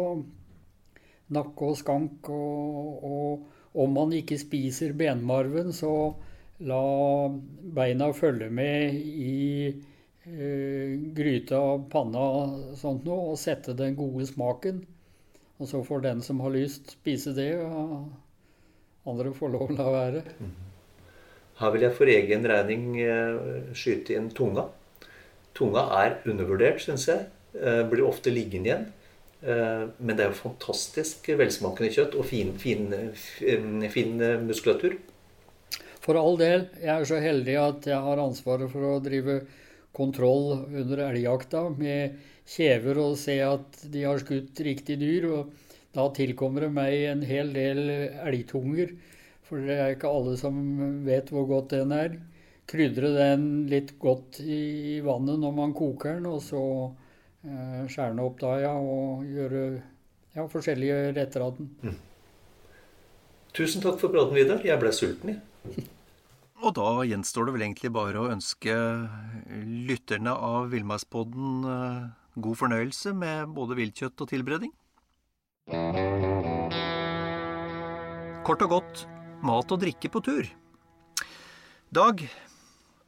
Nakke 1.32 1.72
og 1.72 1.78
skank. 1.80 2.28
Og, 2.32 3.08
og 3.08 3.82
om 3.84 3.96
man 3.96 4.12
ikke 4.16 4.40
spiser 4.40 4.92
benmarven, 4.96 5.72
så 5.76 5.92
La 6.62 7.28
beina 7.74 8.12
følge 8.14 8.46
med 8.54 8.94
i 8.94 9.68
eh, 9.68 10.98
gryta, 11.16 11.58
panna 11.90 12.26
sånt 12.78 13.06
noe, 13.08 13.32
og 13.32 13.40
sette 13.40 13.74
den 13.78 13.96
gode 13.98 14.28
smaken. 14.28 14.82
Og 15.58 15.70
så 15.70 15.82
får 15.86 16.04
den 16.06 16.22
som 16.22 16.42
har 16.44 16.54
lyst, 16.54 16.94
spise 16.98 17.34
det, 17.34 17.50
og 17.62 19.10
andre 19.10 19.32
får 19.34 19.52
lov 19.56 19.72
å 19.72 19.78
la 19.78 19.88
være. 19.96 20.22
Her 21.58 21.74
vil 21.74 21.86
jeg 21.86 21.96
for 21.98 22.10
egen 22.10 22.46
regning 22.50 22.86
eh, 23.02 23.74
skyte 23.74 24.14
inn 24.18 24.30
tunga. 24.34 24.68
Tunga 25.58 25.88
er 25.98 26.20
undervurdert, 26.30 26.82
syns 26.84 27.08
jeg. 27.10 27.26
Eh, 27.58 27.82
blir 27.90 28.06
ofte 28.06 28.30
liggende 28.30 28.70
igjen. 28.70 28.86
Eh, 29.42 29.86
men 29.98 30.16
det 30.16 30.24
er 30.24 30.30
jo 30.30 30.38
fantastisk 30.38 31.32
velsmakende 31.38 31.90
kjøtt 31.94 32.14
og 32.18 32.28
fin, 32.28 32.52
fin, 32.62 32.92
fin, 33.16 33.88
fin 33.90 34.14
muskulatur. 34.46 34.98
For 36.02 36.18
all 36.18 36.38
del. 36.38 36.66
Jeg 36.82 36.92
er 36.94 37.06
så 37.06 37.18
heldig 37.22 37.56
at 37.62 37.88
jeg 37.90 38.06
har 38.06 38.22
ansvaret 38.22 38.70
for 38.70 38.86
å 38.88 39.02
drive 39.02 39.42
kontroll 39.94 40.64
under 40.64 41.04
elgjakta 41.10 41.68
med 41.76 42.16
kjever 42.48 42.98
og 42.98 43.18
se 43.20 43.36
at 43.44 43.84
de 43.92 44.02
har 44.06 44.18
skutt 44.22 44.62
riktig 44.66 44.98
dyr. 45.02 45.28
Og 45.30 45.52
da 45.94 46.08
tilkommer 46.16 46.66
det 46.66 46.72
meg 46.74 46.96
en 47.10 47.22
hel 47.26 47.52
del 47.54 47.84
elgtunger. 48.24 48.94
For 49.46 49.62
det 49.62 49.78
er 49.78 49.94
ikke 49.94 50.10
alle 50.10 50.34
som 50.40 50.58
vet 51.06 51.30
hvor 51.30 51.46
godt 51.50 51.74
den 51.76 51.94
er. 51.94 52.18
Krydre 52.70 53.12
den 53.14 53.46
litt 53.70 53.96
godt 54.00 54.40
i 54.40 54.98
vannet 55.04 55.38
når 55.42 55.54
man 55.54 55.74
koker 55.76 56.16
den, 56.16 56.28
og 56.30 56.40
så 56.46 56.62
eh, 57.46 57.82
skjære 57.90 58.24
opp 58.24 58.40
da, 58.42 58.54
ja, 58.62 58.72
og 58.76 59.26
gjøre 59.26 59.62
ja, 60.34 60.46
forskjellige 60.50 61.12
retter 61.16 61.44
av 61.44 61.56
den. 61.58 61.70
Mm. 61.82 61.98
Tusen 63.52 63.84
takk 63.84 63.98
for 64.00 64.12
praten, 64.12 64.36
Vidar. 64.36 64.62
Jeg 64.64 64.80
ble 64.80 64.92
sulten, 64.96 65.34
jeg. 65.34 65.86
Og 66.62 66.74
da 66.78 67.02
gjenstår 67.04 67.48
det 67.48 67.54
vel 67.56 67.64
egentlig 67.66 67.90
bare 67.92 68.20
å 68.20 68.30
ønske 68.30 68.74
lytterne 69.88 70.32
av 70.32 70.70
Villmarkspodden 70.70 71.66
eh, 71.66 72.04
god 72.42 72.58
fornøyelse 72.60 73.12
med 73.18 73.50
både 73.56 73.76
viltkjøtt 73.80 74.22
og 74.22 74.30
tilberedning. 74.30 74.72
Kort 78.46 78.64
og 78.64 78.72
godt 78.72 79.04
mat 79.42 79.74
og 79.74 79.82
drikke 79.82 80.10
på 80.12 80.22
tur. 80.24 80.48
Dag, 81.92 82.22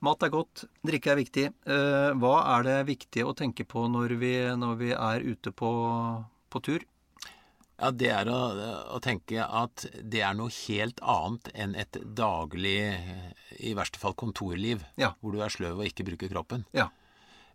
mat 0.04 0.24
er 0.24 0.32
godt, 0.32 0.64
drikke 0.86 1.12
er 1.12 1.20
viktig. 1.20 1.44
Eh, 1.66 2.10
hva 2.20 2.34
er 2.56 2.66
det 2.66 2.78
viktig 2.90 3.24
å 3.26 3.36
tenke 3.36 3.66
på 3.68 3.86
når 3.90 4.16
vi, 4.20 4.34
når 4.58 4.80
vi 4.80 4.90
er 4.96 5.24
ute 5.24 5.52
på, 5.56 5.70
på 6.52 6.64
tur? 6.64 6.84
Ja, 7.74 7.90
Det 7.90 8.10
er 8.14 8.28
å, 8.30 8.40
å, 8.94 9.00
tenke 9.02 9.42
at 9.42 9.86
det 9.98 10.22
er 10.22 10.36
noe 10.38 10.52
helt 10.54 11.00
annet 11.02 11.50
enn 11.58 11.74
et 11.74 11.98
daglig, 12.16 12.78
i 13.58 13.74
verste 13.74 13.98
fall 13.98 14.14
kontorliv, 14.14 14.84
ja. 15.00 15.10
hvor 15.20 15.34
du 15.34 15.42
er 15.42 15.52
sløv 15.52 15.82
og 15.82 15.88
ikke 15.88 16.06
bruker 16.06 16.30
kroppen. 16.30 16.62
Ja. 16.76 16.88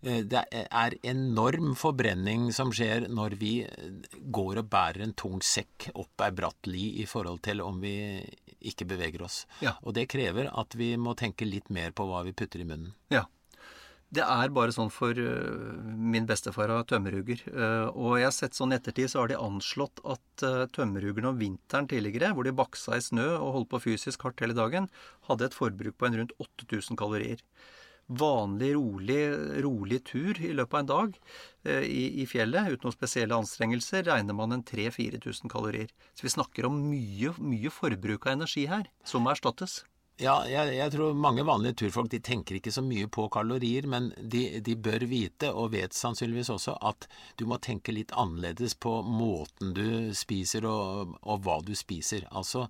Eh, 0.01 0.21
det 0.23 0.43
er 0.53 0.95
enorm 1.03 1.73
forbrenning 1.79 2.49
som 2.55 2.71
skjer 2.75 3.09
når 3.11 3.35
vi 3.39 3.53
går 4.31 4.61
og 4.61 4.69
bærer 4.71 5.03
en 5.03 5.15
tung 5.17 5.41
sekk 5.43 5.89
opp 5.93 6.23
ei 6.23 6.31
bratt 6.35 6.69
li 6.69 7.01
i 7.03 7.07
forhold 7.09 7.43
til 7.47 7.63
om 7.65 7.81
vi 7.83 7.95
ikke 8.59 8.87
beveger 8.87 9.25
oss. 9.25 9.43
Ja. 9.63 9.75
Og 9.83 9.95
det 9.97 10.09
krever 10.11 10.51
at 10.51 10.75
vi 10.79 10.93
må 10.99 11.15
tenke 11.19 11.47
litt 11.47 11.69
mer 11.71 11.91
på 11.95 12.07
hva 12.07 12.23
vi 12.27 12.35
putter 12.35 12.63
i 12.63 12.69
munnen. 12.69 12.95
Ja. 13.11 13.25
Det 14.09 14.23
er 14.25 14.49
bare 14.49 14.73
sånn 14.73 14.89
for 14.89 15.13
uh, 15.13 15.81
min 15.85 16.25
bestefar 16.25 16.71
av 16.73 16.87
tømmerhugger. 16.89 17.43
Og 17.93 18.15
jeg 18.17 18.25
har 18.25 18.33
sett 18.33 18.57
sånn 18.57 18.73
i 18.73 18.79
ettertid 18.79 19.11
så 19.11 19.19
har 19.21 19.29
de 19.29 19.37
anslått 19.37 20.01
at 20.01 20.45
tømmerhuggerne 20.73 21.29
om 21.29 21.37
vinteren 21.37 21.85
tidligere, 21.91 22.31
hvor 22.33 22.47
de 22.47 22.55
baksa 22.57 22.97
i 22.97 23.03
snø 23.05 23.27
og 23.35 23.51
holdt 23.53 23.69
på 23.75 23.83
fysisk 23.83 24.25
hardt 24.25 24.41
hele 24.41 24.57
dagen, 24.57 24.89
hadde 25.29 25.45
et 25.45 25.59
forbruk 25.59 25.99
på 26.01 26.09
en 26.09 26.17
rundt 26.23 26.33
8000 26.41 26.97
kalorier. 26.97 27.45
Vanlig, 28.09 28.71
rolig, 28.73 29.19
rolig 29.61 29.99
tur 30.09 30.39
i 30.41 30.49
løpet 30.57 30.73
av 30.73 30.79
en 30.79 30.89
dag 30.89 31.19
i, 31.85 32.23
i, 32.23 32.25
fjellet 32.25 32.71
uten 32.71 32.87
noen 32.87 32.95
spesielle 32.95 33.37
anstrengelser 33.37 34.07
regner 34.07 34.33
man 34.33 34.55
en 34.55 34.63
3000-4000 34.65 35.51
kalorier. 35.51 35.93
Så 36.17 36.25
vi 36.25 36.33
snakker 36.33 36.65
om 36.65 36.79
mye, 36.89 37.35
mye 37.37 37.69
forbruk 37.73 38.25
av 38.25 38.39
energi 38.39 38.65
her, 38.71 38.89
som 39.05 39.27
må 39.27 39.35
erstattes. 39.35 39.83
Ja, 40.19 40.41
jeg, 40.51 40.73
jeg, 40.75 40.91
tror 40.91 41.13
mange 41.15 41.45
vanlige 41.47 41.77
turfolk 41.79 42.09
de 42.11 42.19
tenker 42.19 42.57
ikke 42.57 42.73
så 42.75 42.81
mye 42.83 43.07
på 43.07 43.29
kalorier, 43.31 43.85
men 43.87 44.09
de, 44.19 44.59
de, 44.65 44.75
bør 44.75 45.05
vite, 45.07 45.47
og 45.55 45.71
vet 45.77 45.95
sannsynligvis 45.95 46.51
også, 46.51 46.75
at 46.89 47.07
du 47.39 47.45
må 47.47 47.55
tenke 47.63 47.95
litt 47.95 48.11
annerledes 48.19 48.75
på 48.75 48.97
måten 49.07 49.71
du 49.77 50.11
spiser 50.17 50.67
og, 50.67 51.15
og 51.23 51.45
hva 51.45 51.61
du 51.63 51.71
spiser. 51.77 52.27
Altså 52.35 52.67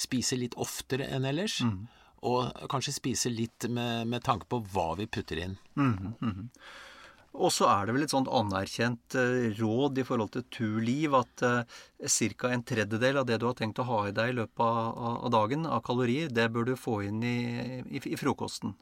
spise 0.00 0.36
litt 0.36 0.58
oftere 0.60 1.08
enn 1.08 1.24
ellers, 1.30 1.62
mm. 1.64 1.80
Og 2.26 2.68
kanskje 2.70 2.96
spise 2.96 3.32
litt 3.32 3.66
med, 3.68 4.06
med, 4.10 4.22
tanke 4.24 4.48
på 4.50 4.60
hva 4.72 4.92
vi 4.98 5.06
putter 5.06 5.38
inn. 5.40 5.56
Mm 5.76 6.14
-hmm. 6.20 6.48
Og 7.32 7.52
så 7.54 7.68
er 7.70 7.86
det 7.86 7.94
vel 7.94 8.02
et 8.02 8.10
sånt 8.10 8.28
anerkjent 8.28 9.14
eh, 9.14 9.54
råd 9.54 10.00
i 10.02 10.04
forhold 10.06 10.32
til 10.34 10.44
turliv 10.50 11.14
at 11.14 11.44
uh, 11.46 11.62
ca. 12.02 12.50
en 12.50 12.64
tredjedel 12.66 13.20
av 13.20 13.26
det 13.26 13.38
du 13.38 13.46
har 13.46 13.54
tenkt 13.54 13.78
å 13.78 13.86
ha 13.86 14.08
i 14.08 14.14
deg 14.14 14.32
i 14.32 14.38
løpet 14.40 14.60
av, 14.60 15.30
dagen 15.30 15.66
av 15.66 15.80
kalorier, 15.86 16.28
det 16.28 16.48
bør 16.50 16.64
du 16.64 16.76
få 16.76 17.02
inn 17.06 17.22
i, 17.22 17.84
i, 17.86 18.02
i, 18.02 18.16
frokosten. 18.18 18.74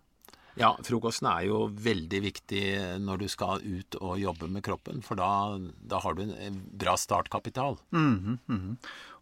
Ja, 0.59 0.72
frokosten 0.82 1.28
er 1.28 1.45
jo 1.47 1.68
veldig 1.68 2.22
viktig 2.24 2.64
når 3.05 3.20
du 3.20 3.28
skal 3.28 3.61
ut 3.62 3.95
og 4.01 4.18
jobbe 4.18 4.49
med 4.49 4.64
kroppen, 4.64 5.05
for 5.07 5.20
da, 5.20 5.59
da 5.61 6.01
har 6.03 6.16
du 6.16 6.24
en 6.24 6.59
bra 6.72 6.97
startkapital. 6.97 7.76
Mm 7.93 8.39
-hmm. 8.49 8.76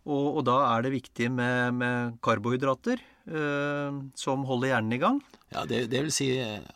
Og, 0.07 0.39
og, 0.39 0.43
da 0.47 0.61
er 0.71 0.87
det 0.87 0.95
viktig 0.95 1.29
med, 1.35 1.75
med 1.81 2.17
karbohydrater 2.23 3.01
eh, 3.03 3.99
som 4.15 4.47
holder 4.47 4.73
hjernen 4.73 4.95
i 4.95 5.01
gang. 5.03 5.19
Ja, 5.51 5.65
det, 5.67 5.89
det, 5.91 6.05
vil 6.07 6.15
si 6.15 6.31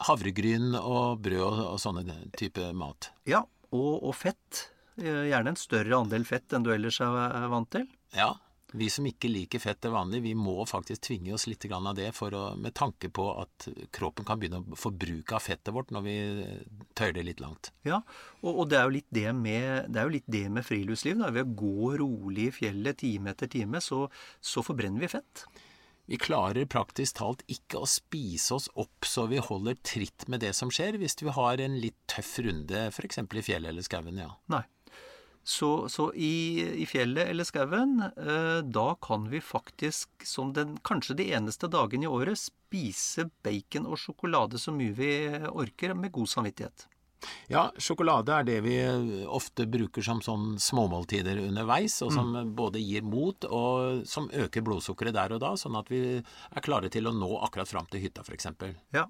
havregryn 0.09 0.75
og 0.81 1.23
brød 1.23 1.47
og, 1.47 1.63
og 1.77 1.81
sånne 1.83 2.19
type 2.39 2.73
mat. 2.75 3.13
Ja, 3.31 3.45
og, 3.71 3.93
og, 4.03 4.13
fett. 4.19 4.67
Eh, 4.99 5.29
gjerne 5.31 5.55
en 5.55 5.61
større 5.61 6.03
andel 6.03 6.27
fett 6.27 6.57
enn 6.57 6.67
du 6.67 6.73
ellers 6.75 6.99
er, 7.07 7.19
er 7.31 7.51
vant 7.55 7.71
til. 7.71 7.87
Ja, 8.19 8.33
Vi 8.73 8.87
som 8.93 9.07
ikke 9.09 9.31
liker 9.31 9.63
fett 9.63 9.81
til 9.83 9.95
vanlig, 9.95 10.21
vi 10.23 10.35
må 10.39 10.63
faktisk 10.69 11.03
tvinge 11.09 11.33
oss 11.35 11.49
litt 11.51 11.65
av 11.71 11.95
det 11.99 12.11
for 12.15 12.35
å, 12.37 12.43
med 12.57 12.75
tanke 12.79 13.11
på 13.11 13.27
at 13.41 13.67
kroppen 13.95 14.27
kan 14.29 14.39
begynne 14.39 14.61
å 14.63 14.79
forbruke 14.79 15.35
av 15.35 15.43
fettet 15.43 15.75
vårt 15.75 15.91
når 15.91 16.05
vi 16.07 16.17
tøyer 16.99 17.17
det 17.17 17.27
litt 17.27 17.43
langt. 17.43 17.73
Ja, 17.87 18.03
og, 18.43 18.53
og 18.53 18.71
det, 18.71 18.79
er 18.79 18.87
jo 18.87 18.97
litt 18.99 19.11
det, 19.11 19.27
med, 19.35 19.91
det 19.91 20.03
er 20.03 20.07
jo 20.07 20.15
litt 20.19 20.31
det 20.31 20.45
med 20.55 20.67
friluftsliv. 20.67 21.19
Da. 21.19 21.33
Ved 21.35 21.51
å 21.51 21.59
gå 21.65 21.91
rolig 22.03 22.51
i 22.51 22.55
fjellet 22.61 23.03
time 23.03 23.35
etter 23.35 23.51
time, 23.51 23.83
så, 23.83 24.05
så 24.39 24.63
forbrenner 24.67 25.03
vi 25.03 25.11
fett. 25.19 25.47
Vi 26.11 26.19
klarer 26.19 26.67
praktisk 26.67 27.21
talt 27.21 27.45
ikke 27.47 27.85
å 27.85 27.87
spise 27.87 28.57
oss 28.57 28.65
opp 28.83 29.07
så 29.07 29.29
vi 29.31 29.39
holder 29.39 29.77
tritt 29.87 30.27
med 30.27 30.43
det 30.43 30.51
som 30.59 30.73
skjer, 30.75 30.99
hvis 30.99 31.15
vi 31.23 31.31
har 31.37 31.63
en 31.63 31.77
litt 31.79 31.99
tøff 32.11 32.33
runde 32.43 32.89
f.eks. 32.91 33.21
i 33.23 33.45
fjellet 33.47 33.71
eller 33.71 33.87
skauen, 33.87 34.19
ja. 34.19 34.33
Nei. 34.51 34.65
Så, 35.43 35.89
så 35.89 36.11
i, 36.13 36.61
i, 36.83 36.87
fjellet 36.87 37.31
eller 37.33 37.47
skauen, 37.49 37.97
eh, 38.05 38.61
da 38.61 38.93
kan 39.03 39.25
vi 39.33 39.41
faktisk, 39.41 40.11
som 40.27 40.53
den 40.53 40.77
kanskje 40.85 41.17
de 41.23 41.31
eneste 41.33 41.71
dagen 41.73 42.05
i 42.05 42.11
året, 42.11 42.39
spise 42.39 43.31
bacon 43.43 43.89
og 43.89 43.99
sjokolade 43.99 44.61
så 44.61 44.75
mye 44.75 44.95
vi 44.95 45.13
orker, 45.49 45.97
med 45.97 46.13
god 46.13 46.29
samvittighet. 46.29 46.87
Ja, 47.51 47.67
sjokolade 47.77 48.33
er 48.33 48.47
det 48.49 48.59
vi 48.65 48.77
ofte 49.29 49.67
bruker 49.69 50.05
som 50.05 50.23
sånn 50.25 50.55
småmåltider 50.63 51.41
underveis, 51.43 51.99
og 52.05 52.13
som 52.15 52.33
mm. 52.37 52.53
både 52.57 52.83
gir 52.83 53.05
mot 53.05 53.45
og 53.49 54.05
som 54.09 54.31
øker 54.33 54.65
blodsukkeret 54.65 55.17
der 55.17 55.37
og 55.37 55.43
da, 55.43 55.55
sånn 55.61 55.77
at 55.81 55.91
vi 55.93 56.03
er 56.21 56.65
klare 56.65 56.93
til 56.93 57.11
å 57.11 57.15
nå 57.17 57.31
akkurat 57.45 57.69
fram 57.69 57.89
til 57.91 58.05
hytta, 58.07 58.25
f.eks. 58.25 58.53
Ja. 58.97 59.09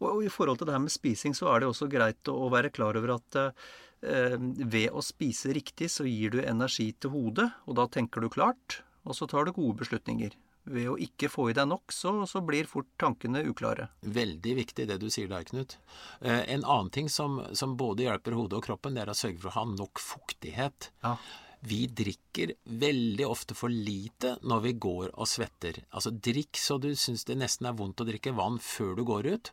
Og, 0.00 0.08
og, 0.10 0.20
i 0.26 0.32
forhold 0.32 0.58
til 0.58 0.68
det 0.68 0.74
her 0.74 0.82
med 0.82 0.94
spising, 0.94 1.36
så 1.38 1.52
er 1.52 1.62
det 1.62 1.70
også 1.70 1.88
greit 1.90 2.32
å, 2.32 2.36
å 2.46 2.52
være 2.52 2.72
klar 2.74 2.98
over 2.98 3.16
at 3.18 3.38
eh, 3.38 3.66
ved 4.04 4.92
å 4.92 5.02
spise 5.04 5.54
riktig, 5.56 5.90
så 5.92 6.04
gir 6.08 6.34
du 6.34 6.42
energi 6.44 6.90
til 7.00 7.14
hodet, 7.14 7.48
og 7.64 7.78
da 7.78 7.86
tenker 7.88 8.24
du 8.24 8.28
klart, 8.32 8.82
og 9.04 9.16
så 9.16 9.28
tar 9.30 9.46
du 9.46 9.54
gode 9.56 9.80
beslutninger. 9.82 10.34
Ved 10.64 10.88
å 10.88 10.96
ikke 10.96 11.28
få 11.28 11.50
i 11.50 11.56
deg 11.56 11.68
nok, 11.68 11.92
så, 11.92 12.14
så 12.28 12.40
blir 12.44 12.68
fort 12.68 12.88
tankene 13.00 13.42
uklare. 13.44 13.90
Veldig 14.00 14.54
viktig 14.62 14.86
det 14.88 14.96
du 15.02 15.10
sier 15.12 15.28
der, 15.28 15.44
Knut. 15.44 15.76
Eh, 16.24 16.40
en 16.54 16.64
annen 16.64 16.90
ting 16.94 17.10
som, 17.12 17.42
som, 17.52 17.76
både 17.76 18.06
hjelper 18.06 18.36
hodet 18.38 18.62
og 18.62 18.68
kroppen, 18.70 18.96
det 18.96 19.04
er 19.04 19.12
å 19.12 19.18
sørge 19.18 19.42
for 19.42 19.52
å 19.52 19.58
ha 19.58 19.64
nok 19.74 20.00
fuktighet. 20.00 20.88
Ja. 21.04 21.18
Vi 21.64 21.84
drikker 21.88 22.54
veldig 22.80 23.28
ofte 23.28 23.56
for 23.56 23.72
lite 23.72 24.34
når 24.44 24.64
vi 24.66 24.72
går 24.84 25.12
og 25.12 25.28
svetter. 25.28 25.82
Altså 25.96 26.12
drikk 26.12 26.60
så 26.60 26.76
du 26.80 26.90
syns 26.96 27.24
det 27.28 27.38
nesten 27.40 27.68
er 27.68 27.76
vondt 27.76 28.02
å 28.04 28.08
drikke 28.08 28.34
vann 28.36 28.58
før 28.60 28.96
du 28.98 29.04
går 29.08 29.30
ut 29.32 29.52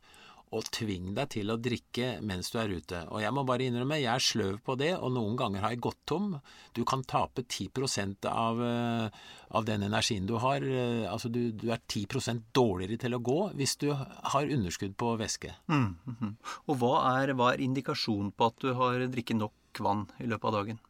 og 0.52 0.68
tving 0.76 1.14
deg 1.16 1.30
til 1.32 1.52
å 1.52 1.58
drikke 1.60 2.18
mens 2.28 2.52
du 2.52 2.58
er 2.60 2.74
ute. 2.76 3.06
Og 3.10 3.22
jeg 3.24 3.32
må 3.36 3.45
bare 3.47 3.68
innrømme, 3.68 4.02
jeg 4.02 4.12
er 4.12 4.26
sløv 4.26 4.58
på 4.66 4.76
det, 4.80 4.91
og 4.97 5.14
noen 5.16 5.38
ganger 5.39 5.64
har 5.64 5.74
jeg 5.74 5.84
gått 5.86 6.02
tom. 6.12 6.34
Du 6.76 6.84
kan 6.88 7.06
tape 7.08 7.45
10 7.45 8.28
av, 8.28 8.60
eh, 8.60 9.22
av 9.56 9.66
den 9.66 9.88
energien 9.88 10.28
du 10.28 10.36
har. 10.43 10.60
Eh, 10.60 11.08
altså 11.08 11.32
du, 11.32 11.52
du, 11.56 11.70
er 11.72 11.80
10% 11.88 12.52
dårligere 12.52 12.99
til 12.99 13.16
å 13.16 13.24
gå 13.24 13.39
hvis 13.56 13.78
du 13.80 13.89
har 13.95 14.52
underskudd 14.58 14.97
på 14.99 15.16
væske. 15.22 15.56
Mm, 15.72 15.95
mm, 16.04 16.20
mm. 16.20 16.38
Og 16.68 16.80
hva 16.84 16.95
er, 17.16 17.36
hva 17.39 17.54
er 17.54 17.64
indikasjonen 17.64 18.36
på 18.36 18.52
at 18.52 18.60
du 18.60 18.74
har 18.76 19.08
drikket 19.08 19.39
nok 19.39 19.80
vann 19.80 20.10
i 20.20 20.28
løpet 20.28 20.52
av 20.52 20.58
dagen? 20.60 20.82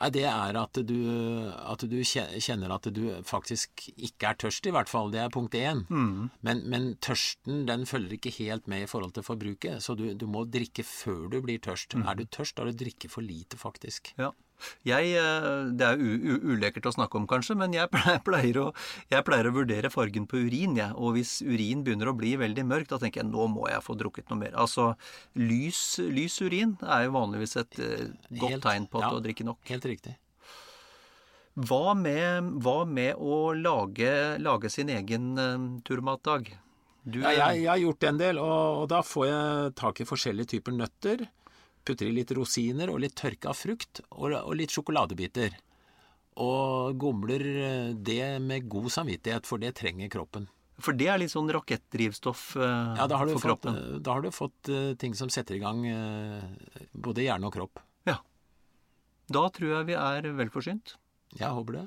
Nei, 0.00 0.08
det 0.16 0.24
er 0.24 0.56
at 0.56 0.78
du, 0.88 0.98
at 1.52 1.82
du, 1.84 1.98
kjenner 2.00 2.72
at 2.72 2.88
du 2.96 3.02
faktisk 3.26 3.88
ikke 3.92 4.30
er 4.30 4.38
tørst, 4.40 4.64
i 4.64 4.72
hvert 4.72 4.88
fall. 4.88 5.12
Det 5.12 5.20
er 5.20 5.32
punkt 5.32 5.56
én. 5.58 5.84
Mm. 5.92 6.30
Men, 6.46 6.62
men, 6.72 6.86
tørsten 7.04 7.66
den 7.68 7.84
følger 7.88 8.16
ikke 8.16 8.32
helt 8.38 8.70
med 8.70 8.86
i 8.86 8.90
forhold 8.90 9.12
til 9.16 9.26
forbruket, 9.26 9.84
så 9.84 9.96
du, 9.98 10.06
du 10.16 10.24
må 10.30 10.46
drikke 10.48 10.86
før 10.88 11.28
du 11.32 11.40
blir 11.44 11.60
tørst. 11.60 11.98
Mm. 11.98 12.06
Er 12.08 12.16
du 12.16 12.24
tørst, 12.24 12.56
da 12.56 12.64
har 12.64 12.72
du 12.72 12.80
drikke 12.80 13.12
for 13.12 13.26
lite, 13.26 13.60
faktisk. 13.60 14.14
Ja. 14.16 14.32
Jeg, 14.86 15.12
eh, 15.18 15.70
det 15.76 15.86
er 15.86 16.00
ulekkert 16.00 16.88
å 16.90 16.94
snakke 16.94 17.18
om, 17.20 17.26
kanskje, 17.30 17.56
men 17.58 17.74
jeg 17.76 17.90
pleier, 18.26 18.60
å, 18.62 18.66
jeg 19.12 19.26
pleier 19.26 19.50
å, 19.50 19.54
vurdere 19.56 19.92
fargen 19.92 20.28
på 20.30 20.42
urin. 20.46 20.76
Ja. 20.80 20.90
Og 20.96 21.16
hvis 21.18 21.38
urin 21.44 21.84
begynner 21.86 22.12
å 22.12 22.16
bli 22.16 22.36
veldig 22.40 22.66
mørk, 22.68 22.90
da 22.92 23.00
tenker 23.02 23.22
jeg 23.22 23.30
nå 23.30 23.48
må 23.52 23.68
jeg 23.70 23.84
få 23.86 23.96
drukket 24.00 24.30
noe 24.32 24.42
mer. 24.44 24.56
Altså, 24.60 24.92
lys, 25.38 25.82
lys 26.04 26.40
urin 26.44 26.76
er 26.86 27.06
jo 27.06 27.14
vanligvis 27.18 27.56
et 27.60 27.80
uh, 27.82 28.08
godt 28.40 28.56
helt, 28.56 28.66
tegn 28.66 28.88
på 28.90 29.00
at 29.00 29.08
ja, 29.08 29.14
du 29.16 29.24
drikker 29.26 29.48
nok. 29.50 29.60
Helt 29.70 29.88
riktig. 29.90 30.16
Hva 31.60 31.96
med, 31.98 32.54
hva 32.62 32.78
med 32.88 33.18
å 33.18 33.50
lage, 33.58 34.10
lage, 34.40 34.70
sin 34.72 34.92
egen 34.92 35.32
uh, 35.36 35.58
turmatdag? 35.86 36.52
Du, 37.00 37.22
ja, 37.24 37.32
jeg, 37.32 37.62
jeg, 37.64 37.68
har 37.72 37.80
gjort 37.80 38.06
en 38.10 38.20
del, 38.20 38.38
og, 38.40 38.82
og 38.82 38.88
da 38.92 39.00
får 39.04 39.26
jeg 39.26 39.76
tak 39.80 40.02
i 40.02 40.08
forskjellige 40.08 40.52
typer 40.54 40.76
nøtter 40.76 41.28
putter 41.90 42.08
i 42.08 42.14
litt 42.14 42.30
rosiner 42.36 42.92
og 42.92 43.02
litt 43.02 43.16
tørka 43.18 43.54
frukt 43.56 44.02
og, 44.10 44.32
og 44.38 44.54
litt 44.58 44.72
sjokoladebiter. 44.74 45.58
Og 46.40 46.96
gomler 47.00 47.44
eh, 47.50 47.90
det 47.92 48.38
med 48.40 48.70
god 48.70 48.88
samvittighet, 48.94 49.48
for 49.48 49.60
det 49.60 49.74
trenger 49.80 50.10
kroppen. 50.12 50.48
For 50.80 50.96
det 50.96 51.10
er 51.12 51.20
litt 51.20 51.32
sånn 51.32 51.50
rakettdrivstoff 51.52 52.54
eh, 52.56 52.96
ja, 52.96 53.06
for 53.10 53.34
fått, 53.34 53.44
kroppen? 53.44 53.78
Da 54.00 54.16
har 54.16 54.24
du 54.24 54.30
fått 54.32 54.70
uh, 54.72 54.94
ting 55.00 55.16
som 55.18 55.28
setter 55.32 55.58
i 55.58 55.62
gang 55.62 55.82
uh, 55.84 56.40
både 56.96 57.26
hjerne 57.26 57.50
og 57.50 57.56
kropp. 57.58 57.82
Ja. 58.08 58.16
Da 59.28 59.44
tror 59.52 59.74
jeg 59.74 59.90
vi 59.90 59.98
er 60.00 60.30
velforsynt. 60.38 60.96
Jeg 61.36 61.52
håper 61.52 61.82
det. 61.82 61.86